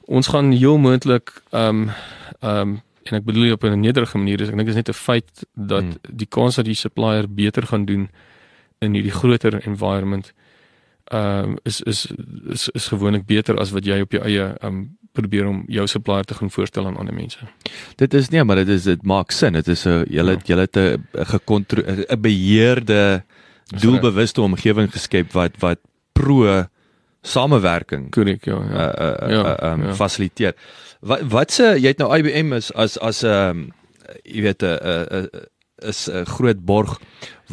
ons 0.07 0.27
gaan 0.29 0.53
heel 0.53 0.79
moontlik 0.79 1.43
ehm 1.53 1.69
um, 1.69 1.91
ehm 2.41 2.61
um, 2.61 2.81
en 3.07 3.15
ek 3.19 3.25
bedoel 3.25 3.53
op 3.53 3.63
'n 3.65 3.81
nederige 3.81 4.19
manier 4.19 4.41
is 4.41 4.49
ek 4.49 4.57
dink 4.57 4.67
dit 4.67 4.77
is 4.77 4.83
net 4.83 4.89
'n 4.89 4.93
feit 4.93 5.45
dat 5.55 5.83
Hmm. 5.83 5.91
hmm. 6.03 6.17
die 6.17 6.27
kans 6.27 6.55
dat 6.57 6.65
die 6.65 6.75
supplier 6.75 7.27
beter 7.29 7.67
gaan 7.67 7.85
doen 7.85 8.09
in 8.81 8.95
hierdie 8.95 9.13
groter 9.13 9.67
environment 9.67 10.33
ehm 11.11 11.51
um, 11.51 11.59
is 11.64 11.81
is 11.83 12.07
is 12.51 12.69
is 12.75 12.88
gewoonlik 12.88 13.27
beter 13.27 13.59
as 13.61 13.71
wat 13.71 13.85
jy 13.87 14.01
op 14.01 14.12
jou 14.12 14.23
eie 14.25 14.42
ehm 14.61 14.66
um, 14.66 14.97
probeer 15.16 15.47
om 15.47 15.62
jou 15.66 15.87
supplier 15.88 16.25
te 16.25 16.35
gaan 16.35 16.51
voorstel 16.51 16.87
aan 16.87 16.97
ander 16.97 17.14
mense. 17.14 17.38
Dit 17.97 18.14
is 18.14 18.29
nee, 18.29 18.45
maar 18.45 18.57
dit 18.57 18.69
is 18.69 18.83
dit 18.83 19.03
maak 19.03 19.31
sin. 19.33 19.53
Dit 19.53 19.69
is 19.69 19.87
'n 19.87 20.05
julle 20.11 20.33
Ja. 20.33 20.38
julle 20.45 20.61
het 20.61 20.77
'n 20.77 21.07
gekontro 21.25 21.83
'n 21.87 22.21
beheerde 22.21 23.23
doelbewuste 23.81 24.40
omgewing 24.42 24.92
geskep 24.92 25.33
wat 25.33 25.53
wat 25.59 25.79
pro 26.12 26.64
samewerking 27.23 28.11
Korrek, 28.11 28.45
ja. 28.45 28.53
uh 28.55 28.71
ja. 28.71 29.23
uh, 29.23 29.31
Ja, 29.31 29.42
uh 29.62 29.73
um, 29.73 29.83
ja. 29.83 29.95
fasiliteer. 29.95 30.55
Wat 31.01 31.21
wat 31.31 31.51
se 31.53 31.75
jy 31.81 31.88
het 31.88 31.99
nou 31.99 32.11
IBM 32.16 32.53
is 32.53 32.73
as 32.75 32.99
as 32.99 33.23
'n 33.23 33.27
um, 33.29 33.73
jy 34.25 34.42
weet 34.42 34.62
'n 34.62 34.79
'n 35.11 35.29
is 35.79 36.09
'n 36.09 36.25
groot 36.25 36.65
borg. 36.65 37.01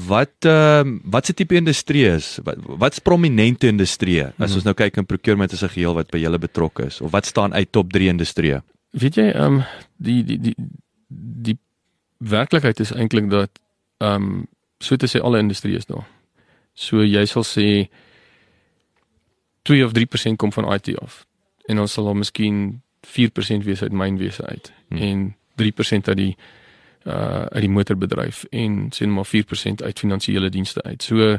Wat 0.07 0.31
ehm 0.39 0.87
um, 0.87 1.01
wat 1.03 1.25
se 1.25 1.33
tipe 1.33 1.55
industrie 1.55 2.05
is? 2.05 2.39
Wat 2.43 2.55
wat's 2.59 2.99
prominente 2.99 3.67
industrie? 3.67 4.23
As 4.25 4.33
Mhm. 4.37 4.53
ons 4.53 4.63
nou 4.63 4.73
kyk 4.75 4.97
in 4.97 5.05
procurement 5.05 5.53
as 5.53 5.61
'n 5.63 5.69
geheel 5.69 5.93
wat 5.93 6.09
by 6.11 6.17
julle 6.19 6.39
betrokke 6.39 6.85
is 6.85 7.01
of 7.01 7.11
wat 7.11 7.25
staan 7.25 7.53
uit 7.53 7.71
top 7.71 7.91
3 7.91 8.07
industrie? 8.07 8.55
Weet 8.91 9.15
jy, 9.15 9.29
ehm 9.31 9.53
um, 9.53 9.63
die 9.97 10.23
die 10.23 10.39
die 10.39 10.55
die 11.41 11.57
werklikheid 12.17 12.79
is 12.79 12.91
eintlik 12.93 13.29
dat 13.29 13.49
ehm 13.97 14.13
um, 14.23 14.47
so 14.79 14.95
te 14.95 15.07
sê 15.07 15.21
alle 15.21 15.39
industrie 15.39 15.75
is 15.75 15.85
daar. 15.85 16.05
So 16.73 17.03
jy 17.03 17.25
sal 17.25 17.43
sê 17.43 17.89
2 19.63 19.83
of 19.85 19.91
3% 19.91 20.35
kom 20.37 20.51
van 20.51 20.73
IT 20.73 20.99
af. 20.99 21.25
En 21.65 21.79
ons 21.79 21.91
sal 21.93 22.05
dan 22.05 22.17
miskien 22.17 22.81
4% 23.01 23.63
wees 23.63 23.81
uit 23.81 23.91
mynwese 23.91 24.45
uit 24.45 24.71
Hmm. 24.89 24.97
hmm. 24.97 25.07
en 25.07 25.35
3% 25.55 26.07
uit 26.07 26.17
die 26.17 26.37
uh 27.05 27.45
uit 27.51 27.61
die 27.61 27.69
motorbedryf 27.69 28.43
en 28.51 28.91
sien 28.91 29.13
maar 29.13 29.27
4% 29.27 29.83
uit 29.83 29.99
finansiële 29.99 30.49
dienste 30.49 30.81
uit. 30.81 31.03
So 31.03 31.37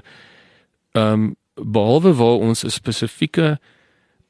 ehm 0.92 1.12
um, 1.12 1.36
behalwe 1.54 2.14
waar 2.14 2.38
ons 2.38 2.64
'n 2.64 2.70
spesifieke 2.70 3.58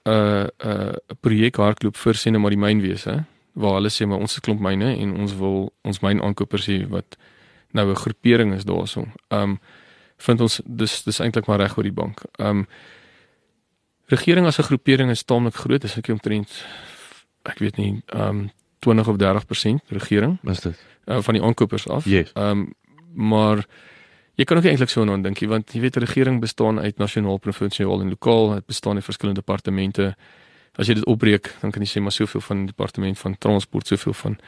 uh 0.05 0.47
uh 0.65 0.93
projek 1.21 1.57
hardloop 1.57 1.97
vir 1.97 2.15
sien 2.15 2.41
maar 2.41 2.51
die 2.51 2.59
mynwese 2.59 3.25
waar 3.53 3.79
hulle 3.79 3.91
sê 3.91 4.07
maar 4.07 4.19
ons 4.19 4.35
het 4.35 4.45
klomp 4.45 4.61
myne 4.61 4.97
en 4.97 5.15
ons 5.17 5.37
wil 5.39 5.73
ons 5.83 6.01
myn 6.01 6.23
aankopers 6.23 6.67
hê 6.67 6.83
wat 6.89 7.17
nou 7.73 7.91
'n 7.91 7.97
groepering 7.97 8.55
is 8.55 8.65
daarso. 8.65 9.07
Um 9.29 9.61
vind 10.17 10.41
ons 10.41 10.61
dis 10.65 11.03
dis 11.03 11.21
eintlik 11.21 11.47
maar 11.47 11.59
reg 11.59 11.77
oor 11.77 11.83
die 11.83 11.93
bank. 11.93 12.21
Um 12.39 12.67
regering 14.07 14.47
as 14.47 14.59
'n 14.59 14.63
groepering 14.63 15.11
is 15.11 15.25
taamlik 15.25 15.55
groot, 15.55 15.81
dis 15.81 15.97
ek 15.97 16.09
omtrent 16.09 16.65
ek 17.43 17.59
weet 17.59 17.77
nie 17.77 18.03
um 18.13 18.51
20 18.85 19.09
of 19.09 19.17
30% 19.17 19.89
regering 19.89 20.39
Is 20.51 20.61
dit? 20.61 20.77
uh, 21.09 21.21
van 21.21 21.35
die 21.35 21.43
aankopers 21.43 21.89
af. 21.89 22.05
Yes. 22.05 22.33
Um 22.35 22.73
maar 23.15 23.61
jy 24.35 24.45
kan 24.45 24.59
ook 24.59 24.65
eintlik 24.67 24.91
so 24.91 25.05
aan 25.07 25.23
dink 25.23 25.39
want 25.47 25.73
jy 25.73 25.81
weet 25.81 25.97
'n 25.97 26.01
regering 26.03 26.41
bestaan 26.41 26.81
uit 26.81 26.99
nasionaal, 26.99 27.39
provinsiaal 27.39 28.01
en 28.01 28.09
lokaal. 28.09 28.55
Dit 28.55 28.67
bestaan 28.67 28.95
uit 28.95 29.05
verskillende 29.05 29.41
departemente. 29.41 30.17
As 30.75 30.87
jy 30.87 30.95
dit 30.95 31.05
opbreek, 31.07 31.55
dan 31.61 31.71
kan 31.71 31.83
jy 31.83 31.89
sê 31.89 32.03
maar 32.03 32.13
soveel 32.13 32.41
van 32.41 32.57
die 32.57 32.67
departement 32.67 33.19
van 33.19 33.39
transport, 33.39 33.87
soveel 33.87 34.13
van 34.13 34.39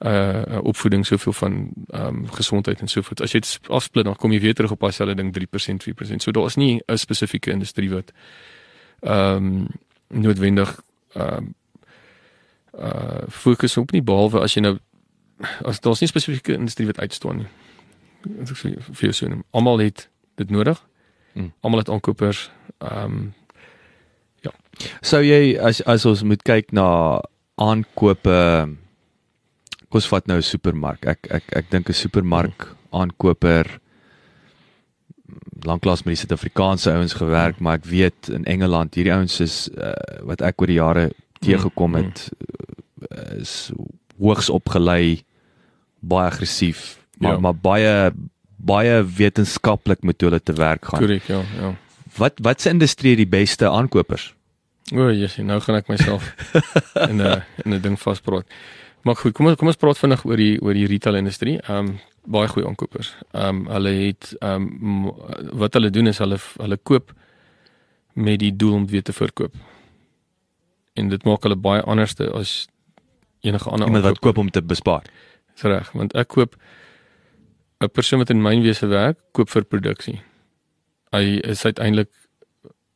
uh 0.00 0.58
opvoeding, 0.62 1.06
soveel 1.06 1.32
van 1.32 1.70
ehm 1.88 2.06
um, 2.06 2.26
gesondheid 2.28 2.80
en 2.80 2.88
so 2.88 3.02
voort. 3.02 3.20
As 3.20 3.32
jy 3.32 3.40
dit 3.40 3.60
afsplit 3.68 4.04
dan 4.04 4.16
kom 4.16 4.32
jy 4.32 4.40
weer 4.40 4.54
terug 4.54 4.70
op 4.70 4.80
dieselfde 4.80 5.14
ding 5.14 5.32
3%, 5.32 5.82
4%. 5.82 6.16
So 6.22 6.30
daar 6.30 6.46
is 6.46 6.56
nie 6.56 6.80
'n 6.86 6.96
spesifieke 6.98 7.50
industrie 7.50 7.90
wat 7.90 8.12
ehm 9.00 9.36
um, 9.36 9.66
noodwendig 10.08 10.80
ehm 11.14 11.36
um, 11.36 11.54
uh 12.78 13.24
fokus 13.28 13.76
op 13.76 13.92
nie 13.92 14.02
behalwe 14.02 14.40
as 14.40 14.54
jy 14.54 14.62
nou 14.62 14.78
as 15.64 15.80
daar's 15.80 16.00
nie 16.00 16.08
spesifieke 16.08 16.54
industrie 16.54 16.86
wat 16.86 16.98
uitstaan 16.98 17.36
nie. 17.36 17.48
Dit 18.24 18.50
is 18.50 18.60
vir 18.60 19.08
jou 19.08 19.12
so. 19.12 19.42
Almal 19.50 19.78
het 19.78 20.08
dit 20.36 20.50
nodig. 20.50 20.80
Mm. 21.34 21.52
Almal 21.60 21.78
het 21.78 21.90
aankopers. 21.90 22.50
Ehm 22.78 23.04
um, 23.04 23.34
Sou 25.00 25.22
jy 25.24 25.56
as 25.62 25.80
as 25.88 26.04
ons 26.08 26.24
moet 26.26 26.42
kyk 26.44 26.72
na 26.76 26.86
aankope 27.56 28.40
kom 29.86 30.00
ons 30.02 30.08
vat 30.12 30.26
nou 30.28 30.36
'n 30.38 30.42
supermark. 30.42 31.06
Ek 31.06 31.26
ek 31.30 31.44
ek 31.56 31.70
dink 31.70 31.88
'n 31.88 31.94
supermark 31.94 32.68
aankoper 32.92 33.80
lanklaas 35.64 36.04
met 36.04 36.14
die 36.14 36.20
Suid-Afrikaanse 36.20 36.92
ouens 36.92 37.14
gewerk, 37.14 37.60
maar 37.60 37.78
ek 37.78 37.84
weet 37.84 38.28
in 38.28 38.44
Engeland 38.44 38.94
hierdie 38.94 39.12
ouens 39.12 39.40
is 39.40 39.68
uh, 39.74 39.94
wat 40.22 40.40
ek 40.40 40.60
oor 40.60 40.66
die 40.66 40.78
jare 40.78 41.10
teëgekom 41.40 41.94
het 41.94 42.28
uh, 43.10 43.40
is 43.40 43.70
hoogs 44.18 44.48
opgelei, 44.50 45.24
baie 46.00 46.26
aggressief, 46.30 46.98
maar 47.18 47.32
Ja. 47.32 47.38
maar 47.40 47.54
baie 47.54 48.12
baie 48.56 49.04
wetenskaplik 49.04 50.02
met 50.02 50.20
hulle 50.20 50.40
te 50.42 50.52
werk 50.52 50.84
gaan. 50.84 50.98
korrek, 51.00 51.22
ja, 51.28 51.42
ja. 51.60 51.74
Wat 52.16 52.32
wat 52.42 52.60
se 52.60 52.68
industrie 52.70 53.16
die 53.16 53.26
beste 53.28 53.68
aankopers? 53.68 54.34
O, 54.94 55.10
Jesus, 55.10 55.36
nou 55.44 55.60
gaan 55.60 55.74
ek 55.76 55.88
myself 55.88 56.34
in 57.10 57.20
'n 57.22 57.42
in 57.64 57.74
'n 57.74 57.80
ding 57.80 57.98
vaspraat. 58.00 58.46
Maar 59.02 59.16
goed, 59.16 59.32
kom 59.32 59.46
ons 59.46 59.56
kom 59.56 59.66
ons 59.68 59.76
praat 59.76 59.98
vinnig 59.98 60.24
oor 60.24 60.36
die 60.36 60.60
oor 60.62 60.74
die 60.74 60.86
retail 60.86 61.14
industrie. 61.14 61.58
Ehm 61.68 61.76
um, 61.86 61.98
baie 62.26 62.48
goeie 62.48 62.66
aankopers. 62.66 63.14
Ehm 63.32 63.48
um, 63.48 63.66
hulle 63.66 63.88
het 63.90 64.34
ehm 64.40 64.62
um, 64.82 65.12
wat 65.52 65.74
hulle 65.74 65.90
doen 65.90 66.06
is 66.06 66.18
hulle 66.18 66.38
hulle 66.56 66.76
koop 66.82 67.12
met 68.14 68.38
die 68.38 68.56
doel 68.56 68.72
om 68.72 68.86
weer 68.86 69.02
te 69.02 69.12
verkoop. 69.12 69.54
En 70.96 71.10
dit 71.12 71.24
maak 71.28 71.44
hulle 71.44 71.58
baie 71.60 71.82
anderste 71.84 72.30
as 72.32 72.66
enige 73.44 73.70
ander 73.70 73.86
Iemand 73.86 74.04
wat 74.04 74.22
koop 74.24 74.38
om 74.42 74.50
te 74.50 74.62
bespaar. 74.62 75.04
Dis 75.54 75.68
reg, 75.68 75.90
want 75.92 76.14
ek 76.16 76.28
koop 76.34 76.56
'n 77.80 77.90
persoon 77.92 78.18
wat 78.18 78.30
in 78.30 78.42
mynwese 78.42 78.86
werk, 78.86 79.18
koop 79.32 79.50
vir 79.50 79.64
produksie. 79.64 80.20
Hy 81.12 81.40
is 81.44 81.64
uiteindelik 81.64 82.10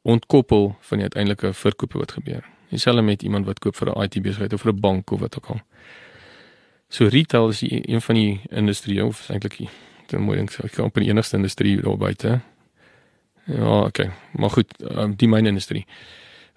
ontkoppel 0.03 0.77
van 0.81 0.99
die 0.99 1.05
uiteindelike 1.05 1.53
verkope 1.53 1.99
wat 1.99 2.13
gebeur. 2.13 2.45
Dieselfde 2.71 3.03
met 3.03 3.23
iemand 3.23 3.47
wat 3.47 3.59
koop 3.59 3.77
vir 3.77 3.89
'n 3.89 4.03
IT 4.03 4.23
besigheid 4.23 4.53
of 4.53 4.61
vir 4.61 4.73
'n 4.73 4.81
bank 4.81 5.11
of 5.11 5.21
wat 5.21 5.37
ook 5.37 5.47
al. 5.47 5.61
So 6.89 7.07
retail 7.07 7.49
is 7.49 7.59
die, 7.59 7.89
een 7.89 8.01
van 8.01 8.15
die 8.15 8.41
industrie 8.51 9.05
of 9.05 9.29
eintlik 9.29 9.57
die 9.57 9.69
dan 10.11 10.23
moet 10.23 10.37
ek 10.37 10.73
kan 10.73 10.91
die 10.93 11.09
enigste 11.09 11.37
industrie 11.37 11.81
daar 11.81 11.97
buite. 11.97 12.41
Ja, 13.47 13.81
okay. 13.81 14.11
Maar 14.33 14.51
goed, 14.51 14.75
um, 14.91 15.15
die 15.17 15.29
myn 15.29 15.47
industrie 15.47 15.87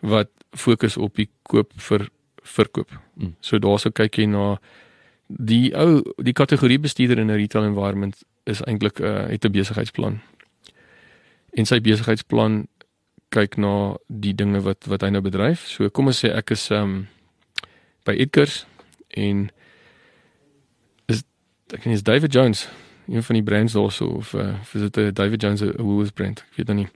wat 0.03 0.29
fokus 0.51 0.97
op 0.97 1.15
die 1.15 1.29
koop 1.47 1.71
vir 1.87 2.09
verkoop. 2.43 2.91
Mm. 3.15 3.35
So 3.39 3.59
daarso 3.63 3.91
kyk 3.95 4.19
jy 4.19 4.27
na 4.27 4.57
die 5.27 5.71
ou 5.79 6.03
die 6.21 6.35
kategorie 6.35 6.79
bestuurder 6.79 7.19
in 7.19 7.31
'n 7.31 7.39
retail 7.39 7.63
environment 7.63 8.23
is 8.43 8.61
eintlik 8.61 8.99
'n 8.99 9.03
uh, 9.03 9.27
het 9.31 9.45
'n 9.45 9.51
besigheidsplan. 9.51 10.19
En 11.53 11.65
sy 11.65 11.79
besigheidsplan 11.79 12.67
kyk 13.29 13.57
na 13.57 13.97
die 14.07 14.35
dinge 14.35 14.61
wat 14.61 14.85
wat 14.85 15.01
hy 15.01 15.09
nou 15.09 15.21
bedryf. 15.21 15.67
So 15.67 15.89
kom 15.89 16.07
ons 16.07 16.19
sê 16.25 16.29
ek 16.35 16.51
is 16.51 16.69
um 16.71 17.07
by 18.05 18.13
Edgars 18.13 18.65
en 19.09 19.49
is 21.05 21.23
ek 21.73 21.85
is 21.85 22.03
David 22.03 22.33
Jones 22.33 22.67
een 23.07 23.23
van 23.23 23.35
die 23.35 23.43
brands 23.43 23.73
daarso 23.73 24.05
of 24.05 24.33
uh, 24.33 24.55
is 24.73 24.81
dit 24.81 24.97
'n 24.97 25.13
David 25.13 25.41
Jones 25.41 25.61
Woolworths 25.61 26.11
brand? 26.11 26.39
Ek 26.39 26.55
weet 26.55 26.67
nou 26.67 26.77
nie. 26.77 26.87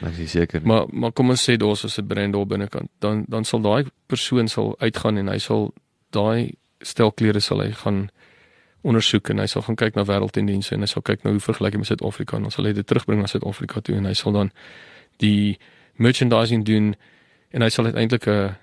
Ek 0.00 0.16
is 0.16 0.30
seker. 0.30 0.60
Maar 0.64 0.84
maar 0.88 1.12
kom 1.12 1.30
ons 1.30 1.50
sê 1.50 1.56
daar's 1.56 1.98
'n 1.98 2.06
brand 2.06 2.32
daar 2.32 2.46
binnekant. 2.46 2.88
Dan 2.98 3.24
dan 3.28 3.44
sal 3.44 3.60
daai 3.60 3.84
persoon 4.06 4.48
sal 4.48 4.78
uitgaan 4.78 5.16
en 5.16 5.28
hy 5.28 5.38
sal 5.38 5.74
daai 6.10 6.54
stel 6.80 7.12
klere 7.12 7.40
sal 7.40 7.60
hy 7.60 7.72
gaan 7.72 8.10
ondersoek 8.80 9.28
en 9.28 9.38
hy 9.38 9.46
sal 9.46 9.62
gaan 9.62 9.76
kyk 9.76 9.94
na 9.94 10.04
wêreldtendense 10.04 10.74
en 10.74 10.80
hy 10.80 10.86
sal 10.86 11.02
kyk 11.02 11.24
na 11.24 11.30
hoe 11.30 11.40
vergelyk 11.40 11.72
hy 11.72 11.78
met 11.78 11.86
Suid-Afrika 11.86 12.36
en 12.36 12.42
dan 12.42 12.54
sal 12.54 12.64
hy 12.64 12.72
dit 12.72 12.86
terugbring 12.86 13.20
na 13.20 13.26
Suid-Afrika 13.26 13.80
toe 13.80 13.96
en 13.96 14.08
hy 14.08 14.14
sal 14.16 14.32
dan 14.32 14.50
die 15.16 15.58
merchandising 16.00 16.64
doen 16.64 16.94
en 17.50 17.62
hy 17.62 17.68
sal 17.68 17.84
uiteindelik 17.84 18.26
'n 18.26 18.56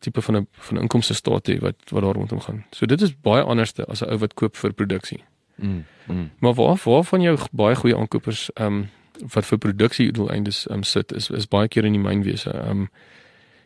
tipe 0.00 0.22
van 0.22 0.36
'n 0.36 0.46
van 0.52 0.76
'n 0.76 0.80
inkomste 0.82 1.14
staat 1.14 1.48
hê 1.48 1.58
wat 1.60 1.76
wat 1.90 2.02
daar 2.02 2.14
rondom 2.14 2.40
gaan. 2.40 2.64
So 2.70 2.86
dit 2.86 3.00
is 3.00 3.12
baie 3.20 3.42
anderste 3.42 3.84
as 3.84 4.00
'n 4.02 4.10
ou 4.10 4.18
wat 4.18 4.34
koop 4.34 4.56
vir 4.56 4.72
produksie. 4.72 5.24
Mm, 5.58 5.84
mm. 6.06 6.30
Maar 6.38 6.54
waar 6.54 6.80
waar 6.84 7.04
van 7.04 7.20
jou 7.20 7.38
baie 7.52 7.76
goeie 7.76 7.96
aankopers 7.96 8.50
ehm 8.54 8.66
um, 8.66 8.90
wat 9.34 9.46
vir 9.46 9.58
produksie 9.58 10.12
doeleindes 10.12 10.66
ehm 10.66 10.76
um, 10.76 10.82
sit 10.82 11.12
is 11.12 11.30
is 11.30 11.48
baie 11.48 11.68
keer 11.68 11.84
in 11.84 11.92
die 11.92 12.02
mynwese. 12.02 12.50
Ehm 12.50 12.70
um, 12.70 12.90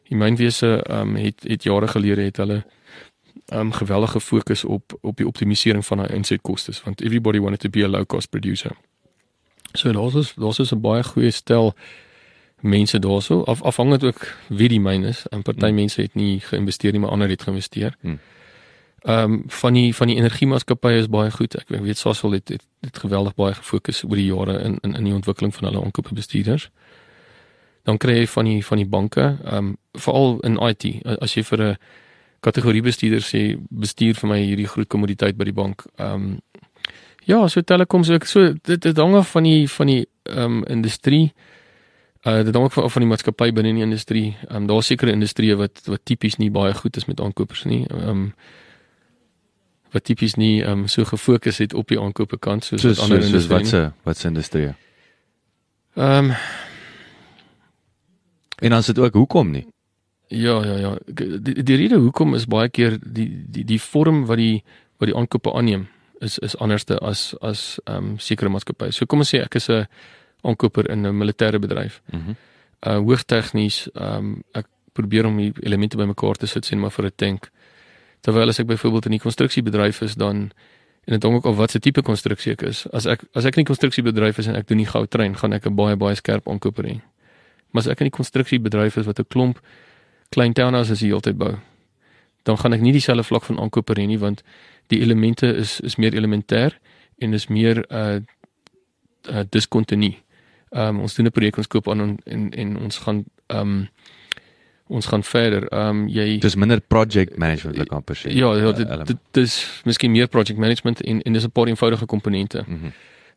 die 0.08 0.16
mynwese 0.16 0.82
ehm 0.82 1.08
um, 1.08 1.16
het 1.16 1.42
het 1.42 1.62
jare 1.62 1.88
gelede 1.88 2.22
het 2.22 2.36
hulle 2.36 2.64
ehm 3.46 3.60
um, 3.60 3.72
geweldige 3.72 4.20
fokus 4.20 4.64
op 4.64 4.98
op 5.00 5.16
die 5.16 5.26
optimalisering 5.26 5.86
van 5.86 5.98
hulle 5.98 6.14
insetkoste 6.14 6.72
want 6.84 7.02
everybody 7.02 7.38
wanted 7.38 7.60
to 7.60 7.68
be 7.68 7.84
a 7.84 7.88
low 7.88 8.06
cost 8.06 8.30
producer. 8.30 8.72
So 9.72 9.92
daar's 9.92 10.14
is 10.14 10.34
daar's 10.34 10.58
is 10.58 10.72
'n 10.72 10.80
baie 10.80 11.02
goeie 11.02 11.30
stel 11.30 11.74
mense 12.62 12.98
daarso 12.98 13.42
af 13.42 13.62
afhangend 13.62 14.04
ook 14.04 14.34
wie 14.48 14.68
die 14.68 14.80
myn 14.80 15.04
is. 15.04 15.26
En 15.26 15.42
party 15.42 15.66
Hmm. 15.66 15.74
mense 15.74 16.00
het 16.00 16.14
nie 16.14 16.40
geïnvesteer 16.40 16.92
nie, 16.92 17.00
maar 17.00 17.10
ander 17.10 17.28
het 17.28 17.42
geïnvesteer. 17.42 17.96
Hmm. 18.00 18.18
Ehm 19.02 19.32
um, 19.32 19.42
van 19.46 19.72
die 19.74 19.94
van 19.94 20.06
die 20.06 20.16
energiemaatskappye 20.16 20.98
is 20.98 21.08
baie 21.10 21.30
goed. 21.30 21.56
Ek 21.58 21.68
weet 21.68 21.98
Sasol 21.98 22.36
het, 22.38 22.48
het 22.48 22.62
het 22.80 22.98
geweldig 22.98 23.34
baie 23.34 23.54
gefokus 23.54 24.04
oor 24.04 24.16
die 24.16 24.28
jare 24.28 24.60
in 24.62 24.78
in 24.82 24.94
in 24.94 25.04
die 25.04 25.14
ontwikkeling 25.14 25.54
van 25.54 25.68
hulle 25.68 25.84
aankopebestuurders. 25.84 26.70
Dan 27.82 27.98
kry 27.98 28.20
jy 28.20 28.26
van 28.26 28.44
die 28.44 28.66
van 28.66 28.78
die 28.78 28.86
banke, 28.86 29.38
ehm 29.44 29.56
um, 29.56 29.76
veral 29.92 30.38
in 30.40 30.58
IT. 30.58 30.84
As 31.20 31.34
jy 31.34 31.42
vir 31.42 31.62
'n 31.62 31.76
kategoriebestuurder 32.40 33.22
sê 33.22 33.58
bestuur 33.70 34.14
vir 34.14 34.28
my 34.28 34.38
hierdie 34.38 34.68
groot 34.68 34.88
kommoditeit 34.88 35.36
by 35.36 35.44
die 35.44 35.58
bank. 35.58 35.84
Ehm 35.96 36.14
um, 36.14 36.40
ja, 37.24 37.48
so 37.48 37.60
telekoms 37.60 38.10
ook 38.10 38.24
so 38.24 38.54
dit 38.62 38.82
dit 38.82 38.96
hang 38.96 39.14
af 39.14 39.30
van 39.30 39.42
die 39.42 39.70
van 39.70 39.86
die 39.86 40.06
ehm 40.22 40.44
um, 40.44 40.64
industrie. 40.64 41.32
Uh 42.22 42.44
dit 42.44 42.54
hang 42.54 42.64
ook 42.64 42.76
af 42.76 42.92
van 42.92 43.02
die 43.02 43.10
maatskappy 43.10 43.52
binne 43.52 43.68
in 43.68 43.74
die 43.74 43.84
industrie. 43.84 44.36
Ehm 44.48 44.56
um, 44.56 44.66
daar's 44.66 44.86
sekere 44.86 45.12
industrieë 45.12 45.56
wat 45.56 45.82
wat 45.86 46.00
tipies 46.04 46.36
nie 46.36 46.50
baie 46.50 46.74
goed 46.74 46.96
is 46.96 47.06
met 47.06 47.20
aankopers 47.20 47.64
nie. 47.64 47.86
Ehm 47.88 48.08
um, 48.08 48.34
wat 49.92 50.04
tipies 50.04 50.34
nie 50.34 50.62
ehm 50.62 50.84
um, 50.84 50.88
so 50.88 51.04
gefokus 51.04 51.58
het 51.58 51.74
op 51.74 51.88
die 51.88 52.00
aankope 52.00 52.38
kant 52.38 52.64
soos 52.64 52.80
Soos 52.80 52.98
ander 52.98 53.22
soos, 53.22 53.30
soos 53.30 53.46
wat 53.46 53.66
se 53.66 53.90
wat 54.02 54.16
se 54.16 54.28
industrie. 54.28 54.74
Ehm 55.94 56.30
um, 56.30 56.34
En 58.62 58.70
dan 58.70 58.78
is 58.78 58.86
dit 58.86 58.98
ook 58.98 59.14
hoekom 59.14 59.50
nie? 59.50 59.66
Ja, 60.26 60.64
ja, 60.64 60.76
ja. 60.76 60.96
Die, 61.40 61.62
die 61.62 61.76
rede 61.76 61.96
hoekom 61.96 62.34
is 62.34 62.46
baie 62.46 62.68
keer 62.68 62.98
die 63.02 63.44
die 63.48 63.64
die 63.64 63.80
vorm 63.80 64.24
wat 64.26 64.38
die 64.38 64.62
wat 64.96 65.10
die 65.10 65.16
aankope 65.18 65.52
aanneem 65.52 65.88
is 66.22 66.38
is 66.38 66.56
anderste 66.56 66.98
as 66.98 67.34
as 67.40 67.80
ehm 67.84 68.12
um, 68.12 68.18
sekere 68.18 68.48
maatskappye. 68.48 68.92
So 68.92 69.06
kom 69.06 69.24
ons 69.24 69.34
sê 69.34 69.42
ek 69.42 69.58
is 69.58 69.68
'n 69.68 69.86
aankoper 70.42 70.90
in 70.90 71.06
'n 71.06 71.18
militêre 71.18 71.58
bedryf. 71.58 72.00
Mhm. 72.12 72.20
Mm 72.20 72.36
Uh 72.86 72.98
hoogtegnies, 72.98 73.88
ehm 73.94 74.16
um, 74.16 74.42
ek 74.52 74.66
probeer 74.92 75.26
om 75.26 75.36
die 75.36 75.52
elemente 75.62 75.96
bymekaar 75.96 76.34
te 76.36 76.46
sit 76.46 76.64
sien 76.64 76.80
maar 76.80 76.90
vir 76.90 77.04
'n 77.04 77.12
tank. 77.16 77.50
Terwyl 78.22 78.48
as 78.48 78.60
ek 78.62 78.68
byvoorbeeld 78.70 79.08
in 79.10 79.16
die 79.16 79.22
konstruksiebedryf 79.22 80.00
is 80.06 80.14
dan 80.14 80.52
en 81.04 81.16
dit 81.16 81.22
hang 81.22 81.34
ook 81.34 81.46
af 81.50 81.56
wat 81.58 81.70
se 81.74 81.80
tipe 81.82 82.02
konstruksie 82.02 82.52
ek 82.54 82.62
is. 82.68 82.84
As 82.94 83.06
ek 83.10 83.24
as 83.34 83.46
ek 83.48 83.56
in 83.58 83.64
die 83.64 83.70
konstruksiebedryf 83.72 84.38
is 84.38 84.46
en 84.46 84.58
ek 84.58 84.68
doen 84.68 84.78
nie 84.78 84.86
goudtrein, 84.86 85.34
gaan 85.34 85.52
ek 85.52 85.66
'n 85.66 85.74
baie 85.74 85.96
baie 85.96 86.14
skerp 86.14 86.48
aankoper 86.48 86.84
hê. 86.84 87.00
Maar 87.72 87.82
as 87.82 87.88
ek 87.88 88.00
in 88.00 88.10
die 88.10 88.16
konstruksiebedryf 88.18 88.96
is 88.96 89.06
wat 89.06 89.18
'n 89.18 89.26
klomp 89.28 89.60
klein 90.30 90.52
townhouses 90.52 91.00
die 91.00 91.08
hele 91.08 91.20
tyd 91.20 91.36
bou, 91.36 91.58
dan 92.42 92.56
gaan 92.56 92.72
ek 92.72 92.80
nie 92.80 92.92
dieselfde 92.92 93.24
vlak 93.24 93.44
van 93.44 93.58
aankoper 93.58 93.96
hê 93.96 94.06
nie 94.06 94.18
want 94.18 94.42
die 94.86 95.00
elemente 95.00 95.46
is 95.56 95.80
is 95.80 95.96
meer 95.96 96.14
elementêr 96.14 96.78
en 97.18 97.34
is 97.34 97.48
meer 97.48 97.84
uh 97.90 98.20
uh 99.28 99.44
diskontinu. 99.50 100.14
Ehm 100.70 100.88
um, 100.88 101.00
ons 101.00 101.14
doen 101.14 101.26
'n 101.26 101.30
projek 101.30 101.56
ons 101.56 101.66
koop 101.68 101.88
aan 101.88 102.00
en 102.00 102.18
en, 102.24 102.50
en 102.50 102.76
ons 102.76 102.98
gaan 102.98 103.24
ehm 103.46 103.60
um, 103.60 103.88
ons 104.92 105.06
gaan 105.06 105.24
verder. 105.24 105.68
Ehm 105.68 105.88
um, 105.88 106.08
jy 106.08 106.38
Dis 106.38 106.54
minder 106.54 106.80
project 106.80 107.36
management 107.38 107.78
like 107.78 107.94
amper 107.94 108.16
sê. 108.16 108.32
Ja, 108.32 108.52
ja 108.56 108.68
Uh, 108.68 108.76
dit, 108.76 108.86
element. 108.86 109.06
dit 109.06 109.18
dis 109.30 109.54
miskien 109.84 110.10
meer 110.10 110.28
project 110.28 110.58
management 110.58 111.00
en 111.02 111.22
en 111.22 111.32
dis 111.32 111.44
'n 111.44 111.50
paar 111.50 111.66
eenvoudige 111.66 112.06
komponente. 112.06 112.64
Mhm. 112.66 112.92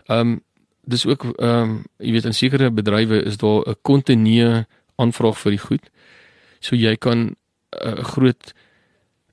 Ehm 0.06 0.20
um, 0.20 0.42
dis 0.84 1.06
ook 1.06 1.24
ehm 1.24 1.50
um, 1.50 1.84
jy 1.98 2.12
weet 2.12 2.26
in 2.26 2.34
sekere 2.34 2.72
bedrywe 2.72 3.24
is 3.24 3.38
daar 3.38 3.62
'n 3.66 3.76
kontinue 3.82 4.66
aanvraag 4.96 5.38
vir 5.38 5.52
die 5.52 5.60
goed. 5.60 5.90
So 6.60 6.76
jy 6.76 6.96
kan 6.96 7.18
'n 7.18 7.36
uh, 7.88 8.04
groot 8.04 8.54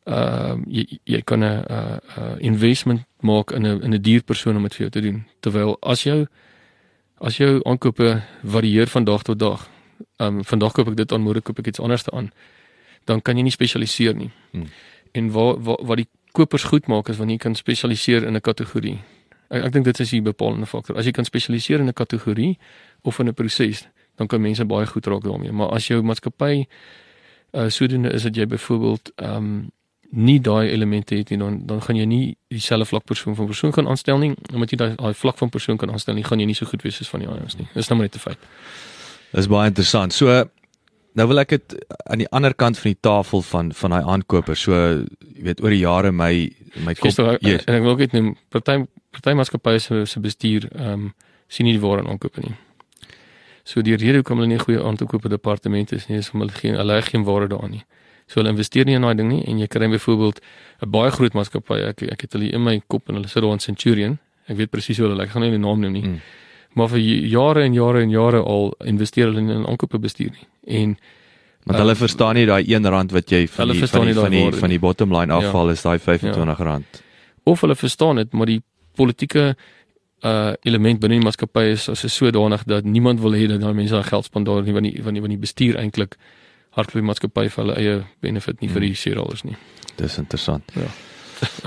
ehm 0.05 0.51
um, 0.51 0.65
jy 0.69 0.99
jy 1.05 1.21
kan 1.25 1.39
'n 1.41 1.65
uh, 1.71 1.97
uh, 2.19 2.35
investment 2.39 3.01
maak 3.21 3.51
in 3.51 3.67
'n 3.67 3.83
in 3.83 3.95
'n 3.95 4.03
duur 4.03 4.23
persoon 4.23 4.57
om 4.57 4.63
dit 4.63 4.75
vir 4.75 4.81
jou 4.81 4.91
te 4.91 5.01
doen. 5.01 5.25
Terwyl 5.41 5.77
as 5.81 6.03
jou 6.03 6.27
as 7.21 7.37
jou 7.37 7.61
aankope 7.65 8.23
varieer 8.45 8.87
van 8.87 9.05
dag 9.05 9.23
tot 9.23 9.39
dag. 9.39 9.72
Ehm 10.23 10.39
um, 10.39 10.45
vandag 10.45 10.73
koop 10.73 10.89
ek 10.93 10.97
dit 10.97 11.13
aan, 11.13 11.23
môre 11.25 11.41
koop 11.41 11.59
ek 11.59 11.73
iets 11.73 11.81
anders 11.83 12.07
aan. 12.11 12.31
Dan 13.11 13.23
kan 13.23 13.37
jy 13.37 13.43
nie 13.49 13.55
spesialiseer 13.55 14.15
nie. 14.15 14.31
Hmm. 14.53 14.69
En 15.13 15.31
waar 15.35 15.59
waar 15.59 15.83
wat 15.83 16.03
die 16.05 16.09
kopers 16.33 16.65
goed 16.71 16.87
maak 16.87 17.09
is 17.09 17.19
wanneer 17.21 17.37
jy 17.37 17.45
kan 17.49 17.55
spesialiseer 17.59 18.23
in 18.29 18.37
'n 18.37 18.41
kategorie. 18.41 18.99
Ek 19.51 19.65
ek 19.65 19.73
dink 19.73 19.85
dit 19.85 20.01
is 20.01 20.11
die 20.11 20.23
bepalende 20.23 20.67
faktor. 20.67 20.97
As 20.97 21.05
jy 21.05 21.13
kan 21.13 21.25
spesialiseer 21.25 21.81
in 21.81 21.89
'n 21.89 21.93
kategorie 21.93 22.59
of 23.03 23.19
in 23.19 23.29
'n 23.29 23.35
proses, 23.35 23.89
dan 24.17 24.27
kan 24.27 24.41
mense 24.41 24.65
baie 24.65 24.87
goed 24.87 25.07
raak 25.07 25.23
daarmee. 25.23 25.53
Maar 25.53 25.69
as 25.69 25.87
jou 25.87 26.03
maatskappy 26.03 26.67
uh 27.53 27.69
sodoende 27.69 28.13
is 28.13 28.23
dat 28.23 28.37
jy 28.37 28.47
byvoorbeeld 28.47 29.13
ehm 29.17 29.37
um, 29.37 29.71
nie 30.13 30.41
daai 30.41 30.69
elemente 30.69 31.15
het 31.15 31.31
nie, 31.31 31.39
dan 31.39 31.67
dan 31.67 31.83
gaan 31.83 31.97
jy 31.97 32.05
nie 32.05 32.37
dieselfde 32.49 32.85
vlak 32.85 33.05
persoon 33.05 33.35
van 33.35 33.47
persoon 33.47 33.73
kan 33.73 33.89
aanstel 33.89 34.19
nie. 34.19 34.35
Omdat 34.53 34.71
jy 34.71 34.77
daai 34.77 35.15
vlak 35.15 35.39
van 35.39 35.49
persoon 35.49 35.77
kan 35.77 35.91
aanstel 35.91 36.15
nie, 36.15 36.25
gaan 36.25 36.39
jy 36.39 36.47
nie 36.47 36.55
so 36.55 36.67
goed 36.67 36.83
wees 36.83 36.97
soos 36.97 37.09
van 37.09 37.21
die 37.21 37.29
anders 37.29 37.57
nie. 37.57 37.69
Dis 37.75 37.89
nou 37.89 37.99
maar 37.99 38.09
net 38.09 38.17
'n 38.17 38.19
feit. 38.19 38.39
Dis 39.33 39.49
baie 39.49 39.71
interessant. 39.71 40.13
So 40.13 40.45
nou 41.19 41.27
wil 41.29 41.43
ek 41.43 41.55
dit 41.57 41.77
aan 42.09 42.23
die 42.23 42.29
ander 42.33 42.55
kant 42.57 42.79
van 42.81 42.93
die 42.93 43.01
tafel 43.01 43.43
van 43.43 43.73
van 43.77 43.95
daai 43.97 44.03
aankoper. 44.15 44.57
So 44.57 44.73
jy 44.77 45.47
weet 45.49 45.63
oor 45.65 45.75
die 45.75 45.83
jare 45.83 46.13
my 46.13 46.33
my 46.87 46.95
kop 46.97 47.11
Gister, 47.11 47.39
yes. 47.41 47.65
en 47.67 47.79
ek 47.79 47.85
wil 47.85 47.95
ook 47.95 48.05
net 48.07 48.17
noem 48.17 48.35
party 48.53 48.85
party 49.13 49.37
maatskappye 49.37 49.81
se 49.81 50.05
se 50.09 50.21
bestuur 50.21 50.69
ehm 50.73 50.93
um, 50.93 51.09
sien 51.53 51.69
nie 51.69 51.75
die 51.77 51.83
waarde 51.83 52.07
in 52.07 52.15
aankope 52.15 52.41
nie. 52.41 52.55
So 53.69 53.83
die 53.85 53.97
rede 53.97 54.23
hoekom 54.23 54.41
hulle 54.41 54.49
nie 54.55 54.61
goeie 54.63 54.81
aankope 54.81 55.29
departement 55.29 55.93
is 55.93 56.09
nie 56.09 56.23
is 56.23 56.31
omdat 56.33 56.55
hulle 56.55 56.61
geen 56.61 56.79
hulle 56.81 57.03
geen 57.09 57.27
waarde 57.29 57.53
daarin 57.53 57.77
nie. 57.77 57.85
So 58.27 58.41
hulle 58.41 58.55
investeer 58.55 58.89
nie 58.89 58.97
in 58.97 59.05
daai 59.05 59.17
ding 59.19 59.29
nie 59.29 59.43
en 59.45 59.61
jy 59.61 59.69
kry 59.69 59.89
byvoorbeeld 59.93 60.41
'n 60.83 60.91
baie 60.91 61.11
groot 61.11 61.35
maatskappy 61.35 61.83
ek 61.91 62.03
ek 62.03 62.21
het 62.21 62.33
hulle 62.33 62.53
in 62.53 62.65
my 62.65 62.81
kop 62.87 63.09
en 63.09 63.21
hulle 63.21 63.29
sit 63.29 63.43
daar 63.43 63.53
in 63.53 63.61
Centurion. 63.61 64.19
Ek 64.49 64.57
weet 64.57 64.71
presies 64.71 64.99
hoe 64.99 65.07
hulle 65.07 65.19
lyk. 65.19 65.29
Ek 65.29 65.33
gaan 65.33 65.43
nie 65.43 65.51
die 65.51 65.59
naam 65.59 65.81
noem 65.81 65.93
nie. 65.93 66.03
Mm. 66.03 66.21
Maar 66.75 66.89
vir 66.89 66.99
jare 66.99 67.63
en 67.65 67.75
jare 67.75 68.01
en 68.03 68.11
jare 68.11 68.41
al 68.43 68.73
investeer 68.87 69.27
hulle 69.27 69.41
in 69.41 69.67
aankope 69.67 69.99
bestuur 69.99 70.31
nie. 70.31 70.47
En 70.67 70.97
Want 71.65 71.79
hulle 71.79 71.95
verstaan 71.95 72.35
nie 72.35 72.47
daai 72.47 72.65
1 72.75 72.87
rand 72.91 73.13
wat 73.13 73.31
jy 73.31 73.47
van 73.49 73.69
die 73.71 73.87
van 73.87 74.01
die, 74.01 74.07
nie 74.09 74.15
daai 74.15 74.23
van 74.25 74.31
die, 74.51 74.59
van 74.61 74.69
die 74.71 74.79
bottom 74.83 75.13
line 75.15 75.33
Ja. 75.33 75.39
afval 75.39 75.71
is 75.71 75.83
daai 75.83 75.99
25 75.99 76.59
rand. 76.59 77.03
of 77.45 77.61
hulle 77.61 77.75
verstaan 77.77 78.17
dit, 78.17 78.33
maar 78.33 78.47
die 78.47 78.63
politieke 78.97 79.55
uh 80.25 80.53
element 80.63 81.01
binne 81.01 81.17
die 81.19 81.25
maatskappy 81.25 81.65
is 81.73 81.89
as 81.89 82.05
is 82.05 82.15
sodanig 82.15 82.63
dat 82.65 82.85
niemand 82.85 83.21
wil 83.21 83.33
hê 83.35 83.47
dat 83.49 83.61
daai 83.61 83.75
mense 83.75 83.93
daai 83.95 84.05
geld 84.07 84.25
spandeer 84.25 84.63
nie 84.63 84.73
want 84.73 84.85
die 84.87 85.03
want 85.03 85.15
die, 85.15 85.21
want 85.21 85.33
die 85.35 85.39
bestuur 85.41 85.77
eintlik 85.77 86.17
hardloop 86.77 87.01
die 87.03 87.07
maatskappy 87.09 87.49
vir 87.49 87.65
hulle 87.65 87.75
eie 87.77 87.97
benefit 88.23 88.61
nie 88.61 88.69
vir 88.69 88.81
die 88.81 88.95
shareholders 88.95 89.43
nie. 89.45 89.57
Dis 89.97 90.19
interessant. 90.19 90.63
Ja. 90.75 90.87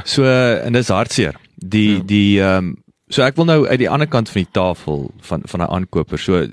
So 0.05 0.23
en 0.25 0.73
dis 0.73 0.87
hartseer. 0.87 1.35
Die 1.55 1.95
Ja. 1.97 2.03
die 2.03 2.39
ehm 2.41 2.57
um, 2.57 2.75
so 3.09 3.21
ek 3.23 3.35
wil 3.35 3.45
nou 3.45 3.65
uit 3.67 3.79
die 3.79 3.89
ander 3.89 4.07
kant 4.07 4.29
van 4.29 4.41
die 4.41 4.51
tafel 4.51 5.11
van 5.21 5.41
van 5.45 5.61
'n 5.61 5.69
aankoper. 5.69 6.17
So 6.19 6.47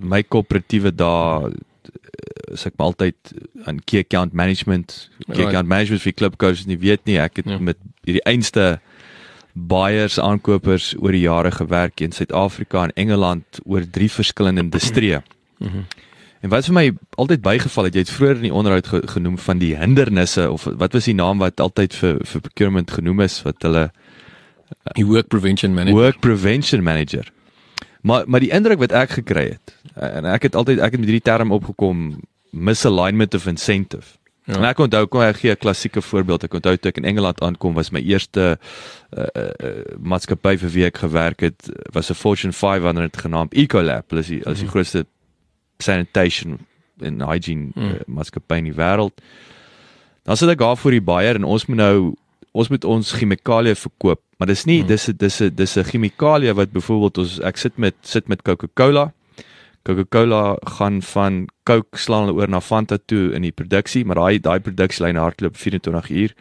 my 0.00 0.22
koöperatiewe 0.22 0.94
daar 0.94 1.52
is 2.52 2.66
ek 2.66 2.74
maar 2.76 2.86
altyd 2.92 3.14
aan 3.64 3.78
key 3.84 4.00
account 4.00 4.32
management, 4.32 5.10
key 5.32 5.46
account 5.46 5.68
management 5.68 6.02
vir 6.02 6.12
klub 6.12 6.36
coaches 6.36 6.66
nie 6.66 6.78
weet 6.78 7.04
nie. 7.04 7.18
Ek 7.18 7.36
het 7.36 7.46
Ja. 7.48 7.58
met 7.58 7.76
hierdie 8.04 8.24
einste 8.24 8.80
buyers 9.54 10.18
aankopers 10.18 10.94
oor 10.98 11.12
die 11.12 11.20
jare 11.26 11.50
gewerk 11.50 12.00
in 12.00 12.12
Suid-Afrika 12.12 12.82
en 12.84 12.92
Engeland 12.96 13.60
oor 13.64 13.82
drie 13.90 14.10
verskillende 14.10 14.60
industrieë. 14.62 15.22
Mhm. 15.62 15.84
En 16.42 16.50
wat 16.50 16.64
vir 16.64 16.74
my 16.74 16.92
altyd 17.22 17.40
bygeval 17.42 17.84
het, 17.84 17.94
jy 17.94 18.00
het 18.00 18.10
vroeër 18.10 18.36
in 18.36 18.42
die 18.48 18.52
onderhoud 18.54 18.86
ge, 18.86 19.00
genoem 19.06 19.38
van 19.38 19.58
die 19.58 19.76
hindernisse 19.76 20.50
of 20.50 20.64
wat 20.64 20.92
was 20.92 21.04
die 21.04 21.14
naam 21.14 21.38
wat 21.38 21.60
altyd 21.60 21.94
vir 21.94 22.18
vir 22.26 22.40
procurement 22.40 22.90
genoem 22.90 23.20
is 23.20 23.42
wat 23.42 23.62
hulle 23.62 23.92
Die 24.94 25.06
work 25.06 25.28
prevention 25.28 25.74
manager. 25.74 25.98
work 26.00 26.20
prevention 26.20 26.82
manager. 26.82 27.30
Maar 28.02 28.24
maar 28.26 28.40
die 28.40 28.50
indruk 28.50 28.78
wat 28.78 28.92
ek 28.92 29.10
gekry 29.10 29.48
het 29.58 29.76
en 29.94 30.24
ek 30.24 30.42
het 30.42 30.54
altyd 30.54 30.78
ek 30.78 30.90
het 30.92 31.00
met 31.00 31.08
hierdie 31.08 31.22
term 31.30 31.52
opgekom 31.52 32.20
misalignment 32.50 33.34
of 33.34 33.46
incentive. 33.46 34.18
Ja. 34.44 34.56
En 34.58 34.64
ek 34.64 34.78
onthou 34.78 35.06
kom 35.06 35.20
ek 35.22 35.36
gee 35.36 35.50
'n 35.52 35.56
klassieke 35.56 36.02
voorbeeld. 36.02 36.42
Ek 36.44 36.54
onthou 36.54 36.76
toe 36.76 36.88
ek 36.90 36.96
in 36.96 37.04
Engeland 37.04 37.40
aankom 37.40 37.74
was 37.74 37.90
my 37.92 38.00
eerste 38.00 38.58
uh, 39.16 39.26
uh, 39.36 39.84
maatskappy 40.00 40.56
vir 40.58 40.70
wie 40.70 40.84
ek 40.84 40.98
gewerk 40.98 41.40
het 41.40 41.70
was 41.92 42.10
'n 42.10 42.14
Fortune 42.14 42.52
500 42.52 43.16
genaamd 43.16 43.54
Ecolab. 43.54 44.10
Hulle 44.10 44.20
is 44.20 44.26
die, 44.26 44.40
hulle 44.42 44.54
is 44.54 44.60
die 44.60 44.68
grootste 44.68 45.06
sanitation 45.78 46.58
en 47.00 47.20
hygiene 47.20 47.70
Mm. 47.74 47.82
uh, 47.82 48.00
maatskappy 48.06 48.56
in 48.56 48.64
die 48.64 48.74
wêreld. 48.76 49.12
Dan 50.24 50.36
sit 50.36 50.48
ek 50.48 50.58
daar 50.58 50.76
voor 50.76 50.90
die 50.90 51.00
buyer 51.02 51.34
en 51.34 51.44
ons 51.44 51.66
moet 51.66 51.76
nou 51.76 52.14
ons 52.54 52.68
moet 52.68 52.84
ons 52.84 53.12
chemikalieë 53.12 53.76
verkoop, 53.76 54.20
maar 54.38 54.46
dis 54.48 54.64
nie 54.66 54.82
Mm. 54.82 54.86
dis 54.88 55.06
dis 55.16 55.40
'n 55.42 55.54
dis 55.54 55.76
'n 55.78 55.84
chemikalie 55.84 56.52
wat 56.54 56.72
byvoorbeeld 56.72 57.18
ons 57.18 57.40
ek 57.40 57.56
sit 57.56 57.78
met 57.78 57.94
sit 58.02 58.28
met 58.28 58.42
Coca-Cola. 58.42 59.12
Coca-Cola 59.84 60.56
gaan 60.78 61.02
van 61.02 61.46
Coke 61.64 61.98
slaan 61.98 62.26
hulle 62.26 62.38
oor 62.40 62.48
na 62.48 62.60
Fanta 62.60 62.98
toe 63.06 63.32
in 63.34 63.42
die 63.42 63.52
produksie, 63.52 64.04
maar 64.04 64.16
daai 64.16 64.38
daai 64.40 64.60
produksielyn 64.60 65.16
hardloop 65.16 65.56
24 65.56 66.10
uur. 66.10 66.34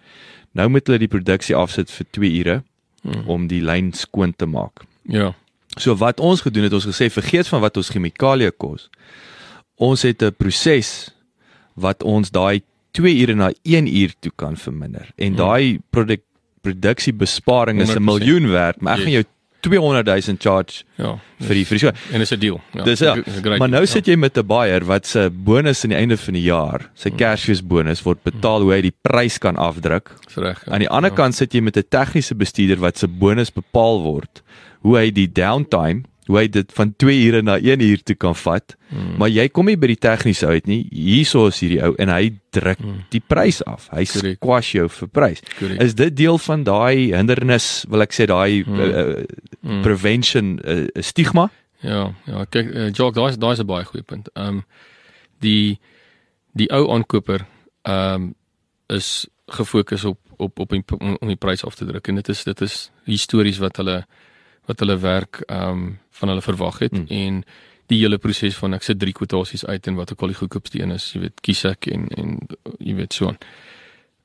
Nou 0.54 0.70
moet 0.70 0.88
hulle 0.88 1.00
die 1.00 1.08
produksie 1.08 1.56
afsit 1.56 1.90
vir 1.92 2.06
2 2.12 2.40
ure 2.40 2.64
Mm. 3.04 3.28
om 3.28 3.48
die 3.48 3.62
lyn 3.62 3.94
skoon 3.94 4.34
te 4.38 4.46
maak. 4.46 4.84
Ja. 5.08 5.34
So 5.78 5.96
wat 5.96 6.20
ons 6.20 6.42
gedoen 6.42 6.64
het, 6.64 6.74
ons 6.74 6.86
gesê 6.86 7.10
vergeet 7.10 7.48
van 7.48 7.62
wat 7.62 7.78
ons 7.78 7.90
chemikalieë 7.90 8.52
kos. 8.58 8.90
Ons 9.78 10.02
het 10.04 10.22
'n 10.22 10.32
proses 10.38 11.10
wat 11.76 12.04
ons 12.04 12.30
daai 12.30 12.62
2 12.92 13.22
ure 13.22 13.36
na 13.36 13.52
1 13.64 13.88
uur 13.88 14.14
toe 14.20 14.32
kan 14.36 14.58
verminder. 14.58 15.08
En 15.18 15.28
Hmm. 15.28 15.36
daai 15.36 15.80
produk 15.90 16.22
produksiebesparing 16.86 17.80
is 17.82 17.90
'n 17.90 17.98
100%. 17.98 18.06
miljoen 18.06 18.50
werd, 18.50 18.82
maar 18.82 18.98
ek 18.98 19.04
gaan 19.04 19.12
jou 19.12 19.24
200 19.62 20.06
000 20.08 20.38
charge 20.40 20.84
Ja. 20.98 21.20
vir 21.40 21.54
die 21.56 21.66
vir 21.66 21.78
die 21.78 21.80
so. 21.80 21.92
En 22.14 22.20
dis 22.20 22.32
'n 22.32 22.40
deal. 22.40 22.62
Ja. 22.74 22.84
Dis 22.84 23.00
ja. 23.00 23.14
Great 23.16 23.60
Maar 23.60 23.70
nou 23.70 23.86
sit 23.86 24.06
jy 24.08 24.16
met 24.16 24.38
'n 24.38 24.46
buyer 24.48 24.84
wat 24.86 25.06
se 25.08 25.30
bonus 25.30 25.84
aan 25.84 25.90
die 25.90 25.98
einde 26.00 26.18
van 26.18 26.34
die 26.34 26.44
jaar, 26.44 26.90
sy. 26.96 27.10
Kersfees 27.10 27.62
bonus 27.62 28.02
word 28.04 28.24
betaal 28.24 28.62
hoe 28.62 28.74
hy 28.74 28.82
die 28.82 28.94
prys 29.02 29.38
kan 29.38 29.56
afdruk. 29.56 30.12
reg. 30.36 30.64
ja. 30.66 30.72
Aan 30.72 30.80
die 30.80 30.90
ander 30.90 31.12
Ja. 31.12 31.16
kant 31.16 31.36
sit 31.36 31.54
jy 31.54 31.62
met 31.62 31.78
'n 31.78 31.84
tegniese 31.90 32.36
bestuurder 32.36 32.78
wat 32.80 32.98
se 32.98 33.08
bonus 33.08 33.50
bepaal 33.52 34.02
word 34.02 34.42
hoe 34.82 34.98
hy 34.98 35.12
die 35.12 35.28
downtime, 35.32 36.02
hoe 36.32 36.38
hy 36.40 36.46
dit 36.48 36.72
van 36.78 36.94
2 37.04 37.18
ure 37.28 37.42
na 37.44 37.58
1 37.60 37.82
uur 37.84 38.02
toe 38.08 38.16
kan 38.16 38.36
vat. 38.40 38.76
Mm. 38.90 39.18
Maar 39.20 39.30
jy 39.34 39.46
kom 39.52 39.66
nie 39.68 39.76
by 39.80 39.90
die 39.92 40.00
tegniese 40.00 40.48
uit 40.48 40.68
nie. 40.72 40.86
Hierso 40.92 41.48
is 41.52 41.60
hierdie 41.60 41.82
ou 41.84 41.92
en 42.00 42.10
hy 42.10 42.32
druk 42.56 42.80
Mm. 42.80 43.04
die 43.12 43.20
prys 43.22 43.60
af. 43.68 43.90
Hy 43.92 44.06
Korrek. 44.06 44.38
squash 44.40 44.72
jou 44.76 44.88
vir 44.90 45.08
prys. 45.12 45.42
Korrek. 45.60 45.82
Is 45.84 45.94
dit 45.96 46.16
deel 46.16 46.38
van 46.38 46.64
daai 46.64 47.12
hindernis, 47.16 47.86
wil 47.92 48.02
ek 48.06 48.14
sê 48.16 48.26
daai 48.32 48.64
Mm. 48.66 48.80
uh, 48.80 49.24
Mm. 49.62 49.82
prevention 49.84 50.60
uh, 50.66 50.88
stigma? 51.02 51.50
Ja, 51.82 52.14
ja, 52.28 52.46
kyk, 52.46 52.68
uh, 52.76 52.90
Jock, 52.94 53.16
daai 53.16 53.30
is 53.30 53.38
daai 53.38 53.54
is 53.54 53.60
'n 53.60 53.66
baie 53.68 53.84
goeie 53.86 54.04
punt. 54.04 54.30
Ehm 54.36 54.48
um, 54.48 54.64
die 55.42 55.80
die 56.54 56.70
ou 56.72 56.92
aankoper 56.94 57.46
ehm 57.86 58.14
um, 58.16 58.36
is 58.90 59.28
gefokus 59.48 60.06
op 60.06 60.18
op 60.38 60.60
op 60.60 60.70
die, 60.70 60.84
om, 61.00 61.18
om 61.22 61.28
die 61.28 61.36
prys 61.38 61.64
af 61.66 61.76
te 61.76 61.86
druk 61.86 62.08
en 62.08 62.16
dit 62.16 62.30
is 62.30 62.44
dit 62.44 62.62
is 62.62 62.92
histories 63.06 63.58
wat 63.62 63.78
hulle 63.78 64.06
wat 64.72 64.80
hulle 64.84 64.98
werk 65.04 65.44
ehm 65.48 65.70
um, 65.70 66.00
van 66.22 66.30
hulle 66.30 66.42
verwag 66.46 66.80
het 66.86 66.94
Mm. 66.94 67.06
en 67.10 67.44
die 67.92 67.98
hele 68.00 68.18
proses 68.18 68.56
van 68.56 68.74
ek 68.78 68.84
sit 68.86 69.00
drie 69.00 69.14
kwotasies 69.14 69.66
uit 69.66 69.88
en 69.88 69.96
wat 69.98 70.12
ook 70.14 70.22
al 70.22 70.32
die 70.32 70.38
goedkoopste 70.38 70.80
een 70.82 70.92
is, 70.96 71.10
jy 71.14 71.22
weet, 71.26 71.42
kies 71.44 71.66
ek 71.66 71.88
en 71.92 72.08
en 72.18 72.38
jy 72.80 72.96
weet 72.96 73.14
so 73.14 73.28
aan. 73.28 73.38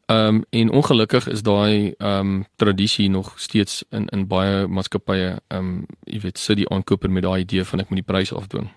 Ehm 0.07 0.29
um, 0.37 0.45
en 0.51 0.71
ongelukkig 0.71 1.27
is 1.33 1.43
daai 1.43 1.95
ehm 1.99 2.21
um, 2.21 2.45
tradisie 2.63 3.09
nog 3.11 3.33
steeds 3.43 3.85
in 3.91 4.07
in 4.15 4.27
baie 4.31 4.67
maatskappye 4.67 5.31
ehm 5.49 5.59
um, 5.59 5.87
jy 6.07 6.21
weet 6.21 6.39
sit 6.39 6.57
die 6.57 6.69
aankoper 6.71 7.11
met 7.11 7.23
daai 7.27 7.41
idee 7.43 7.65
van 7.65 7.81
ek 7.81 7.89
moet 7.91 8.05
die 8.05 8.13
prys 8.13 8.33
afdwing. 8.33 8.69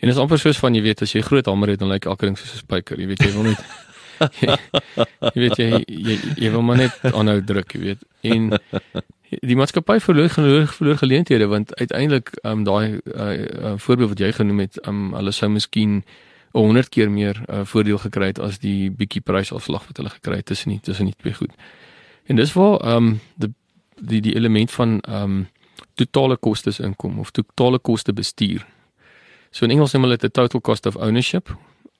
En 0.00 0.08
dit 0.08 0.14
is 0.16 0.22
amper 0.22 0.38
soos 0.38 0.58
van 0.58 0.74
jy 0.74 0.82
weet 0.82 1.02
as 1.02 1.12
jy 1.12 1.20
groot 1.22 1.46
hamer 1.46 1.68
het 1.68 1.78
dan 1.80 1.88
lyk 1.90 2.04
elke 2.06 2.26
ding 2.26 2.38
soos 2.38 2.54
'n 2.54 2.62
spyker, 2.62 3.00
jy 3.00 3.06
weet 3.06 3.22
jy 3.26 3.32
wil 3.32 3.42
net 3.42 3.60
jy, 4.42 4.56
jy 5.34 5.40
weet 5.40 5.56
jy, 5.58 5.68
jy 5.88 6.14
jy 6.36 6.50
wil 6.50 6.62
maar 6.62 6.76
net 6.76 6.92
aanhou 7.14 7.40
druk, 7.44 7.72
jy 7.74 7.80
weet. 7.80 8.00
En 8.22 8.50
die 9.30 9.56
maatskappy 9.56 10.00
verloor 10.02 10.28
verloor, 10.28 10.66
verloor 10.66 10.96
geleenthede 10.96 11.46
want 11.46 11.74
uiteindelik 11.78 12.32
ehm 12.42 12.58
um, 12.58 12.64
daai 12.64 12.98
uh, 13.14 13.30
uh, 13.38 13.72
voorbeeld 13.76 14.08
wat 14.08 14.18
jy 14.18 14.32
genoem 14.32 14.58
het, 14.58 14.80
ehm 14.82 15.04
um, 15.04 15.14
hulle 15.14 15.32
sou 15.32 15.50
miskien 15.50 16.02
100 16.52 16.88
keer 16.88 17.10
meer 17.10 17.38
uh, 17.46 17.60
voordeel 17.64 17.98
gekry 17.98 18.32
het 18.32 18.38
as 18.42 18.58
die 18.58 18.90
bietjie 18.90 19.22
prysafslag 19.22 19.86
wat 19.86 19.96
hulle 19.96 20.10
gekry 20.10 20.40
het 20.42 20.46
tussen 20.46 20.74
die 20.74 20.80
tussen 20.80 21.06
die 21.06 21.14
twee 21.14 21.34
goed. 21.34 21.54
En 22.26 22.36
dis 22.36 22.52
waar 22.52 22.80
ehm 22.80 22.96
um, 22.96 23.20
die 23.36 23.54
die 24.00 24.20
die 24.20 24.34
element 24.34 24.70
van 24.70 25.00
ehm 25.00 25.22
um, 25.22 25.48
totale 25.94 26.36
kostes 26.36 26.80
inkom 26.80 27.18
of 27.18 27.30
totale 27.30 27.78
koste 27.78 28.12
bestuur. 28.12 28.66
So 29.50 29.64
in 29.64 29.70
Engels 29.70 29.92
noem 29.92 30.02
hulle 30.02 30.16
dit 30.16 30.30
'n 30.30 30.32
total 30.32 30.60
cost 30.60 30.86
of 30.86 30.96
ownership 30.96 31.56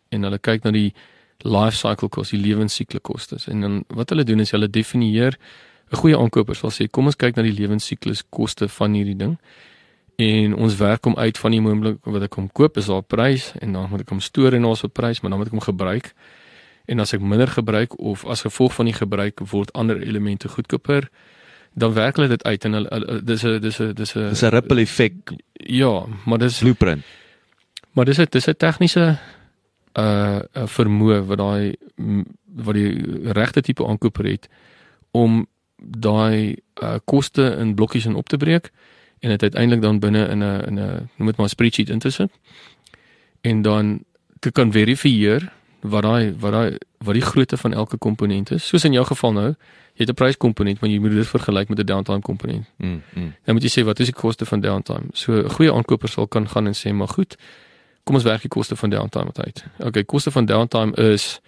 en 0.09 0.23
hulle 0.23 0.39
kyk 0.39 0.65
na 0.65 0.71
die 0.71 0.95
life 1.39 1.77
cycle 1.77 2.09
cost, 2.09 2.31
die 2.31 2.41
lewensiklus 2.41 3.03
kostes. 3.03 3.47
En 3.47 3.61
dan 3.61 3.85
wat 3.89 4.09
hulle 4.09 4.25
doen 4.25 4.41
is 4.41 4.51
hulle 4.51 4.69
definieer 4.69 5.39
'n 5.91 5.97
goeie 5.97 6.19
aankoper 6.19 6.55
sal 6.55 6.71
sê 6.71 6.89
kom 6.91 7.07
ons 7.07 7.17
kyk 7.17 7.37
na 7.37 7.43
die 7.43 7.53
lewensiklus 7.53 8.23
koste 8.31 8.69
van 8.69 8.95
hierdie 8.95 9.17
ding. 9.17 9.39
En 10.17 10.55
ons 10.55 10.77
werk 10.77 11.05
hom 11.05 11.17
uit 11.17 11.39
van 11.39 11.51
die 11.51 11.61
oomblik 11.61 11.99
wat 12.05 12.23
ek 12.23 12.35
hom 12.35 12.49
koop 12.53 12.77
is 12.77 12.87
daar 12.87 13.03
'n 13.03 13.07
prys 13.07 13.53
en 13.61 13.73
dan 13.73 13.91
moet 13.91 14.01
ek 14.01 14.09
hom 14.09 14.21
stoor 14.21 14.53
en 14.53 14.63
daar's 14.63 14.85
'n 14.85 14.91
prys 14.91 15.21
maar 15.21 15.31
dan 15.31 15.39
moet 15.39 15.49
ek 15.49 15.53
hom 15.53 15.61
gebruik. 15.61 16.15
En 16.87 17.01
as 17.01 17.13
ek 17.13 17.21
minder 17.21 17.49
gebruik 17.49 17.99
of 17.99 18.27
as 18.27 18.43
gevolg 18.43 18.75
van 18.75 18.85
die 18.85 18.95
gebruik 18.95 19.41
word 19.51 19.73
ander 19.73 20.03
elemente 20.03 20.49
goedkoper 20.49 21.09
dan 21.75 21.93
werk 21.93 22.17
hulle 22.17 22.29
dit 22.29 22.45
uit 22.45 22.65
en 22.65 22.73
hulle, 22.73 23.23
dis 23.25 23.45
'n 23.45 23.61
dis 23.61 23.81
'n 23.81 23.95
dis 23.95 24.17
'n 24.17 24.29
Dis 24.29 24.43
'n 24.43 24.51
ripple 24.51 24.81
effek 24.81 25.15
ja 25.55 26.07
maar 26.27 26.39
dis 26.39 26.59
blueprint. 26.59 27.05
maar 27.93 28.05
dis 28.05 28.19
'n 28.19 28.27
dis 28.31 28.49
'n 28.49 28.57
tegniese 28.57 29.19
uh 29.99 30.41
vermoë 30.55 31.25
wat 31.27 31.39
daai 31.39 31.75
wat 32.55 32.75
die 32.75 32.93
regte 33.33 33.61
tipe 33.61 33.87
aankoper 33.87 34.25
het 34.25 34.49
om 35.11 35.47
daai 35.83 36.57
uh, 36.83 36.95
koste 37.05 37.57
in 37.59 37.75
blokkies 37.75 38.05
in 38.05 38.15
op 38.15 38.29
te 38.29 38.37
breek 38.37 38.71
en 39.21 39.29
dit 39.29 39.43
uiteindelik 39.43 39.83
dan 39.83 39.99
binne 39.99 40.29
in 40.29 40.39
'n 40.39 40.61
in 40.67 40.79
'n 40.79 41.09
noem 41.17 41.27
dit 41.27 41.37
maar 41.37 41.49
spreadsheet 41.49 41.89
in 41.89 41.99
te 41.99 42.11
sit. 42.11 42.31
En 43.41 43.63
dan 43.63 44.05
te 44.39 44.53
kan 44.53 44.73
verifieer 44.73 45.53
wat 45.81 46.03
daai 46.03 46.35
wat 46.39 46.53
daai 46.53 46.79
wat 46.99 47.15
die 47.15 47.25
grootte 47.25 47.57
van 47.57 47.73
elke 47.73 47.97
komponent 47.97 48.51
is. 48.51 48.67
Soos 48.67 48.85
in 48.85 48.93
jou 48.93 49.05
geval 49.07 49.33
nou, 49.33 49.55
jy 49.95 50.05
het 50.05 50.09
'n 50.09 50.15
pryskomponent, 50.15 50.81
maar 50.81 50.91
jy 50.91 50.99
moet 50.99 51.11
dit 51.11 51.27
vergelyk 51.27 51.69
met 51.69 51.79
'n 51.79 51.87
downtime 51.87 52.21
komponent. 52.21 52.67
Mm, 52.77 53.03
mm. 53.15 53.35
Dan 53.45 53.55
moet 53.55 53.63
jy 53.63 53.81
sê 53.81 53.85
wat 53.85 54.01
is 54.01 54.07
die 54.07 54.15
koste 54.15 54.47
van 54.47 54.61
downtime? 54.61 55.07
So 55.13 55.33
'n 55.33 55.51
goeie 55.51 55.73
aankoper 55.73 56.09
sal 56.09 56.27
kan 56.29 56.49
gaan 56.49 56.67
en 56.67 56.75
sê, 56.75 56.93
maar 56.93 57.09
goed, 57.09 57.37
kom 58.05 58.15
ons 58.15 58.25
werk 58.25 58.41
die 58.41 58.49
koste 58.49 58.77
van 58.77 58.91
downtime 58.91 59.31
uit. 59.33 59.65
Okay, 59.79 60.05
koste 60.05 60.31
van 60.31 60.45
downtime 60.45 60.97
is 60.97 61.41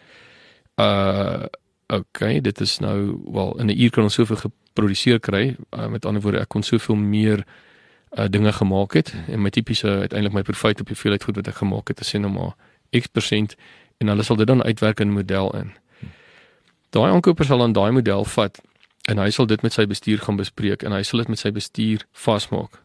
uh 0.76 1.44
okay, 1.96 2.40
dit 2.40 2.60
is 2.60 2.78
nou 2.78 3.20
wel 3.32 3.58
in 3.58 3.66
'n 3.66 3.80
uur 3.80 3.90
kan 3.90 4.02
ons 4.02 4.14
soveel 4.14 4.36
geproduseer 4.36 5.20
kry. 5.20 5.56
Uh, 5.70 5.86
met 5.86 6.04
ander 6.04 6.22
woorde, 6.22 6.38
ek 6.38 6.48
kon 6.48 6.62
soveel 6.62 6.96
meer 6.96 7.44
uh 8.18 8.28
dinge 8.28 8.52
gemaak 8.52 8.92
het 8.92 9.14
en 9.28 9.42
my 9.42 9.50
tipiese 9.50 9.88
uiteindelik 9.88 10.32
my 10.32 10.42
profit 10.42 10.80
op 10.80 10.88
hoeveelheid 10.88 11.24
goed 11.24 11.36
wat 11.36 11.48
ek 11.48 11.54
gemaak 11.54 11.88
het, 11.88 12.00
is 12.00 12.14
sê 12.14 12.18
nou 12.20 12.32
maar 12.32 12.52
X% 12.92 13.56
en 13.98 14.08
hulle 14.08 14.22
sal 14.22 14.36
dit 14.36 14.46
dan 14.46 14.62
uitwerk 14.62 15.00
in 15.00 15.08
'n 15.08 15.12
model 15.12 15.50
in. 15.56 15.72
Daai 16.90 17.12
aankoper 17.12 17.44
sal 17.44 17.58
dan 17.58 17.72
daai 17.72 17.90
model 17.90 18.24
vat 18.24 18.60
en 19.08 19.18
hy 19.18 19.30
sal 19.30 19.46
dit 19.46 19.62
met 19.62 19.72
sy 19.72 19.86
bestuur 19.86 20.18
gaan 20.18 20.36
bespreek 20.36 20.82
en 20.82 20.92
hy 20.92 21.02
sal 21.02 21.18
dit 21.18 21.28
met 21.28 21.38
sy 21.38 21.50
bestuur 21.50 22.04
vasmaak. 22.12 22.82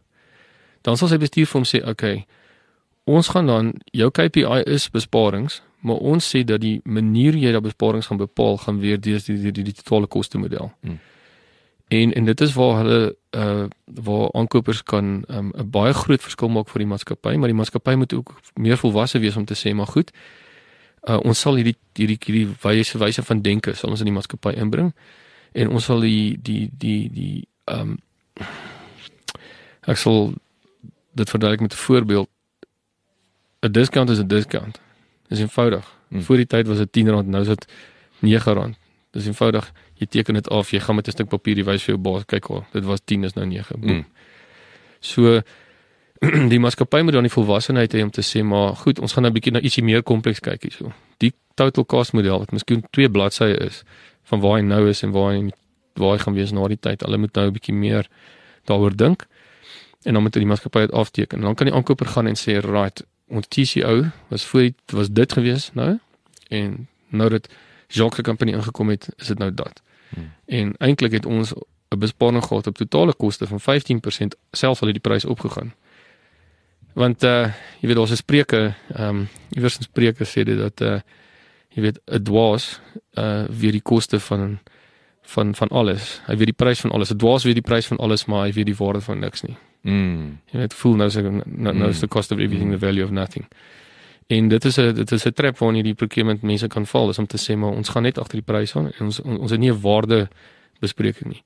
Dan 0.82 0.98
sal 0.98 1.08
sy 1.08 1.18
bestuur 1.18 1.46
vir 1.46 1.60
hom 1.60 1.68
sê, 1.68 1.80
"Oké, 1.82 1.90
okay, 1.90 2.26
ons 3.04 3.28
gaan 3.28 3.48
dan 3.48 3.74
jou 3.92 4.10
KPI 4.12 4.64
is 4.66 4.90
besparings, 4.90 5.62
maar 5.88 6.02
ons 6.14 6.30
sê 6.30 6.44
dat 6.48 6.62
die 6.62 6.80
manier 6.84 7.36
jy 7.40 7.52
daai 7.56 7.64
besparings 7.66 8.10
gaan 8.12 8.20
bepaal 8.22 8.58
gaan 8.64 8.82
weer 8.84 9.00
deur 9.02 9.22
die 9.26 9.38
die 9.42 9.52
die, 9.52 9.64
die 9.70 9.78
totale 9.82 10.08
koste 10.08 10.38
model." 10.38 10.72
Hmm. 10.82 11.00
En 11.88 12.14
en 12.14 12.26
dit 12.28 12.42
is 12.42 12.54
waar 12.54 12.82
hulle 12.82 13.16
uh 13.36 13.68
waar 14.08 14.32
aankopers 14.34 14.84
kan 14.84 15.24
um, 15.28 15.54
'n 15.56 15.70
baie 15.72 15.94
groot 15.94 16.22
verskil 16.22 16.50
maak 16.50 16.70
vir 16.70 16.84
die 16.84 16.92
maatskappy, 16.94 17.36
maar 17.36 17.48
die 17.48 17.60
maatskappy 17.62 17.96
moet 17.96 18.14
ook 18.14 18.36
meer 18.56 18.78
volwasse 18.78 19.20
wees 19.20 19.36
om 19.36 19.46
te 19.46 19.56
sê, 19.56 19.74
"Maar 19.74 19.88
goed, 19.88 20.12
uh, 21.08 21.20
ons 21.24 21.40
sal 21.40 21.60
hierdie 21.60 21.76
hierdie 21.98 22.18
hierdie 22.26 22.48
wyse 22.64 23.00
wyse 23.00 23.24
van 23.30 23.42
denke 23.42 23.76
sal 23.76 23.94
ons 23.94 24.04
in 24.04 24.10
die 24.10 24.16
maatskappy 24.16 24.56
inbring 24.60 24.92
en 25.58 25.72
ons 25.74 25.88
sal 25.90 26.04
die 26.06 26.38
die 26.42 26.68
die 26.72 27.10
die 27.14 27.36
ehm 27.72 27.96
um, 27.96 28.00
ek 29.88 30.00
sal 30.00 30.34
dit 31.18 31.30
verduidelik 31.32 31.64
met 31.64 31.74
'n 31.74 31.84
voorbeeld 31.86 32.30
'n 33.66 33.72
discount 33.72 34.10
is 34.10 34.20
'n 34.20 34.28
discount 34.28 34.80
dis 35.30 35.40
eenvoudig 35.40 35.96
Hmm. 36.10 36.22
voor 36.24 36.38
die 36.38 36.46
tyd 36.46 36.68
was 36.68 36.78
dit 36.78 36.98
R10 36.98 37.26
nou 37.28 37.42
is 37.42 37.48
dit 37.48 37.68
R9 38.22 38.76
dis 39.12 39.26
eenvoudig 39.28 39.72
jy 40.00 40.06
teken 40.08 40.34
dit 40.34 40.50
af 40.50 40.72
jy 40.72 40.80
gaan 40.80 40.96
met 40.96 41.08
'n 41.08 41.12
stuk 41.12 41.28
papier 41.30 41.56
die 41.56 41.66
wys 41.66 41.84
vir 41.84 41.96
jou 41.96 41.98
baas 42.02 42.24
kyk 42.26 42.46
hoor 42.46 42.64
dit 42.72 42.84
was 42.86 43.00
10 43.06 43.24
is 43.24 43.34
nou 43.36 43.46
9 43.46 43.76
Mm. 43.82 44.06
so 45.00 45.42
die 46.52 46.60
maatskappy 46.60 47.02
moet 47.04 47.14
dan 47.14 47.24
die 47.28 47.32
volwassenheid 47.32 47.94
hê 47.94 48.02
om 48.04 48.10
te 48.12 48.22
sê 48.26 48.44
maar 48.44 48.76
goed, 48.76 49.00
ons 49.00 49.14
gaan 49.14 49.24
nou 49.24 49.32
'n 49.32 49.34
bietjie 49.38 49.52
na 49.54 49.60
ietsie 49.60 49.84
meer 49.84 50.02
kompleks 50.04 50.40
kyk 50.40 50.64
hierso. 50.64 50.92
Die 51.20 51.34
total 51.56 51.86
cost 51.86 52.14
model 52.14 52.40
wat 52.40 52.52
miskien 52.52 52.84
twee 52.92 53.10
bladsye 53.10 53.54
is 53.68 53.84
van 54.24 54.40
waar 54.42 54.58
hy 54.58 54.64
nou 54.66 54.88
is 54.90 55.04
en 55.04 55.12
waar 55.12 55.32
hy 55.34 55.52
waar 55.94 56.12
hy 56.18 56.18
gaan 56.24 56.34
wees 56.34 56.52
na 56.52 56.68
die 56.68 56.78
tyd. 56.80 57.02
Hulle 57.02 57.18
moet 57.18 57.34
nou 57.36 57.48
'n 57.48 57.54
bietjie 57.54 57.74
meer 57.74 58.08
daaroor 58.66 58.96
dink. 58.96 59.28
En 60.08 60.14
dan 60.14 60.22
moet 60.22 60.34
die 60.34 60.46
maatskappy 60.48 60.86
dit 60.86 60.92
afteken. 60.92 61.38
En 61.38 61.44
dan 61.44 61.56
kan 61.56 61.66
die 61.68 61.76
aankoper 61.76 62.08
gaan 62.08 62.28
en 62.28 62.38
sê, 62.40 62.64
"Right, 62.64 63.04
ons 63.28 63.48
TCO 63.48 64.06
was 64.28 64.46
voor 64.46 64.62
dit 64.62 64.76
was 64.86 65.10
dit 65.12 65.34
gewees 65.34 65.70
nou 65.74 66.00
en 66.48 66.88
nou 67.08 67.30
dat 67.30 67.50
Jacques 67.88 68.16
se 68.16 68.22
company 68.22 68.52
ingekom 68.52 68.90
het, 68.90 69.10
is 69.18 69.28
dit 69.28 69.38
nou 69.38 69.54
dat." 69.54 69.82
Hmm. 70.10 70.32
En 70.46 70.76
eintlik 70.78 71.12
het 71.12 71.26
ons 71.26 71.54
'n 71.90 72.00
besparing 72.00 72.44
gehad 72.44 72.68
op 72.68 72.78
totale 72.78 73.14
koste 73.14 73.48
van 73.48 73.60
15% 73.60 74.36
selfs 74.52 74.82
al 74.82 74.88
het 74.88 75.04
die 75.04 75.12
prys 75.12 75.26
opgegaan. 75.26 75.74
Want 76.94 77.24
uh 77.24 77.54
jy 77.80 77.88
weet 77.88 77.96
daar's 77.96 78.12
'n 78.12 78.16
spreuke, 78.16 78.74
ehm 78.94 79.10
um, 79.10 79.28
iewers 79.50 79.78
in 79.78 79.84
spreuke 79.84 80.26
sê 80.26 80.44
dit 80.44 80.58
dat 80.58 80.82
uh 80.82 81.00
jy 81.70 81.82
weet 81.82 82.00
'n 82.06 82.24
dwaas 82.24 82.80
uh 83.14 83.46
weet 83.50 83.72
die 83.72 83.82
koste 83.82 84.20
van 84.20 84.60
van 85.22 85.56
van 85.56 85.68
alles. 85.68 86.22
Hy 86.26 86.36
weet 86.38 86.46
die 86.46 86.66
prys 86.66 86.80
van 86.80 86.92
alles. 86.92 87.12
'n 87.12 87.18
Dwaas 87.18 87.44
weet 87.44 87.54
die 87.54 87.70
prys 87.72 87.88
van 87.88 87.98
alles, 87.98 88.26
maar 88.26 88.46
hy 88.46 88.54
weet 88.54 88.66
die 88.66 88.76
waarde 88.76 89.02
van 89.02 89.20
niks 89.20 89.42
nie. 89.42 89.58
Mm. 89.88 90.40
Jy 90.52 90.60
weet 90.60 90.74
voel 90.76 90.98
nou 91.00 91.08
sê 91.14 91.22
nou 91.24 91.74
nou 91.74 91.90
is 91.90 92.02
the 92.04 92.10
cost 92.12 92.34
of 92.36 92.42
everything 92.44 92.74
the 92.76 92.80
value 92.82 93.06
of 93.06 93.12
nothing. 93.16 93.46
En 94.28 94.50
dit 94.52 94.66
is 94.66 94.78
'n 94.80 94.94
dit 94.94 95.12
is 95.12 95.26
'n 95.26 95.34
trap 95.34 95.58
waarin 95.58 95.84
die 95.84 95.94
procurement 95.94 96.42
mense 96.42 96.68
kan 96.68 96.86
val, 96.86 97.10
is 97.10 97.20
om 97.20 97.28
te 97.28 97.38
sê 97.38 97.56
maar 97.56 97.72
ons 97.72 97.90
gaan 97.90 98.04
net 98.04 98.18
agter 98.18 98.38
die 98.42 98.54
prys 98.54 98.76
aan 98.76 98.92
en 98.92 99.06
ons 99.06 99.22
ons 99.22 99.52
het 99.52 99.60
nie 99.60 99.72
'n 99.72 99.82
waarde 99.82 100.28
bespreking 100.80 101.32
nie. 101.32 101.44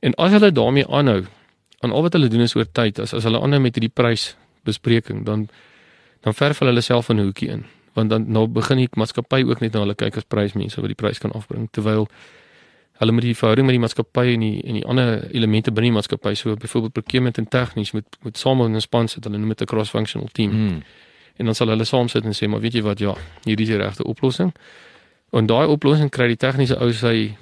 En 0.00 0.14
as 0.14 0.30
hulle 0.30 0.52
daarmee 0.52 0.86
aanhou, 0.86 1.24
aan 1.80 1.92
al 1.92 2.02
wat 2.02 2.12
hulle 2.12 2.28
doen 2.28 2.40
is 2.40 2.54
oor 2.54 2.66
tyd, 2.72 2.98
as 2.98 3.14
as 3.14 3.24
hulle 3.24 3.40
aanhou 3.40 3.60
met 3.60 3.74
hierdie 3.74 3.94
prys 3.94 4.36
bespreking, 4.64 5.24
dan 5.24 5.48
dan 6.20 6.34
verf 6.34 6.58
hulle 6.58 6.70
hulle 6.70 6.80
self 6.80 7.08
in 7.08 7.16
'n 7.16 7.24
hoekie 7.24 7.48
in. 7.48 7.64
Want 7.92 8.10
dan 8.10 8.24
nou 8.28 8.46
begin 8.46 8.76
die 8.76 8.88
maatskappy 8.92 9.44
ook 9.44 9.60
net 9.60 9.72
na 9.72 9.78
hulle 9.78 9.94
kyk 9.94 10.16
as 10.16 10.24
prysmense 10.24 10.80
wat 10.80 10.86
die 10.86 11.02
prys 11.02 11.18
kan 11.18 11.32
afbring 11.32 11.68
terwyl 11.70 12.08
hulle 12.98 13.12
met 13.12 13.24
die 13.26 13.34
verhouding 13.34 13.66
met 13.66 13.74
die 13.74 13.82
maatskappy 13.82 14.26
en 14.34 14.40
die 14.44 14.62
en 14.62 14.78
die 14.78 14.84
ander 14.86 15.30
elemente 15.34 15.72
binne 15.74 15.90
die 15.90 15.96
maatskappy 15.96 16.34
so 16.38 16.54
byvoorbeeld 16.56 16.92
procurement 16.92 17.38
en 17.38 17.48
tegnies 17.48 17.92
moet 17.92 18.18
moet 18.22 18.38
saam 18.38 18.62
in 18.62 18.76
'n 18.76 18.80
span 18.80 19.08
sit. 19.08 19.24
Hulle 19.24 19.38
noem 19.38 19.48
dit 19.48 19.60
'n 19.60 19.64
cross-functional 19.64 20.28
team. 20.32 20.50
Mm. 20.50 20.82
En 21.36 21.44
dan 21.44 21.54
sal 21.54 21.68
hulle 21.68 21.84
saam 21.84 22.08
sit 22.08 22.24
en 22.24 22.32
sê 22.32 22.48
maar 22.48 22.60
weet 22.60 22.72
jy 22.74 22.82
wat 22.82 22.98
ja, 22.98 23.14
hierdie 23.44 23.66
is 23.66 23.72
die 23.72 23.82
regte 23.82 24.04
oplossing. 24.04 24.54
En 25.30 25.46
daai 25.46 25.66
oplossing 25.66 26.10
kry 26.10 26.26
die 26.26 26.36
tegniese 26.36 26.78
ou 26.80 26.92
sy 26.92 27.36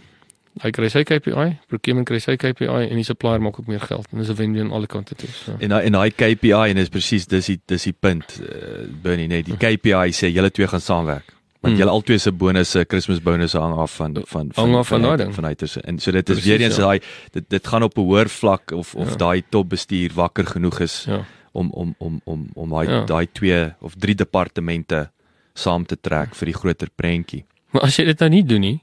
hy 0.60 0.70
kry 0.70 0.88
sy 0.92 1.02
KPI, 1.08 1.58
procurement 1.68 2.06
kry 2.08 2.18
sy 2.20 2.36
KPI 2.36 2.88
en 2.90 2.96
die 2.96 3.04
supplier 3.04 3.40
maak 3.40 3.58
ook 3.58 3.66
meer 3.66 3.80
geld. 3.80 4.06
En 4.12 4.18
dis 4.18 4.28
'n 4.28 4.34
wen-wen 4.34 4.64
aan 4.64 4.72
alle 4.72 4.86
kante 4.86 5.14
toe. 5.14 5.28
So. 5.28 5.56
En 5.58 5.72
en 5.72 5.92
daai 5.92 6.10
KPI 6.10 6.70
en 6.70 6.76
dis 6.76 6.88
presies 6.88 7.26
dis 7.26 7.46
die 7.46 7.60
dis 7.66 7.82
die 7.82 7.92
punt 7.92 8.40
uh, 8.40 8.88
Bernie 9.02 9.28
net 9.28 9.46
die 9.46 9.56
KPI 9.56 10.12
sê 10.12 10.32
julle 10.32 10.50
twee 10.50 10.66
gaan 10.66 10.80
saamwerk. 10.80 11.34
Want 11.62 11.74
Hmm. 11.74 11.82
julle 11.82 11.90
albei 11.94 12.18
se 12.18 12.32
bonusse, 12.32 12.84
Kersfees 12.84 13.20
bonusse 13.22 13.58
hang 13.58 13.74
af 13.78 13.92
van 13.96 14.14
van 14.26 14.50
van 14.52 14.64
Hang 14.64 14.76
af 14.76 14.88
van 14.88 15.02
daai 15.02 15.16
ding. 15.16 15.34
van 15.34 15.44
uiters. 15.46 15.76
En 15.80 15.98
so 15.98 16.10
dit 16.10 16.28
is 16.28 16.34
Presies, 16.34 16.50
weer 16.56 16.60
eens 16.66 16.76
ja. 16.76 16.82
daai 16.82 17.00
dit 17.32 17.44
dit 17.48 17.66
gaan 17.66 17.82
op 17.82 17.96
'n 17.98 18.00
hoër 18.02 18.28
vlak 18.28 18.70
of 18.72 18.94
of 18.94 19.10
Ja. 19.10 19.16
daai 19.16 19.42
topbestuur 19.48 20.10
wakker 20.14 20.46
genoeg 20.46 20.80
is 20.80 21.04
Ja. 21.06 21.24
om 21.52 21.70
om 21.70 21.94
om 21.98 22.20
om 22.24 22.48
om 22.54 22.68
daai 22.70 22.88
Ja. 22.88 23.04
daai 23.04 23.26
twee 23.32 23.72
of 23.80 23.94
drie 23.94 24.14
departemente 24.14 25.10
saam 25.54 25.86
te 25.86 25.96
trek 26.00 26.34
vir 26.34 26.46
die 26.46 26.54
groter 26.54 26.88
prentjie. 26.96 27.44
Maar 27.70 27.82
as 27.82 27.96
jy 27.96 28.04
dit 28.04 28.18
nou 28.18 28.30
nie 28.30 28.44
doen 28.44 28.60
nie, 28.60 28.80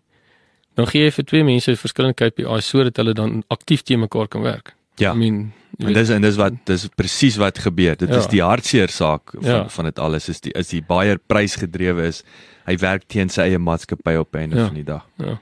dan 0.76 0.88
gee 0.88 1.04
jy 1.04 1.12
vir 1.12 1.24
twee 1.26 1.44
mense 1.44 1.76
verskillende 1.76 2.16
KPI's 2.16 2.68
sodat 2.70 2.96
hulle 2.98 3.14
dan 3.14 3.44
aktief 3.50 3.82
teen 3.84 4.00
mekaar 4.00 4.28
kan 4.28 4.42
werk. 4.42 4.74
Ja. 4.98 5.14
I 5.14 5.18
mean, 5.18 5.52
En 5.80 5.94
dis 5.94 6.10
en 6.10 6.22
dis 6.22 6.36
wat 6.36 6.54
dis 6.66 6.88
presies 6.96 7.38
wat 7.38 7.58
gebeur. 7.58 7.96
Dit 7.98 8.10
Ja. 8.10 8.18
is 8.18 8.28
die 8.28 8.42
hartseer 8.42 8.90
saak 8.90 9.32
van 9.34 9.52
Ja. 9.52 9.70
van 9.70 9.86
dit 9.86 10.00
alles 10.00 10.30
is 10.30 10.40
die 10.42 10.52
is 10.54 10.68
die 10.68 10.82
baie 10.82 11.18
prysgedrewe 11.28 12.04
is. 12.08 12.24
Hy 12.70 12.76
werk 12.82 13.08
teen 13.10 13.30
sy 13.34 13.42
eie 13.50 13.58
maatskappy 13.60 14.14
op 14.22 14.36
einde 14.38 14.56
Ja. 14.60 14.66
van 14.70 14.76
die 14.78 14.86
dag. 14.86 15.06
Ja. 15.18 15.40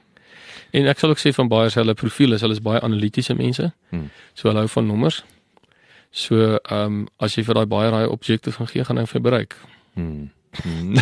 En 0.72 0.86
ek 0.88 0.98
sal 1.00 1.10
ook 1.12 1.20
sê 1.20 1.32
van 1.36 1.48
baie 1.48 1.70
hulle 1.74 1.94
profiel 1.94 2.32
is 2.36 2.40
hulle 2.44 2.56
is 2.56 2.60
baie 2.64 2.80
analitiese 2.80 3.34
mense. 3.36 3.70
Hmm. 3.92 4.08
So 4.34 4.48
hulle 4.48 4.64
hou 4.64 4.68
van 4.68 4.86
nommers. 4.86 5.22
So 6.10 6.56
ehm 6.56 6.84
um, 6.86 7.06
as 7.20 7.34
jy 7.36 7.44
vir 7.44 7.54
daai 7.60 7.66
baie 7.68 7.90
raai 7.92 8.06
objektief 8.08 8.56
gaan 8.56 8.68
gee, 8.72 8.84
gaan 8.84 8.96
hy 8.98 9.04
vir 9.06 9.20
bereik. 9.20 9.56
Hmm. 9.94 10.30
Hmm. 10.62 10.94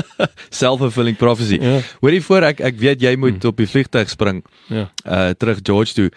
Self-fulfilling 0.60 1.16
prophecy. 1.16 1.58
Ja. 1.62 1.80
Hoorie 2.00 2.22
voor 2.26 2.42
ek 2.50 2.60
ek 2.60 2.78
weet 2.80 3.00
jy 3.02 3.14
moet 3.16 3.38
Hmm. 3.42 3.48
op 3.50 3.56
die 3.56 3.66
vliegtuig 3.70 4.08
spring 4.10 4.42
Ja. 4.68 4.90
uh 5.06 5.30
terug 5.38 5.58
George 5.62 5.94
toe. 5.94 6.10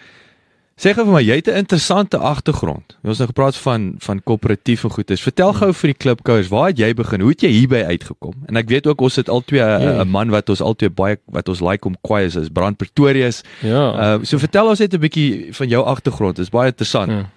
Sê 0.74 0.90
gou 0.90 1.04
vir 1.06 1.14
my, 1.14 1.20
jy 1.22 1.36
het 1.38 1.48
'n 1.48 1.62
interessante 1.62 2.18
agtergrond. 2.18 2.96
Ons 3.06 3.18
het 3.18 3.22
nou 3.22 3.28
gepraat 3.30 3.56
van 3.56 3.94
van 3.98 4.22
koöperatief 4.22 4.84
en 4.84 4.90
goedes. 4.90 5.22
Vertel 5.22 5.52
gou 5.52 5.72
vir 5.72 5.88
die 5.92 5.98
klipkouers, 5.98 6.48
waar 6.48 6.66
het 6.66 6.78
jy 6.78 6.94
begin? 6.94 7.20
Hoe 7.20 7.30
het 7.30 7.40
jy 7.42 7.48
hierby 7.48 7.82
uitgekom? 7.84 8.34
En 8.46 8.56
ek 8.56 8.68
weet 8.68 8.86
ook 8.86 9.00
ons 9.00 9.16
het 9.16 9.28
albei 9.28 9.60
'n 9.60 9.82
yeah. 9.82 10.04
man 10.04 10.30
wat 10.30 10.48
ons 10.48 10.60
albei 10.60 10.90
baie 10.90 11.16
wat 11.26 11.48
ons 11.48 11.60
like 11.60 11.86
om 11.86 11.94
kwaai 12.02 12.26
is, 12.26 12.34
is 12.34 12.48
Brand 12.48 12.76
Pretorius. 12.76 13.42
Ja. 13.62 14.16
Uh 14.16 14.24
so 14.24 14.38
vertel 14.38 14.68
ons 14.68 14.78
net 14.78 14.94
'n 14.94 14.98
bietjie 14.98 15.54
van 15.54 15.68
jou 15.68 15.84
agtergrond. 15.84 16.36
Dit 16.36 16.44
is 16.44 16.50
baie 16.50 16.66
interessant. 16.66 17.10
Ja. 17.10 17.30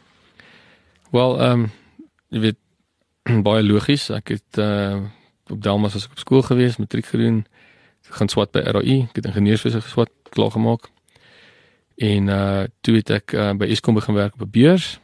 Wel, 1.12 1.40
ehm 1.40 1.52
um, 1.52 1.72
jy 2.30 2.40
weet 2.40 2.58
baie 3.44 3.64
logies. 3.64 4.10
Ek 4.10 4.28
het 4.28 4.58
uh 4.58 4.98
op 5.50 5.62
Delmas 5.62 5.94
was 5.94 6.06
ek 6.06 6.12
op 6.12 6.20
skool 6.20 6.42
gewees, 6.42 6.78
matriek 6.78 7.06
gedoen. 7.06 7.46
Ek 8.10 8.16
gaan 8.16 8.30
swat 8.30 8.52
by 8.52 8.60
RAI. 8.60 9.02
Ek 9.10 9.16
het 9.16 9.26
ingenieurswese 9.26 9.82
geswat 9.82 10.10
klaar 10.30 10.52
gemaak. 10.52 10.90
En 11.98 12.28
uh 12.30 12.64
toe 12.82 12.96
het 12.96 13.10
ek 13.10 13.34
uh, 13.34 13.52
by 13.58 13.66
Eskom 13.74 13.98
begin 13.98 14.14
werk 14.14 14.34
op 14.38 14.42
'n 14.46 14.50
beurs. 14.52 15.00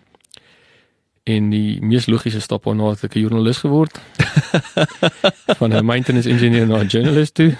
En 1.23 1.49
die 1.49 1.79
mees 1.81 2.05
logiese 2.05 2.41
stap 2.41 2.63
daarna 2.67 2.89
het 2.89 3.03
ek 3.03 3.15
'n 3.15 3.19
joernalis 3.19 3.57
geword. 3.63 3.99
Van 5.59 5.73
'n 5.73 5.85
maintenance 5.85 6.29
engineer 6.29 6.67
na 6.67 6.83
'n 6.83 6.87
journalist 6.87 7.33
toe. 7.33 7.55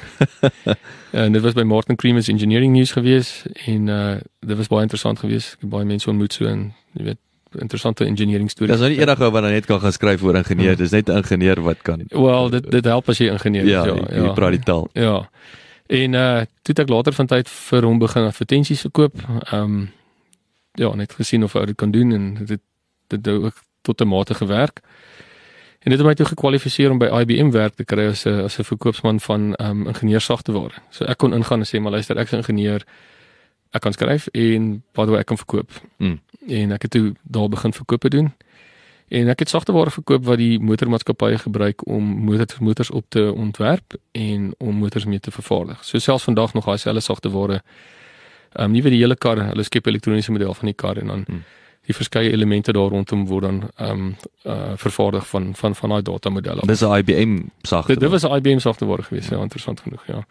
en 1.23 1.31
dit 1.31 1.41
was 1.41 1.53
by 1.53 1.61
Martin 1.63 1.95
Creamer's 1.95 2.27
Engineering 2.27 2.73
News 2.73 2.91
gewees 2.91 3.45
en 3.65 3.87
uh 3.87 4.15
dit 4.39 4.57
was 4.57 4.67
baie 4.67 4.81
interessant 4.81 5.19
geweest. 5.19 5.53
Ek 5.53 5.61
het 5.61 5.69
baie 5.69 5.85
mense 5.85 6.09
ontmoet 6.09 6.33
so 6.33 6.45
en 6.45 6.73
jy 6.93 7.03
weet 7.03 7.17
interessante 7.59 8.05
engineering 8.05 8.49
stories. 8.49 8.71
Dis 8.73 8.81
nou 8.81 8.91
nie 8.91 8.99
eendag 8.99 9.19
ou 9.21 9.31
wat 9.31 9.43
dan 9.43 9.51
net 9.51 9.65
kan 9.65 9.79
gaan 9.79 9.91
skryf 9.93 10.23
oor 10.23 10.35
ingenieur. 10.35 10.69
Ja. 10.69 10.75
Dis 10.75 10.91
net 10.91 11.09
'n 11.09 11.17
ingenieur 11.17 11.61
wat 11.61 11.81
kan. 11.81 12.01
Wel, 12.09 12.49
dit 12.49 12.71
dit 12.71 12.85
help 12.85 13.09
as 13.09 13.17
jy 13.17 13.29
ingenieur 13.31 13.63
is. 13.63 13.69
ja, 13.69 13.85
Ja, 13.85 13.93
jy, 13.95 14.23
jy 14.23 14.33
praat 14.33 14.51
die 14.51 14.63
taal. 14.63 14.89
Ja. 14.93 15.29
En 15.87 16.13
uh 16.13 16.41
toe 16.41 16.73
het 16.73 16.79
ek 16.79 16.89
later 16.89 17.13
van 17.13 17.27
tyd 17.27 17.49
vir 17.49 17.83
hom 17.83 17.99
begin 17.99 18.23
advertensies 18.23 18.81
verkoop. 18.81 19.15
Ehm 19.51 19.61
um, 19.61 19.91
ja, 20.73 20.95
net 20.95 21.13
gesien 21.13 21.43
of 21.43 21.53
hy 21.53 21.65
dit 21.65 21.75
kan 21.75 21.91
doen 21.91 22.11
en 22.11 22.33
dit 22.45 22.61
dit 23.07 23.25
het 23.25 23.27
ook 23.27 23.63
tot 23.81 24.01
'n 24.01 24.07
mate 24.07 24.33
gewerk. 24.33 24.81
En 25.79 25.91
dit 25.91 25.99
het 25.99 26.07
my 26.07 26.13
toe 26.13 26.25
gekwalifiseer 26.25 26.91
om 26.91 26.97
by 26.97 27.09
IBM 27.11 27.49
werk 27.51 27.75
te 27.75 27.83
kry 27.83 28.07
as 28.07 28.25
'n 28.25 28.43
as 28.43 28.57
'n 28.59 28.63
verkoopsman 28.63 29.19
van 29.19 29.55
ehm 29.55 29.69
um, 29.69 29.87
ingenieursagteware. 29.87 30.73
So 30.89 31.05
ek 31.05 31.17
kon 31.17 31.33
ingaan 31.33 31.59
en 31.59 31.67
sê 31.67 31.81
maar 31.81 31.91
luister, 31.91 32.17
ek's 32.17 32.31
'n 32.31 32.35
ingenieur. 32.35 32.83
Ek 33.71 33.81
kan 33.81 33.93
skryf 33.93 34.27
en 34.27 34.83
wat 34.93 35.07
wil 35.07 35.17
ek 35.17 35.25
kan 35.25 35.37
verkoop. 35.37 35.71
Mm. 35.97 36.21
En 36.47 36.71
ek 36.71 36.81
het 36.81 36.91
toe 36.91 37.15
daar 37.21 37.49
begin 37.49 37.73
verkope 37.73 38.09
doen. 38.09 38.33
En 39.07 39.27
ek 39.27 39.39
het 39.39 39.49
sagteware 39.49 39.91
verkoop 39.91 40.25
wat 40.25 40.37
die 40.37 40.59
motormaatskappye 40.59 41.37
gebruik 41.37 41.87
om 41.87 42.03
motors 42.03 42.59
motors 42.59 42.91
op 42.91 43.05
te 43.09 43.33
ontwerp 43.33 43.95
en 44.11 44.53
om 44.57 44.75
motors 44.75 45.05
mee 45.05 45.19
te 45.19 45.31
vervaardig. 45.31 45.83
So 45.85 45.99
selfs 45.99 46.23
vandag 46.23 46.53
nog 46.53 46.65
daai 46.65 46.77
selfde 46.77 47.01
sagteware. 47.01 47.61
Ehm 48.53 48.65
um, 48.65 48.71
nie 48.71 48.81
vir 48.81 48.91
die 48.91 48.99
hele 48.99 49.15
kar, 49.15 49.37
hulle 49.49 49.63
skep 49.63 49.87
elektroniese 49.87 50.31
model 50.31 50.53
van 50.53 50.65
die 50.65 50.75
kar 50.75 50.97
en 50.97 51.07
dan 51.07 51.25
Hmm. 51.27 51.43
die 51.85 51.95
verskeie 51.95 52.31
elemente 52.31 52.71
daar 52.71 52.89
rondom 52.89 53.25
word 53.27 53.43
dan 53.43 53.69
ehm 53.75 53.89
um, 53.91 54.15
uh, 54.43 54.71
vervaardig 54.75 55.27
van 55.27 55.55
van 55.55 55.75
van 55.75 55.89
daai 55.89 56.01
datamodelle. 56.01 56.61
Dis 56.65 56.81
'n 56.81 56.95
IBM 56.97 57.39
sagte. 57.61 57.91
Dit, 57.91 57.99
dit 57.99 58.09
was 58.09 58.23
'n 58.23 58.35
IBM 58.35 58.59
sagteware 58.59 59.03
geweest, 59.03 59.29
ja, 59.29 59.41
interessant 59.41 59.79
genoeg, 59.79 60.03
ja. 60.07 60.25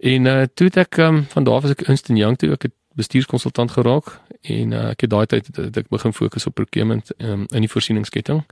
En 0.00 0.24
uh 0.24 0.44
toe 0.54 0.66
het 0.66 0.76
ek 0.76 0.96
um, 0.96 1.24
van 1.28 1.44
daar 1.44 1.60
was 1.60 1.70
ek 1.70 1.80
Ernst 1.80 2.08
Young 2.08 2.36
toe 2.38 2.52
ek 2.52 2.62
het 2.62 2.72
bestuurskonsultant 3.00 3.72
geraak 3.76 4.12
en 4.40 4.72
uh, 4.76 4.90
ek 4.94 5.06
het 5.06 5.12
daai 5.12 5.26
tyd 5.26 5.50
het, 5.56 5.76
ek 5.82 5.88
begin 5.92 6.14
fokus 6.16 6.46
op 6.48 6.56
procurement 6.60 7.12
um, 7.18 7.46
in 7.48 7.66
die 7.66 7.72
voorsieningsketting. 7.72 8.44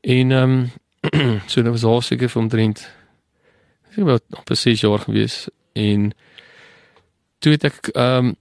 En 0.00 0.32
ehm 0.36 0.54
um, 0.60 0.70
so 1.50 1.62
dit 1.62 1.72
was 1.72 1.84
al 1.84 2.02
seker 2.04 2.28
vir 2.28 2.42
omtrent 2.42 2.82
ek 3.88 3.96
dink 3.96 4.06
wel 4.06 4.20
op 4.36 4.52
6 4.52 4.80
jaar 4.84 5.00
gewees 5.00 5.48
en 5.72 6.10
toe 7.40 7.56
het 7.56 7.64
ek 7.70 7.92
ehm 7.94 8.30
um, 8.30 8.36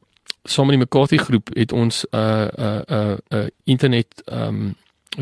saam 0.49 0.69
met 0.69 0.77
die 0.77 0.83
McCarthy 0.83 1.17
groep 1.17 1.49
het 1.53 1.71
ons 1.71 2.05
'n 2.09 2.17
uh, 2.17 2.47
'n 2.47 2.61
uh, 2.63 2.79
'n 2.87 2.93
uh, 2.93 3.39
uh, 3.39 3.47
internet 3.63 4.21
ehm 4.25 4.47
um, 4.47 4.75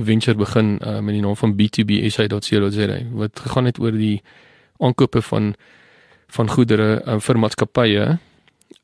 venture 0.05 0.37
begin 0.37 0.79
uh, 0.81 0.99
met 0.99 1.13
die 1.13 1.21
naam 1.21 1.35
van 1.35 1.53
b2bsa.co.za 1.53 2.97
wat 3.11 3.39
gegaan 3.39 3.65
het 3.65 3.79
oor 3.79 3.91
die 3.91 4.21
aankope 4.77 5.21
van 5.21 5.55
van 6.27 6.49
goedere 6.49 7.01
uh, 7.05 7.19
vir 7.19 7.39
maatskappye 7.39 8.17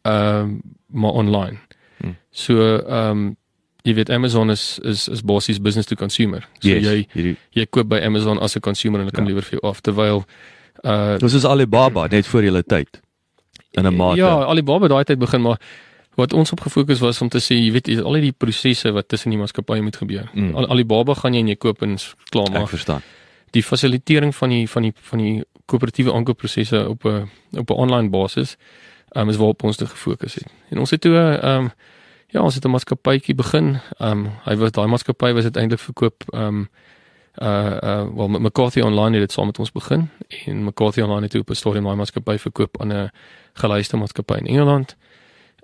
ehm 0.02 0.40
um, 0.40 0.62
maar 0.88 1.12
online. 1.12 1.58
Hmm. 1.98 2.16
So 2.32 2.78
ehm 2.78 3.10
um, 3.10 3.38
jy 3.84 3.94
weet 3.94 4.10
Amazon 4.10 4.50
is 4.50 4.80
is 4.84 5.08
is 5.08 5.22
basies 5.22 5.60
business 5.62 5.88
to 5.88 5.96
consumer. 5.96 6.48
So 6.60 6.70
yes, 6.70 6.84
jy 6.86 7.08
hierdie 7.14 7.36
jy 7.52 7.66
koop 7.70 7.88
by 7.88 8.00
Amazon 8.06 8.40
as 8.40 8.56
'n 8.56 8.60
consumer 8.60 9.00
en 9.00 9.06
hulle 9.06 9.12
kan 9.16 9.24
Ja. 9.24 9.30
liewer 9.30 9.44
vir 9.44 9.60
jou 9.60 9.70
af 9.70 9.82
terwyl 9.82 10.24
uh 10.84 11.18
Dis 11.18 11.34
is 11.34 11.46
Alibaba 11.46 12.08
net 12.08 12.26
voor 12.28 12.44
julle 12.44 12.64
tyd. 12.64 13.02
In 13.72 13.86
'n 13.88 13.96
mate. 13.96 14.18
Ja, 14.18 14.44
Alibaba 14.46 14.88
daai 14.88 15.04
tyd 15.04 15.20
begin 15.20 15.42
maar 15.42 15.60
wat 16.16 16.34
ons 16.34 16.52
op 16.52 16.60
gefokus 16.62 17.00
was 17.00 17.22
om 17.22 17.30
te 17.30 17.40
sê 17.40 17.56
jy 17.56 17.72
weet 17.72 18.04
al 18.04 18.14
die 18.14 18.32
prosesse 18.32 18.92
wat 18.92 19.08
tussen 19.08 19.30
die 19.32 19.38
maatskappye 19.40 19.82
moet 19.82 19.96
gebeur. 19.96 20.30
Mm. 20.34 20.56
Al, 20.56 20.68
Alibaba 20.70 21.14
gaan 21.14 21.34
jy 21.34 21.40
en 21.40 21.48
jy 21.48 21.56
koop 21.56 21.82
en 21.82 21.94
is 21.94 22.14
klaar 22.30 22.46
ek 22.46 22.54
maar 22.54 22.68
verstaan. 22.68 23.02
die 23.52 23.64
fasilitering 23.64 24.36
van 24.36 24.50
die 24.50 24.70
van 24.70 24.82
die 24.82 24.94
van 24.96 25.20
die 25.20 25.44
koöperatiewe 25.66 26.14
aankoopprosesse 26.14 26.90
op 26.90 27.06
'n 27.06 27.30
op 27.58 27.70
'n 27.70 27.74
online 27.74 28.10
basis 28.10 28.58
um, 29.16 29.30
is 29.30 29.36
waarop 29.36 29.64
ons 29.64 29.78
te 29.78 29.88
gefokus 29.88 30.34
het. 30.34 30.48
En 30.70 30.80
ons 30.80 30.90
het 30.90 31.02
toe 31.02 31.16
ehm 31.16 31.64
um, 31.64 31.72
ja, 32.28 32.42
ons 32.42 32.56
het 32.56 32.66
'n 32.66 32.70
maatskappytjie 32.70 33.36
begin. 33.36 33.80
Ehm 33.98 34.26
um, 34.26 34.32
hy 34.44 34.56
was 34.56 34.72
daai 34.72 34.88
maatskappy 34.88 35.34
was 35.34 35.44
uiteindelik 35.44 35.84
verkoop 35.84 36.24
ehm 36.34 36.44
um, 36.44 36.70
uh 37.42 37.78
uh 37.84 38.16
wel 38.16 38.28
met 38.28 38.42
McCarthy 38.42 38.80
online 38.80 39.12
het 39.12 39.20
dit 39.20 39.32
saam 39.32 39.46
met 39.46 39.60
ons 39.60 39.72
begin 39.72 40.10
en 40.46 40.64
McCarthy 40.64 41.02
online 41.02 41.22
het 41.22 41.32
toe 41.32 41.42
op 41.42 41.50
'n 41.50 41.54
stadium 41.54 41.84
daai 41.84 41.96
maatskappy 41.96 42.38
verkoop 42.38 42.82
aan 42.82 42.94
'n 42.94 43.12
geluiste 43.54 43.98
maatskappy 43.98 44.34
in 44.34 44.46
Engeland 44.46 44.96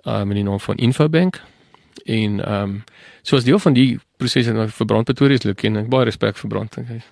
uh 0.02 0.22
met 0.22 0.34
die 0.34 0.44
naam 0.44 0.60
van 0.60 0.76
Infobank 0.76 1.42
en 2.04 2.44
ehm 2.44 2.62
um, 2.62 2.84
soos 3.22 3.44
deel 3.44 3.58
van 3.58 3.72
die 3.72 4.00
proses 4.16 4.46
en 4.46 4.70
vir 4.70 4.86
Brand 4.86 5.04
Pretoria 5.04 5.36
se 5.40 5.46
look 5.46 5.62
en 5.62 5.76
ek 5.76 5.88
baie 5.88 6.04
respek 6.04 6.36
vir 6.36 6.48
Brand 6.48 6.74
hy 6.74 7.02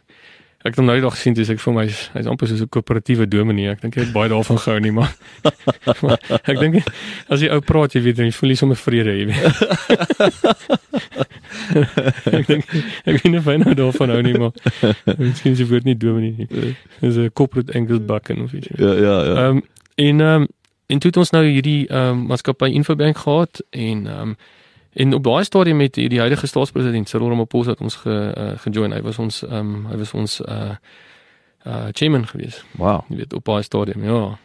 Ek 0.67 0.73
het 0.73 0.81
hom 0.81 0.89
nou 0.89 0.97
die 0.99 1.05
dag 1.05 1.15
gesien 1.15 1.37
dis 1.39 1.51
ek 1.53 1.61
vir 1.63 1.75
my 1.77 1.83
hy's 1.87 1.99
hy's 2.17 2.27
amper 2.27 2.49
soos 2.51 2.65
'n 2.65 2.71
koöperatiewe 2.75 3.29
dominee. 3.31 3.71
Ek 3.71 3.81
dink 3.81 3.95
hy 3.95 4.03
het 4.03 4.13
baie 4.13 4.27
daarvan 4.33 4.59
gehou 4.59 4.81
nie, 4.83 4.91
maar, 4.91 5.13
maar 6.03 6.19
ek 6.51 6.59
dink 6.59 6.89
as 7.31 7.45
jy 7.45 7.51
ou 7.55 7.61
praat, 7.63 7.95
jy 7.95 8.03
weet, 8.03 8.19
jy 8.27 8.33
voel 8.35 8.51
nie 8.51 8.59
sommer 8.59 8.81
vrede, 8.81 9.15
jy 9.21 9.27
weet. 9.31 9.47
ek 12.41 12.51
dink 12.51 12.67
ek 13.07 13.21
weet 13.21 13.31
nie 13.31 13.39
of 13.39 13.47
hy 13.47 13.57
nou 13.63 13.77
daarvan 13.79 14.11
hou 14.17 14.19
nie, 14.27 14.35
maar 14.35 15.15
miskien 15.15 15.55
se 15.55 15.69
woord 15.71 15.87
nie 15.87 15.95
dominee 15.95 16.35
nie. 16.35 16.75
Dis 17.07 17.15
'n 17.15 17.31
corporate 17.31 17.71
Angus 17.79 18.03
Bucken 18.03 18.43
of 18.43 18.53
iets. 18.53 18.75
Ja, 18.75 18.99
ja, 18.99 19.17
ja. 19.31 19.35
Ehm 19.47 19.63
um, 19.63 19.65
en 19.95 20.21
ehm 20.21 20.43
um, 20.43 20.49
en 20.91 20.99
toe 20.99 21.15
het 21.15 21.23
ons 21.23 21.35
nou 21.39 21.45
hierdie 21.47 21.87
ehm 21.87 22.19
um, 22.19 22.27
maatskappy 22.35 22.75
Infobank 22.75 23.23
gehad 23.23 23.63
en 23.71 24.07
ehm 24.11 24.35
um, 24.35 24.37
en 24.93 25.15
op 25.15 25.25
daai 25.25 25.45
stadium 25.45 25.77
met 25.77 25.95
die, 25.95 26.09
die 26.09 26.19
huidige 26.19 26.47
staatspresident 26.47 27.09
Cyril 27.09 27.29
Ramaphosa 27.29 27.71
het 27.71 27.81
ons 27.81 27.97
ge 27.97 28.35
uh, 28.39 28.59
gejoin. 28.59 28.93
Hy 28.93 29.01
was 29.03 29.19
ons 29.19 29.43
ehm 29.43 29.75
um, 29.75 29.87
hy 29.91 29.97
was 29.97 30.15
ons 30.15 30.41
uh 30.41 30.75
uh 31.67 31.89
chairman 31.93 32.27
gewees. 32.27 32.65
Wow. 32.77 33.05
Jy 33.09 33.17
weet 33.17 33.33
op 33.33 33.45
daai 33.45 33.63
stadium, 33.63 34.05
ja. 34.05 34.39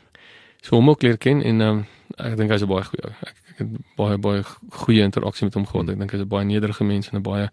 So 0.61 0.75
hom 0.75 0.89
ook 0.89 1.01
leer 1.01 1.17
ken 1.17 1.43
en 1.43 1.61
ehm 1.61 1.69
um, 1.69 1.85
ek 2.17 2.37
dink 2.37 2.51
hy's 2.51 2.63
'n 2.63 2.67
baie 2.67 2.83
goeie 2.83 3.05
ou. 3.07 3.13
Ek, 3.21 3.35
ek 3.49 3.57
het 3.57 3.67
baie 3.95 4.17
baie 4.17 4.43
goeie 4.69 5.01
interaksie 5.01 5.45
met 5.45 5.53
hom 5.53 5.65
gehad. 5.65 5.89
Ek 5.89 5.99
dink 5.99 6.11
hy's 6.11 6.21
'n 6.21 6.27
baie 6.27 6.45
nederige 6.45 6.83
mens 6.83 7.09
en 7.09 7.17
'n 7.17 7.21
baie 7.23 7.49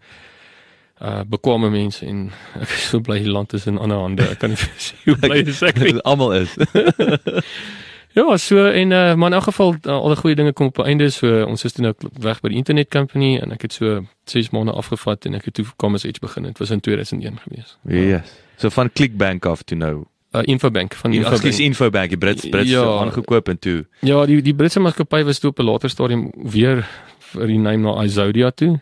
uh 1.01 1.23
bekwame 1.25 1.69
mens 1.69 2.01
en 2.01 2.31
ek 2.61 2.69
is 2.69 2.89
so 2.89 2.99
bly 2.99 3.17
die 3.19 3.31
land 3.31 3.53
is 3.53 3.65
in 3.65 3.77
ander 3.77 3.97
hande. 3.97 4.29
Ek 4.29 4.39
kan 4.39 4.49
nie 4.49 4.57
sê 4.85 4.93
hoe 5.05 5.15
bly 5.15 5.41
is 5.53 5.61
ek 5.61 5.79
nie. 5.79 5.97
Almal 6.01 6.33
is. 6.33 6.57
Ja, 8.13 8.37
so 8.37 8.65
en 8.65 8.91
uh, 8.91 9.13
maar 9.15 9.27
in 9.27 9.33
elk 9.33 9.43
geval 9.43 9.75
uh, 9.85 9.91
al 9.91 10.07
die 10.07 10.17
goeie 10.17 10.35
dinge 10.35 10.53
kom 10.53 10.67
op 10.67 10.77
'n 10.77 10.85
einde. 10.85 11.09
So 11.09 11.43
ons 11.45 11.63
is 11.63 11.71
toe 11.73 11.83
nou 11.83 11.93
weg 12.19 12.41
by 12.41 12.49
die 12.49 12.57
internet 12.57 12.89
company 12.89 13.37
en 13.37 13.51
ek 13.51 13.61
het 13.61 13.73
so 13.73 14.05
6 14.25 14.49
maande 14.49 14.71
afgevat 14.71 15.25
en 15.25 15.33
ek 15.33 15.45
het 15.45 15.53
toe 15.53 15.65
Commerce 15.75 16.07
Edge 16.07 16.19
begin. 16.19 16.43
Dit 16.43 16.57
was 16.57 16.69
in 16.69 16.79
2001 16.79 17.39
gewees. 17.39 17.77
yes. 17.87 18.31
So 18.57 18.69
van 18.69 18.91
Clickbank 18.91 19.45
af 19.45 19.61
toe 19.63 19.77
nou. 19.77 20.05
Uh, 20.31 20.41
Infobank 20.43 20.93
van 20.93 21.11
Infobank. 21.13 21.43
Infobank. 21.43 21.59
Infobank, 21.65 22.09
die 22.09 22.17
Brits 22.17 22.49
Brits 22.49 22.69
Ja. 22.69 22.81
ja. 22.81 22.99
aangekoop 22.99 23.47
en 23.47 23.59
toe. 23.59 23.85
Ja, 23.99 24.25
die 24.25 24.41
die 24.41 24.53
Britse 24.55 24.79
maatskappy 24.79 25.23
was 25.23 25.39
toe 25.39 25.49
op 25.49 25.59
'n 25.59 25.63
later 25.63 25.89
stadium 25.89 26.31
weer 26.35 26.87
vir 27.19 27.47
die 27.47 27.57
naam 27.57 27.81
na 27.81 28.03
Izodia 28.03 28.51
toe. 28.51 28.79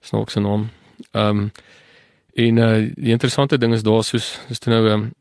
Dis 0.00 0.10
nou 0.10 0.22
ook 0.22 0.30
sy 0.30 0.40
naam. 0.40 0.68
Ehm 1.12 1.38
um, 1.38 1.50
en 2.34 2.56
uh, 2.56 2.90
die 2.94 3.10
interessante 3.12 3.58
ding 3.58 3.72
is 3.72 3.82
daar 3.82 4.04
soos 4.04 4.40
is 4.50 4.58
toe 4.58 4.72
nou 4.72 4.88
ehm 4.88 5.00
um, 5.00 5.12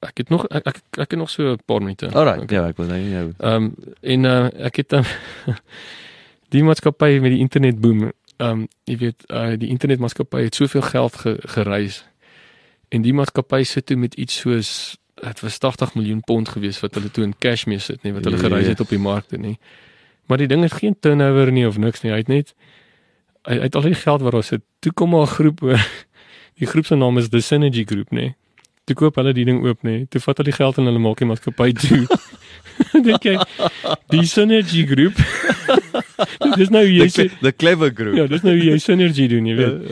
ek 0.00 0.16
het 0.18 0.28
nog 0.28 0.46
ek 0.48 0.66
ek, 0.66 0.76
ek 0.90 1.10
het 1.10 1.18
nog 1.18 1.30
so 1.30 1.52
'n 1.52 1.58
paar 1.64 1.80
minute. 1.80 2.10
Alright, 2.12 2.42
Okay. 2.42 2.58
ja, 2.58 2.68
ek 2.68 2.76
wil 2.76 2.86
nou 2.86 3.00
jou. 3.00 3.32
Ehm 3.38 3.54
um, 3.64 3.74
en 4.00 4.24
uh, 4.24 4.64
ek 4.66 4.76
het 4.76 4.88
dan 4.88 5.04
die 6.54 6.62
maatskappy 6.64 7.18
met 7.20 7.30
die 7.30 7.38
internetboom. 7.40 8.12
Ehm 8.36 8.50
um, 8.50 8.68
jy 8.84 8.96
weet 8.96 9.24
uh, 9.28 9.56
die 9.58 9.68
internetmaatskappy 9.68 10.42
het 10.42 10.54
soveel 10.54 10.82
geld 10.82 11.16
ge, 11.16 11.36
gereis. 11.40 12.04
En 12.88 13.02
die 13.02 13.12
maatskappy 13.12 13.62
sit 13.62 13.86
toe 13.86 13.96
met 13.96 14.14
iets 14.14 14.36
soos 14.40 14.96
dit 15.18 15.40
was 15.40 15.58
80 15.58 15.94
miljoen 15.94 16.20
pond 16.20 16.48
gewees 16.48 16.80
wat 16.80 16.94
hulle 16.94 17.10
toe 17.10 17.24
in 17.24 17.34
cash 17.38 17.64
mee 17.66 17.78
sit 17.78 18.02
nie 18.02 18.12
wat 18.12 18.24
hulle 18.24 18.38
gereis 18.38 18.66
het 18.66 18.80
op 18.80 18.88
die 18.88 18.98
markte 18.98 19.36
nie. 19.36 19.58
Maar 20.26 20.38
die 20.38 20.46
ding 20.46 20.62
het 20.62 20.72
geen 20.72 20.94
turnover 21.00 21.52
nie 21.52 21.66
of 21.66 21.78
niks 21.78 22.00
nie. 22.02 22.12
Hy 22.12 22.18
het 22.18 22.28
net 22.28 22.54
hy, 23.48 23.54
hy 23.56 23.62
het 23.66 23.74
al 23.74 23.82
die 23.82 23.94
geld 23.94 24.20
wat 24.22 24.32
daar 24.32 24.42
sit. 24.46 24.62
Toe 24.78 24.92
kom 24.92 25.10
maar 25.10 25.26
'n 25.26 25.34
groep 25.34 25.60
die 26.60 26.66
groep 26.66 26.86
se 26.86 26.94
naam 26.94 27.18
is 27.18 27.28
The 27.28 27.40
Synergy 27.40 27.84
Group, 27.84 28.10
nê. 28.10 28.34
Toe 28.88 28.96
koop 28.96 29.18
hulle 29.20 29.34
die 29.36 29.44
ding 29.48 29.60
oop, 29.66 29.82
nê. 29.84 30.00
Toe 30.08 30.22
vat 30.24 30.40
hulle 30.40 30.48
die 30.48 30.56
geld 30.56 30.80
en 30.80 30.88
hulle 30.88 31.02
maak 31.02 31.20
die 31.20 31.28
maatskappy 31.28 31.72
toe. 31.76 32.02
Dink 33.06 33.26
jy 33.26 33.34
die 34.14 34.24
Synergy 34.30 34.84
Group 34.86 35.18
Dis 36.58 36.70
nou 36.70 36.84
jy 36.86 37.08
The, 37.12 37.28
the 37.42 37.52
clever 37.52 37.90
group. 37.90 38.16
Ja, 38.18 38.26
dis 38.30 38.44
nou 38.46 38.54
jy 38.54 38.76
synergy 38.82 39.26
doen, 39.30 39.48
jy 39.48 39.56
weet. 39.58 39.88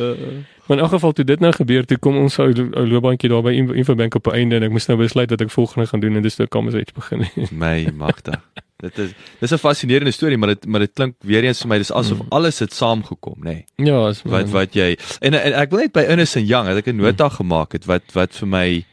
Maar 0.67 0.77
in 0.77 0.83
elk 0.83 0.93
geval 0.93 1.13
toe 1.13 1.25
dit 1.25 1.41
nou 1.41 1.53
gebeur, 1.53 1.85
toe 1.87 1.97
kom 1.99 2.17
ons 2.17 2.39
ou 2.39 2.53
loopbaantjie 2.87 3.29
daar 3.31 3.43
by 3.43 3.53
Info- 3.55 3.73
Infobank 3.75 4.15
op 4.15 4.27
'n 4.27 4.35
einde 4.35 4.57
en 4.57 4.63
ek 4.63 4.71
moes 4.71 4.87
nou 4.87 4.99
besluit 4.99 5.31
wat 5.31 5.41
ek 5.41 5.51
volgende 5.51 5.87
gaan 5.87 6.01
doen 6.01 6.17
en 6.17 6.23
dis 6.23 6.35
toe 6.35 6.47
kom 6.47 6.67
ons 6.67 6.75
iets 6.75 6.93
begin. 6.93 7.27
My 7.53 7.87
magtig. 7.95 8.41
Dit 8.79 8.99
is 8.99 9.11
dis 9.41 9.53
'n 9.53 9.59
fascinerende 9.59 10.11
storie, 10.11 10.37
maar 10.37 10.49
dit 10.49 10.67
maar 10.67 10.81
dit 10.81 10.93
klink 10.95 11.15
weer 11.21 11.45
eens 11.45 11.61
vir 11.61 11.69
my 11.69 11.79
dis 11.79 11.93
asof 11.93 12.19
Mm. 12.19 12.27
alles 12.29 12.59
het 12.59 12.73
saamgekom, 12.75 13.39
nê. 13.39 13.43
Nee. 13.77 13.87
ja, 13.87 14.09
is 14.09 14.23
Wat 14.23 14.51
wat 14.51 14.75
jy 14.75 14.97
en, 15.21 15.35
en 15.35 15.53
ek 15.55 15.71
wil 15.71 15.79
net 15.81 15.93
by 15.93 16.01
Ernest 16.01 16.35
Young, 16.35 16.67
het 16.69 16.77
ek 16.77 16.87
'n 16.93 16.97
nota 16.97 17.25
Mm. 17.29 17.31
gemaak 17.31 17.73
het 17.73 17.85
wat 17.87 18.03
wat 18.13 18.35
vir 18.35 18.49
my 18.49 18.85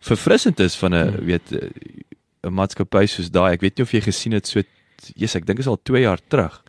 verfrissend 0.00 0.60
is 0.60 0.74
van 0.76 0.94
'n 0.94 1.06
Mm. 1.20 1.24
weet 1.26 1.52
'n 2.42 2.52
maatskappy 2.52 3.06
soos 3.06 3.30
daai. 3.30 3.52
Ek 3.52 3.60
weet 3.60 3.76
nie 3.78 3.84
of 3.84 3.92
jy 3.92 4.00
gesien 4.00 4.32
het 4.32 4.46
so 4.46 4.60
Jesus, 5.14 5.34
ek 5.36 5.46
dink 5.46 5.58
is 5.58 5.66
al 5.66 5.78
2 5.82 6.00
jaar 6.02 6.18
terug. 6.28 6.62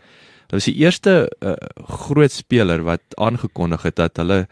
Dit 0.48 0.52
was 0.60 0.66
die 0.66 0.76
eerste 0.76 1.32
uh, 1.42 1.54
groot 1.88 2.32
speler 2.32 2.84
wat 2.84 3.02
aangekondig 3.18 3.82
het 3.84 3.96
dat 3.96 4.18
hulle 4.18 4.48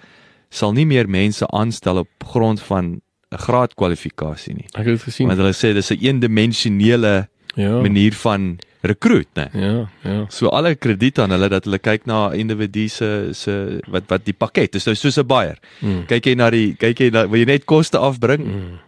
sal 0.50 0.74
nie 0.74 0.86
meer 0.86 1.10
mense 1.10 1.48
aanstel 1.48 1.98
op 1.98 2.10
grond 2.26 2.62
van 2.62 3.02
'n 3.34 3.38
graadkwalifikasie 3.38 4.54
nie. 4.54 4.66
Ek 4.74 4.86
het 4.86 4.86
dit 4.86 5.02
gesien. 5.02 5.28
Want 5.28 5.40
hulle 5.40 5.54
sê 5.54 5.74
dis 5.74 5.90
'n 5.92 5.98
eendimensionele 6.02 7.28
Ja. 7.56 7.82
manier 7.82 8.14
van 8.14 8.58
rekruut, 8.82 9.28
né? 9.38 9.48
Ja, 9.54 9.90
ja. 10.04 10.26
So 10.30 10.48
alle 10.48 10.76
krediet 10.76 11.20
aan 11.20 11.30
hulle 11.30 11.50
dat 11.50 11.64
hulle 11.64 11.78
kyk 11.80 12.06
na 12.06 12.32
individu 12.34 12.88
se 12.88 13.30
se 13.32 13.80
wat 13.88 14.04
wat 14.08 14.26
die 14.26 14.34
pakket 14.34 14.76
is. 14.76 14.84
Dis 14.84 15.00
soos 15.00 15.18
'n 15.18 15.28
buyer. 15.28 15.58
Mm. 15.80 16.06
Kyk 16.06 16.26
jy 16.26 16.36
na 16.36 16.50
die 16.50 16.76
kyk 16.76 17.00
jy 17.00 17.10
na 17.12 17.28
wil 17.28 17.40
jy 17.40 17.46
net 17.46 17.66
koste 17.66 17.98
afbring? 17.98 18.44
Mm. 18.46 18.80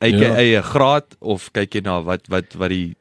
aka 0.00 0.40
'n 0.40 0.62
graad 0.62 1.04
of 1.20 1.50
kyk 1.52 1.74
jy 1.74 1.80
na 1.80 2.02
wat 2.02 2.26
wat 2.28 2.54
wat 2.54 2.68
die 2.70 2.96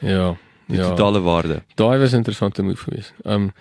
Ja. 0.00 0.36
Die 0.72 0.80
ja. 0.80 0.88
totale 0.88 1.20
waarde? 1.20 1.62
Daai 1.74 1.98
was 1.98 2.12
'n 2.12 2.22
interessante 2.22 2.62
move 2.62 2.82
geweest. 2.82 3.14
Um 3.24 3.52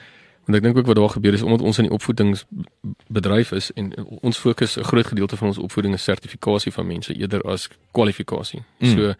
want 0.46 0.58
ek 0.58 0.64
dink 0.64 0.78
ook 0.78 0.90
wat 0.90 0.96
daar 0.96 1.10
gebeur 1.10 1.34
is 1.34 1.42
omdat 1.46 1.62
ons 1.62 1.78
in 1.78 1.88
die 1.88 1.94
opvoedingsbedryf 1.94 3.52
is 3.52 3.72
en 3.78 3.94
ons 4.22 4.38
fokus 4.38 4.78
'n 4.78 4.84
groot 4.84 5.08
gedeelte 5.08 5.38
van 5.38 5.48
ons 5.48 5.58
opvoeding 5.58 5.94
is 5.94 6.04
sertifikasie 6.04 6.72
van 6.72 6.88
mense 6.88 7.14
eerder 7.14 7.42
as 7.42 7.70
kwalifikasie. 7.92 8.64
Mm. 8.80 8.88
So 8.88 9.14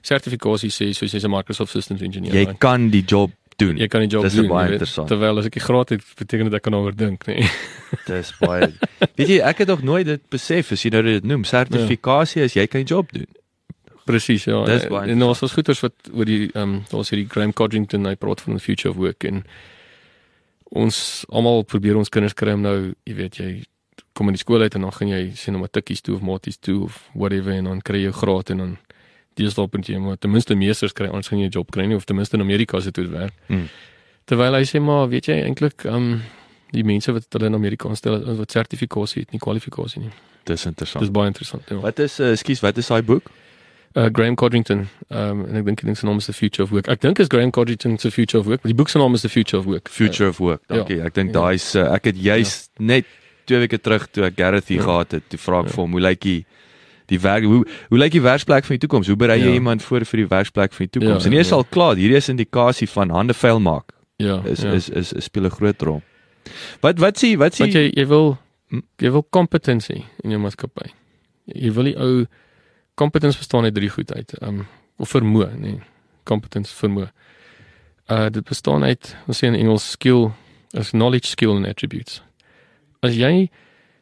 sertifikasie 0.00 0.70
sê 0.70 0.92
soos 0.92 1.12
jy's 1.12 1.24
'n 1.24 1.30
Microsoft 1.30 1.70
Systems 1.70 2.00
engineer. 2.00 2.32
Jy 2.32 2.44
right? 2.44 2.58
kan 2.58 2.90
die 2.90 3.04
job 3.04 3.30
doen. 3.56 3.76
jy 3.76 3.86
kan 3.86 4.00
die 4.00 4.10
job 4.10 4.22
Dis 4.22 4.34
doen. 4.34 4.48
baie 4.48 4.66
jy 4.66 4.70
weet. 4.70 4.80
interessant. 4.80 5.08
Terwyl 5.08 5.38
as 5.38 5.48
ek 5.48 5.52
die 5.52 5.64
graad 5.64 5.88
het, 5.88 6.02
beteken 6.18 6.50
dit 6.50 6.54
ek 6.54 6.62
kan 6.62 6.72
daaroor 6.72 6.96
dink, 6.96 7.26
nee. 7.26 7.48
Dis 8.10 8.34
baie. 8.38 8.72
Weet 9.16 9.28
jy, 9.28 9.38
ek 9.40 9.64
het 9.64 9.68
nog 9.68 9.82
nooit 9.82 10.06
dit 10.06 10.22
besef 10.28 10.72
as 10.72 10.82
jy 10.82 10.90
nou 10.90 11.02
dit 11.02 11.24
noem. 11.24 11.44
Sertifikasie 11.44 12.42
is 12.42 12.54
jy 12.54 12.66
kan 12.66 12.84
die 12.84 12.94
job 12.94 13.12
doen. 13.12 13.28
Presies, 14.06 14.44
ja. 14.46 14.64
Dis 14.68 14.86
baie 14.90 15.10
en 15.10 15.22
ons 15.26 15.40
was 15.42 15.54
goeters 15.56 15.80
wat 15.84 16.10
oor 16.12 16.28
die 16.28 16.46
ehm 16.52 16.62
um, 16.62 16.74
daar 16.90 17.02
was 17.02 17.10
hierdie 17.10 17.28
Graham 17.30 17.52
Codrington, 17.52 18.06
hy 18.06 18.14
praat 18.14 18.40
van 18.44 18.54
the 18.58 18.62
future 18.62 18.92
of 18.92 19.00
work 19.02 19.26
en 19.26 19.42
ons 20.76 21.24
almal 21.30 21.64
probeer 21.64 21.98
ons 21.98 22.10
kinders 22.12 22.34
kry 22.34 22.54
om 22.56 22.62
nou, 22.66 22.76
jy 23.06 23.14
weet, 23.18 23.38
jy 23.40 23.50
kom 24.16 24.30
in 24.30 24.36
die 24.36 24.42
skool 24.42 24.64
uit 24.64 24.74
en 24.74 24.86
dan 24.86 24.94
gaan 24.96 25.12
jy 25.12 25.22
sien 25.36 25.54
om 25.54 25.62
'n 25.62 25.72
tikkies 25.72 26.00
toe 26.00 26.16
of 26.16 26.22
maties 26.22 26.58
toe 26.58 26.84
of 26.84 27.02
whatever 27.14 27.52
en 27.52 27.64
dan 27.64 27.80
kry 27.80 27.98
jy 27.98 28.10
jou 28.10 28.16
graad 28.22 28.50
en 28.50 28.58
dan 28.58 28.76
dis 29.36 29.54
dalk 29.54 29.70
punt 29.70 29.88
jy 29.88 29.98
maar 29.98 30.16
ten 30.16 30.30
minste 30.30 30.54
meesters 30.54 30.92
kry 30.96 31.08
ons 31.08 31.28
gaan 31.28 31.38
jy 31.38 31.46
'n 31.46 31.56
job 31.58 31.70
kry 31.70 31.86
nie 31.86 31.96
of 31.96 32.04
ten 32.04 32.16
minste 32.16 32.36
in 32.36 32.42
Amerika 32.42 32.80
se 32.80 32.90
toe 32.90 33.06
werk. 33.08 33.34
Hmm. 33.48 33.68
Terwyl 34.24 34.54
hy 34.54 34.64
sê 34.64 34.80
maar 34.80 35.08
weet 35.08 35.26
jy 35.26 35.42
eintlik 35.42 35.84
ehm 35.84 35.94
um, 35.94 36.22
die 36.72 36.84
mense 36.84 37.12
wat 37.12 37.26
hulle 37.30 37.46
in 37.46 37.54
Amerika 37.54 37.88
aanstel 37.88 38.36
wat 38.36 38.50
sertifikasie 38.50 39.22
het, 39.22 39.32
nie 39.32 39.38
kwalifikasie 39.38 40.00
nie. 40.02 40.10
Dis 40.44 40.62
Dis 40.62 40.66
interessant. 40.66 41.12
baie 41.12 41.26
interessant. 41.26 41.62
Ja. 41.70 41.76
Wat 41.82 41.98
is 41.98 42.20
uh, 42.20 42.32
ekskuus, 42.32 42.60
wat 42.60 42.78
is 42.78 42.86
daai 42.86 43.02
boek? 43.02 43.30
Uh, 43.96 44.06
Graham 44.12 44.34
Codrington. 44.36 44.88
Um, 45.10 45.44
en 45.48 45.56
ek 45.56 45.64
dink 45.64 45.80
die 45.80 45.86
ding 45.88 45.96
se 45.98 46.06
naam 46.06 46.18
is 46.20 46.26
The 46.28 46.32
Future 46.36 46.64
of 46.66 46.70
Work. 46.74 46.88
Ek 46.92 47.00
dink 47.00 47.18
is 47.22 47.28
Graham 47.32 47.50
Codrington 47.50 47.98
se 47.98 48.10
Future 48.10 48.40
of 48.42 48.46
Work, 48.50 48.62
maar 48.62 48.72
die 48.72 48.76
boek 48.78 48.88
se 48.92 48.98
naam 49.00 49.14
is 49.14 49.22
The 49.24 49.28
Future 49.32 49.58
of 49.62 49.66
Work. 49.66 49.88
Future 49.88 50.28
of 50.28 50.38
Work. 50.38 50.62
ja. 50.68 50.74
Dankie. 50.76 51.00
Ek 51.02 51.14
dink 51.14 51.32
Ja. 51.34 51.40
daai's 51.40 51.74
uh, 51.74 51.92
ek 51.94 52.04
het 52.12 52.16
juis 52.20 52.68
net 52.78 53.04
2 53.46 53.58
weke 53.64 53.78
terug 53.80 54.06
toe 54.10 54.24
ek 54.26 54.36
Gareth 54.36 54.68
hier 54.68 54.78
Ja. 54.82 54.84
gehad 54.84 55.10
het, 55.12 55.28
toe 55.28 55.38
vra 55.38 55.60
ek 55.60 55.66
Ja. 55.66 55.72
vir 55.72 55.82
hom 55.84 55.92
hoe 55.92 56.00
lyk 56.00 56.20
die 56.20 56.44
die 57.08 57.18
werk 57.22 57.44
hoe 57.44 57.64
hoe 57.88 57.98
lyk 57.98 58.12
die 58.12 58.20
werksplek 58.22 58.64
van 58.64 58.74
die 58.76 58.82
toekoms? 58.86 59.06
Hoe 59.06 59.16
berei 59.16 59.38
jy 59.38 59.48
Ja. 59.48 59.54
iemand 59.54 59.82
voor 59.82 60.04
vir 60.04 60.16
die 60.24 60.26
werksplek 60.28 60.72
van 60.72 60.86
die 60.86 61.00
toekoms? 61.00 61.22
Ja, 61.22 61.26
en 61.26 61.32
hier 61.32 61.40
is 61.40 61.48
ja. 61.50 61.54
al 61.56 61.64
klaar, 61.64 61.94
hierdie 61.96 62.16
is 62.16 62.28
indikasie 62.28 62.88
van 62.88 63.10
hande 63.10 63.32
vuil 63.34 63.60
maak. 63.60 63.92
Ja. 64.18 64.42
Is 64.44 64.60
ja. 64.62 64.72
is 64.72 64.88
is, 64.88 65.12
is 65.12 65.24
speel 65.24 65.44
'n 65.46 65.50
groot 65.50 65.82
rol. 65.82 66.02
Wat 66.82 66.98
wat 66.98 67.16
sê 67.22 67.36
wat 67.38 67.54
sê 67.54 67.66
jy 67.70 67.92
jy 67.94 68.06
wil 68.06 68.38
Hm? 68.70 68.80
jy 68.98 69.10
wil 69.12 69.22
kompetensie 69.30 70.04
in 70.24 70.30
jou 70.30 70.40
maatskappy. 70.40 70.90
Jy 71.46 71.70
wil 71.72 71.84
die 71.84 71.96
ou 71.96 72.26
competence 72.96 73.38
bestaan 73.38 73.64
uit 73.64 73.74
drie 73.74 73.90
goed 73.92 74.14
uit. 74.14 74.32
Um 74.42 74.66
of 74.96 75.10
vermoë, 75.12 75.50
nee. 75.60 75.80
Competence 76.24 76.72
vermoë. 76.74 77.10
Uh 78.08 78.28
dit 78.32 78.44
bestaan 78.48 78.84
uit 78.84 79.12
ons 79.26 79.38
sê 79.38 79.46
in 79.50 79.54
Engels 79.58 79.90
skill 79.90 80.30
as 80.76 80.90
knowledge, 80.90 81.28
skill 81.28 81.56
and 81.56 81.66
attributes. 81.66 82.22
As 83.02 83.14
jy 83.14 83.50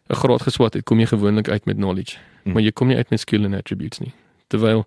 'n 0.08 0.14
graad 0.14 0.42
geswat 0.42 0.74
het, 0.74 0.84
kom 0.84 0.98
jy 1.00 1.06
gewoonlik 1.06 1.48
uit 1.48 1.64
met 1.66 1.76
knowledge, 1.76 2.18
Hm. 2.44 2.52
maar 2.52 2.62
jy 2.62 2.70
kom 2.72 2.88
nie 2.88 2.96
uit 2.96 3.10
met 3.10 3.20
skill 3.20 3.44
and 3.44 3.54
attributes 3.54 3.98
nie. 3.98 4.12
Terwyl 4.48 4.84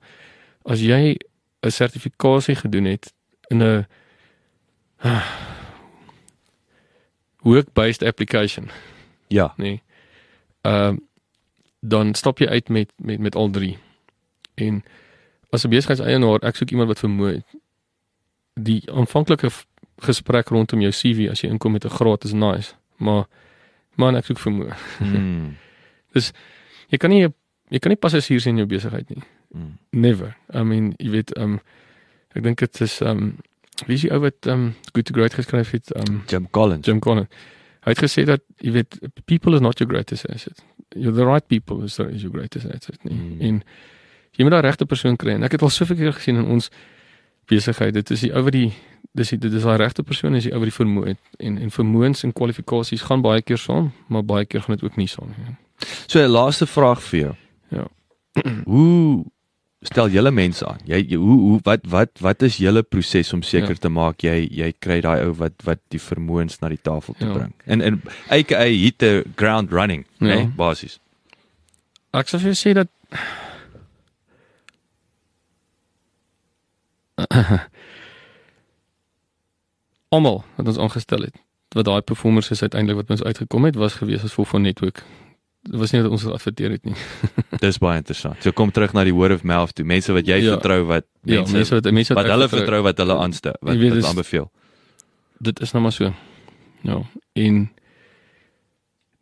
as 0.65 0.79
jy 0.81 1.17
'n 1.63 1.71
sertifikasie 1.71 2.55
gedoen 2.55 2.85
het 2.85 3.13
in 3.49 3.63
'n 3.63 3.85
work-based 7.41 8.03
application 8.03 8.69
Ja. 9.27 9.53
nee. 9.57 9.81
Ehm 10.61 10.97
dan 11.79 12.13
stap 12.15 12.39
jy 12.39 12.47
uit 12.47 12.69
met 12.69 12.91
met 12.95 13.19
met 13.19 13.35
al 13.35 13.49
drie. 13.49 13.77
En 14.57 14.83
as 15.49 15.63
'n 15.65 15.69
besigheidseienaar, 15.69 16.43
ek 16.43 16.55
soek 16.55 16.71
iemand 16.71 16.87
wat 16.87 17.03
vermoë 17.03 17.33
het. 17.33 17.45
Die 18.53 18.81
aanvanklike 18.91 19.49
gesprek 20.03 20.49
rondom 20.49 20.81
jou 20.81 20.91
CV 20.91 21.29
as 21.29 21.41
jy 21.41 21.49
inkom 21.49 21.71
met 21.71 21.85
'n 21.85 21.95
graad 21.97 22.23
is 22.23 22.33
nice, 22.33 22.73
maar 22.97 23.25
man, 23.95 24.15
ek 24.15 24.25
soek 24.25 24.39
vermoë. 24.39 24.75
Hmm. 24.97 25.57
Jy 26.89 26.97
kan 26.97 27.09
nie 27.09 27.27
jy 27.69 27.79
kan 27.79 27.91
nie 27.91 27.99
passasiers 27.99 28.45
in 28.45 28.57
jou 28.57 28.65
besigheid 28.65 29.09
nie. 29.09 29.23
Hmm. 29.51 29.77
Never. 29.91 30.37
I 30.53 30.63
mean, 30.63 30.93
jy 30.97 31.09
weet 31.09 31.33
um, 31.37 31.59
ek 32.35 32.43
dink 32.43 32.57
dit 32.63 32.81
is 32.81 33.01
um, 33.01 33.37
wie 33.85 33.95
is 33.95 34.05
die 34.05 34.11
ou 34.11 34.21
wat 34.23 34.47
um, 34.47 34.73
Good 34.93 35.05
to 35.05 35.13
Great 35.13 35.33
geskryf 35.33 35.71
het? 35.71 35.91
Um, 35.95 36.23
Jim 36.27 36.47
Collins. 36.49 36.87
Jim 36.87 36.99
Collins. 36.99 37.27
Hy 37.85 37.93
het 37.93 38.01
gesê 38.03 38.23
dat 38.27 38.41
jy 38.63 38.71
weet 38.71 38.97
people 39.25 39.55
is 39.55 39.61
not 39.61 39.79
your 39.79 39.91
greatest 39.91 40.25
asset. 40.31 40.63
You're 40.95 41.15
the 41.15 41.27
right 41.27 41.45
people 41.47 41.83
is, 41.83 41.99
is 41.99 42.23
your 42.23 42.33
greatest 42.33 42.65
asset 42.71 42.97
nie. 43.03 43.15
Mm. 43.15 43.37
Mm. 43.41 43.61
En 44.37 44.43
jy 44.43 44.45
moet 44.45 44.53
daai 44.53 44.67
regte 44.69 44.85
persoon 44.85 45.15
kry 45.17 45.33
en 45.33 45.43
ek 45.47 45.51
het 45.57 45.61
al 45.65 45.69
soveel 45.73 45.95
keer 45.97 46.13
gesien 46.13 46.37
in 46.37 46.45
ons 46.45 46.69
besigheid 47.49 47.93
dit 47.95 48.11
is 48.11 48.21
die 48.27 48.33
ou 48.35 48.43
wat 48.45 48.53
die 48.53 48.73
dis 49.17 49.29
die, 49.33 49.37
dit 49.41 49.53
is 49.53 49.63
daai 49.65 49.77
regte 49.81 50.03
persoon 50.05 50.35
is 50.37 50.43
die 50.45 50.53
ou 50.53 50.59
wat 50.61 50.69
die 50.69 50.75
vermoë 50.77 51.07
het 51.07 51.39
en 51.39 51.57
en 51.57 51.71
vermoëns 51.73 52.21
en 52.27 52.33
kwalifikasies 52.37 53.01
gaan 53.07 53.21
baie 53.25 53.41
keer 53.41 53.57
saam, 53.57 53.91
maar 54.13 54.23
baie 54.23 54.45
keer 54.45 54.61
gaan 54.61 54.75
dit 54.77 54.83
ook 54.85 54.97
nie 54.97 55.07
saam 55.07 55.31
nie. 55.33 55.55
So 56.07 56.19
'n 56.21 56.29
laaste 56.29 56.65
vraag 56.67 57.01
vir 57.01 57.19
jou. 57.19 57.33
Ja. 57.71 57.87
hoe 58.73 59.25
stel 59.81 60.09
julle 60.09 60.31
mense 60.31 60.65
aan? 60.67 60.77
Jy, 60.85 60.99
jy 61.09 61.15
hoe 61.17 61.39
hoe 61.39 61.59
wat 61.63 61.81
wat 61.89 62.09
wat 62.21 62.41
is 62.41 62.57
julle 62.57 62.83
proses 62.83 63.33
om 63.33 63.41
seker 63.41 63.69
Ja. 63.69 63.81
te 63.81 63.89
maak 63.89 64.21
jy 64.23 64.47
jy 64.51 64.73
kry 64.79 65.01
daai 65.01 65.23
ou 65.25 65.33
wat 65.33 65.53
wat 65.63 65.79
die 65.89 65.99
vermoëns 65.99 66.59
na 66.61 66.69
die 66.69 66.81
tafel 66.81 67.13
te 67.17 67.25
Ja. 67.25 67.33
bring? 67.33 67.53
En 67.65 67.81
en 67.81 68.01
aka 68.29 68.63
hit 68.63 68.97
the 68.99 69.23
ground 69.35 69.71
running, 69.71 70.05
Ja. 70.19 70.27
ja. 70.27 70.35
nee, 70.35 70.47
basies. 70.55 70.99
Ek 72.13 72.27
sou 72.27 72.39
vir 72.41 72.53
jou 72.53 72.57
sê 72.69 72.73
dat 72.73 72.87
almal 80.15 80.43
wat 80.55 80.67
ons 80.71 80.77
aangestel 80.77 81.21
het, 81.27 81.35
wat 81.75 81.85
daai 81.87 82.01
performers 82.01 82.49
is 82.53 82.61
uiteindelik 82.61 83.01
wat 83.01 83.09
ons 83.17 83.23
uitgekom 83.23 83.65
het, 83.67 83.75
was 83.75 83.93
gewees 83.99 84.23
as 84.23 84.29
gevolg 84.35 84.47
van 84.55 84.61
netwerk. 84.67 85.03
Dit 85.67 85.79
was 85.81 85.91
nie 85.91 86.01
dat 86.01 86.11
ons 86.11 86.23
dit 86.23 86.31
adverteer 86.31 86.71
het 86.77 86.85
nie. 86.87 86.95
Dis 87.63 87.79
baie 87.83 87.97
interessant. 87.99 88.39
So 88.43 88.53
kom 88.55 88.71
terug 88.71 88.93
na 88.95 89.03
die 89.03 89.15
word 89.15 89.33
of 89.35 89.43
mouth 89.43 89.73
toe. 89.75 89.85
Mense 89.85 90.13
wat 90.15 90.25
jy 90.29 90.37
Ja. 90.45 90.53
vertrou 90.55 90.85
wat 90.87 91.05
Ja, 91.27 91.41
mense, 91.41 91.53
mense 91.57 91.75
wat 91.75 91.91
mense 91.91 92.13
wat 92.15 92.23
ek 92.25 92.31
hulle 92.31 92.47
vertrou 92.49 92.81
wat 92.85 92.97
hulle 93.03 93.17
aanstel, 93.19 93.57
wat 93.61 93.75
weet, 93.75 93.97
wat 93.97 94.05
aanbeveel. 94.13 94.47
Dit 95.43 95.59
is 95.61 95.73
nou 95.75 95.83
maar 95.83 95.91
so. 95.91 96.13
Ja, 96.87 97.01
en 97.33 97.57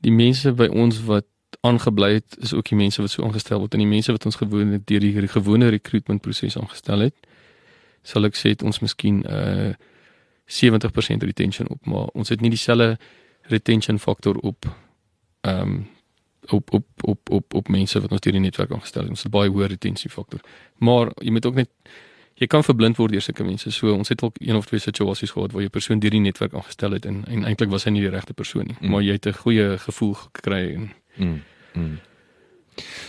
die 0.06 0.12
mense 0.14 0.52
by 0.54 0.68
ons 0.70 1.00
wat 1.08 1.26
aangebly 1.66 2.12
het, 2.20 2.36
is 2.46 2.54
ook 2.54 2.68
die 2.70 2.78
mense 2.78 3.02
wat 3.02 3.10
so 3.10 3.24
aangestel 3.26 3.60
word 3.64 3.74
en 3.74 3.82
die 3.82 3.90
mense 3.90 4.12
wat 4.14 4.26
ons 4.30 4.36
gewoon 4.38 4.76
deur 4.86 5.00
die 5.02 5.28
gewone 5.34 5.70
recruitment 5.74 6.22
proses 6.22 6.58
aangestel 6.62 7.00
het. 7.08 7.16
Sal 8.06 8.28
ek 8.30 8.38
sê 8.38 8.54
het 8.54 8.64
ons 8.64 8.80
miskien 8.86 9.24
uh 9.26 9.74
70% 10.46 11.24
retention 11.26 11.68
op, 11.74 11.86
maar 11.90 12.12
ons 12.14 12.30
het 12.30 12.42
nie 12.42 12.52
dieselfde 12.54 12.98
retention 13.50 13.98
faktor 14.00 14.38
op 14.46 14.66
ehm 15.42 15.62
um, 15.62 15.88
op 16.54 16.74
op 16.74 16.86
op 17.02 17.30
op 17.30 17.54
op 17.54 17.68
mense 17.74 18.00
wat 18.02 18.12
ons 18.12 18.22
deur 18.22 18.34
die 18.38 18.42
netwerk 18.42 18.72
aangestel 18.72 19.02
het. 19.02 19.10
Ons 19.10 19.24
het 19.26 19.32
baie 19.34 19.50
hoë 19.50 19.66
retensie 19.72 20.10
faktor. 20.14 20.40
Maar 20.78 21.10
jy 21.22 21.32
moet 21.34 21.46
ook 21.46 21.56
net 21.56 21.70
jy 22.38 22.48
kan 22.48 22.64
verblind 22.64 22.98
word 23.00 23.12
deur 23.16 23.22
sulke 23.22 23.44
mense. 23.44 23.72
So 23.72 23.94
ons 23.94 24.10
het 24.10 24.22
ook 24.22 24.36
een 24.40 24.56
of 24.56 24.66
twee 24.70 24.80
situasies 24.80 25.32
gehad 25.32 25.52
waar 25.52 25.62
jy 25.62 25.68
'n 25.68 25.78
persoon 25.78 26.00
deur 26.00 26.12
die 26.12 26.20
netwerk 26.20 26.54
aangestel 26.54 26.92
het 26.92 27.06
en 27.06 27.24
en 27.28 27.44
eintlik 27.46 27.70
was 27.70 27.84
hy 27.84 27.92
nie 27.92 28.02
die 28.02 28.10
regte 28.10 28.34
persoon 28.34 28.66
nie, 28.68 28.76
Mm. 28.80 28.90
maar 28.92 29.02
jy 29.02 29.12
het 29.14 29.26
'n 29.26 29.34
goeie 29.34 29.78
gevoel 29.78 30.14
gekry 30.14 30.74
en 30.76 30.92
Mm. 31.18 31.42
Mm. 31.74 32.00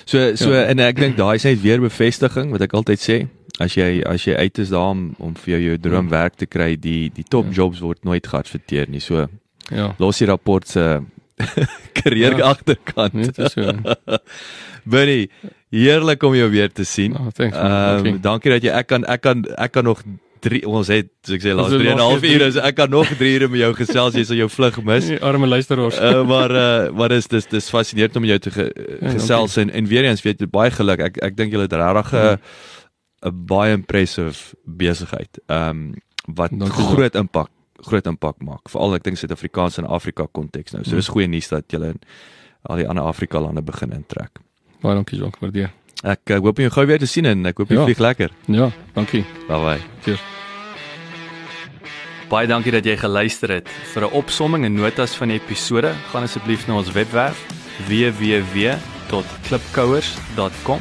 So 0.04 0.34
so 0.36 0.50
ja. 0.52 0.60
Ja. 0.60 0.66
en 0.66 0.78
ek 0.78 0.96
dink 0.96 1.16
daai 1.16 1.34
is 1.34 1.44
net 1.44 1.60
weer 1.60 1.80
bevestiging 1.80 2.50
wat 2.50 2.60
ek 2.60 2.72
altyd 2.72 2.98
sê. 3.10 3.26
As 3.58 3.74
jy 3.74 4.02
as 4.04 4.24
jy 4.24 4.34
uit 4.36 4.58
is 4.58 4.68
daar 4.68 4.90
om, 4.92 5.14
om 5.18 5.34
vir 5.34 5.54
jou 5.56 5.60
jou 5.70 5.76
droomwerk 5.78 6.34
te 6.36 6.46
kry, 6.46 6.76
die 6.76 7.10
die 7.14 7.24
top 7.24 7.46
Ja. 7.46 7.52
jobs 7.52 7.80
word 7.80 8.04
nooit 8.04 8.26
geadverteer 8.26 8.88
nie. 8.88 9.00
So 9.00 9.26
ja, 9.70 9.94
los 9.98 10.18
die 10.18 10.26
rapport 10.26 10.68
se 10.68 11.00
karriere 12.02 12.36
Ja. 12.38 12.50
agterkant. 12.52 13.14
net 13.14 13.36
so. 13.52 13.72
Benny, 14.84 15.28
heerlik 15.74 16.22
om 16.22 16.34
jou 16.36 16.50
weer 16.50 16.70
te 16.72 16.84
sien. 16.84 17.16
Oh, 17.16 17.28
thanks. 17.34 17.56
Ehm 17.56 18.06
um, 18.06 18.20
dankie 18.22 18.50
dat 18.52 18.62
jy 18.62 18.70
ek 18.70 18.86
kan 18.86 19.04
ek 19.04 19.20
kan 19.24 19.44
ek 19.56 19.72
kan 19.72 19.84
nog 19.84 20.02
3 20.46 20.60
ons 20.68 20.86
het 20.92 21.08
soos 21.24 21.34
ek 21.38 21.42
sê 21.42 21.54
laas 21.56 21.72
Ons 21.72 21.72
het 21.74 21.80
3 21.82 21.90
en 21.90 21.96
'n 21.96 22.04
half 22.06 22.22
ure, 22.22 22.50
so 22.52 22.60
ek 22.60 22.74
kan 22.76 22.90
nog 22.90 23.08
3 23.08 23.34
ure 23.38 23.48
met 23.48 23.60
jou 23.60 23.72
gesels, 23.74 24.14
jy 24.14 24.24
sal 24.24 24.36
jou 24.36 24.48
vlug 24.48 24.78
mis. 24.84 25.06
Die 25.16 25.18
arme 25.22 25.46
luisteraars. 25.46 25.98
Uh, 25.98 26.22
maar 26.28 26.50
uh, 26.50 26.92
maar 26.94 27.08
dis 27.08 27.26
dis 27.26 27.46
dis 27.46 27.70
fascinerend 27.70 28.16
om 28.16 28.24
jou 28.24 28.38
te 28.38 28.50
ge, 28.50 28.70
Ja, 29.00 29.10
gesels 29.16 29.56
en 29.56 29.70
en 29.70 29.86
weer 29.86 30.04
eens 30.04 30.22
weet 30.22 30.40
jy 30.40 30.46
baie 30.46 30.70
geluk. 30.70 31.00
Ek 31.00 31.16
ek 31.22 31.36
dink 31.36 31.52
julle 31.52 31.66
het 31.66 31.72
regtig 31.72 32.12
'n 32.12 32.16
Ja. 32.16 32.38
'n 33.22 33.46
baie 33.46 33.72
impressive 33.72 34.54
besigheid. 34.64 35.38
Ehm 35.48 35.68
um, 35.70 35.94
wat 36.34 36.50
Dankie, 36.50 36.82
ja. 36.84 36.90
groot 36.90 37.14
impak 37.14 37.48
groot 37.76 38.06
impak 38.06 38.36
maak. 38.42 38.68
Veral 38.68 38.94
ek 38.94 39.02
dink 39.04 39.16
Suid-Afrikaans 39.18 39.78
en 39.78 39.86
Afrika 39.86 40.26
konteks 40.32 40.72
nou. 40.72 40.84
So 40.84 40.96
dis 40.96 41.08
goeie 41.08 41.26
nuus 41.28 41.48
dat 41.48 41.64
julle 41.70 41.86
in 41.86 41.98
al 42.62 42.76
die 42.76 42.88
ander 42.88 43.04
Afrika 43.04 43.38
lande 43.40 43.62
begin 43.62 43.92
intrek. 43.92 44.30
Baie 44.82 44.94
dankie 44.94 45.18
Jacques, 45.18 45.40
waardeer. 45.40 45.70
Ek 46.04 46.20
uh, 46.30 46.36
hoop 46.38 46.58
jy 46.58 46.70
gou 46.70 46.86
weer 46.86 46.98
te 46.98 47.06
sien 47.06 47.24
en 47.26 47.46
ek 47.46 47.56
hoop 47.58 47.68
jy 47.70 47.76
Ja. 47.76 47.84
vlieg 47.84 47.98
lekker. 47.98 48.30
Ja, 48.46 48.70
dankie. 48.94 49.24
Bye 49.48 49.58
bye. 49.64 49.80
Cheers. 50.02 50.20
Baie 52.28 52.46
dankie 52.46 52.72
dat 52.72 52.84
jy 52.84 52.96
geluister 52.96 53.48
het. 53.50 53.68
Vir 53.94 54.02
'n 54.02 54.10
opsomming 54.12 54.64
en 54.64 54.74
notas 54.74 55.14
van 55.14 55.28
die 55.28 55.38
episode, 55.40 55.94
gaan 56.12 56.22
asseblief 56.22 56.66
na 56.66 56.74
ons 56.76 56.92
webwerf 56.92 57.46
www.klipkouers.com 57.88 60.80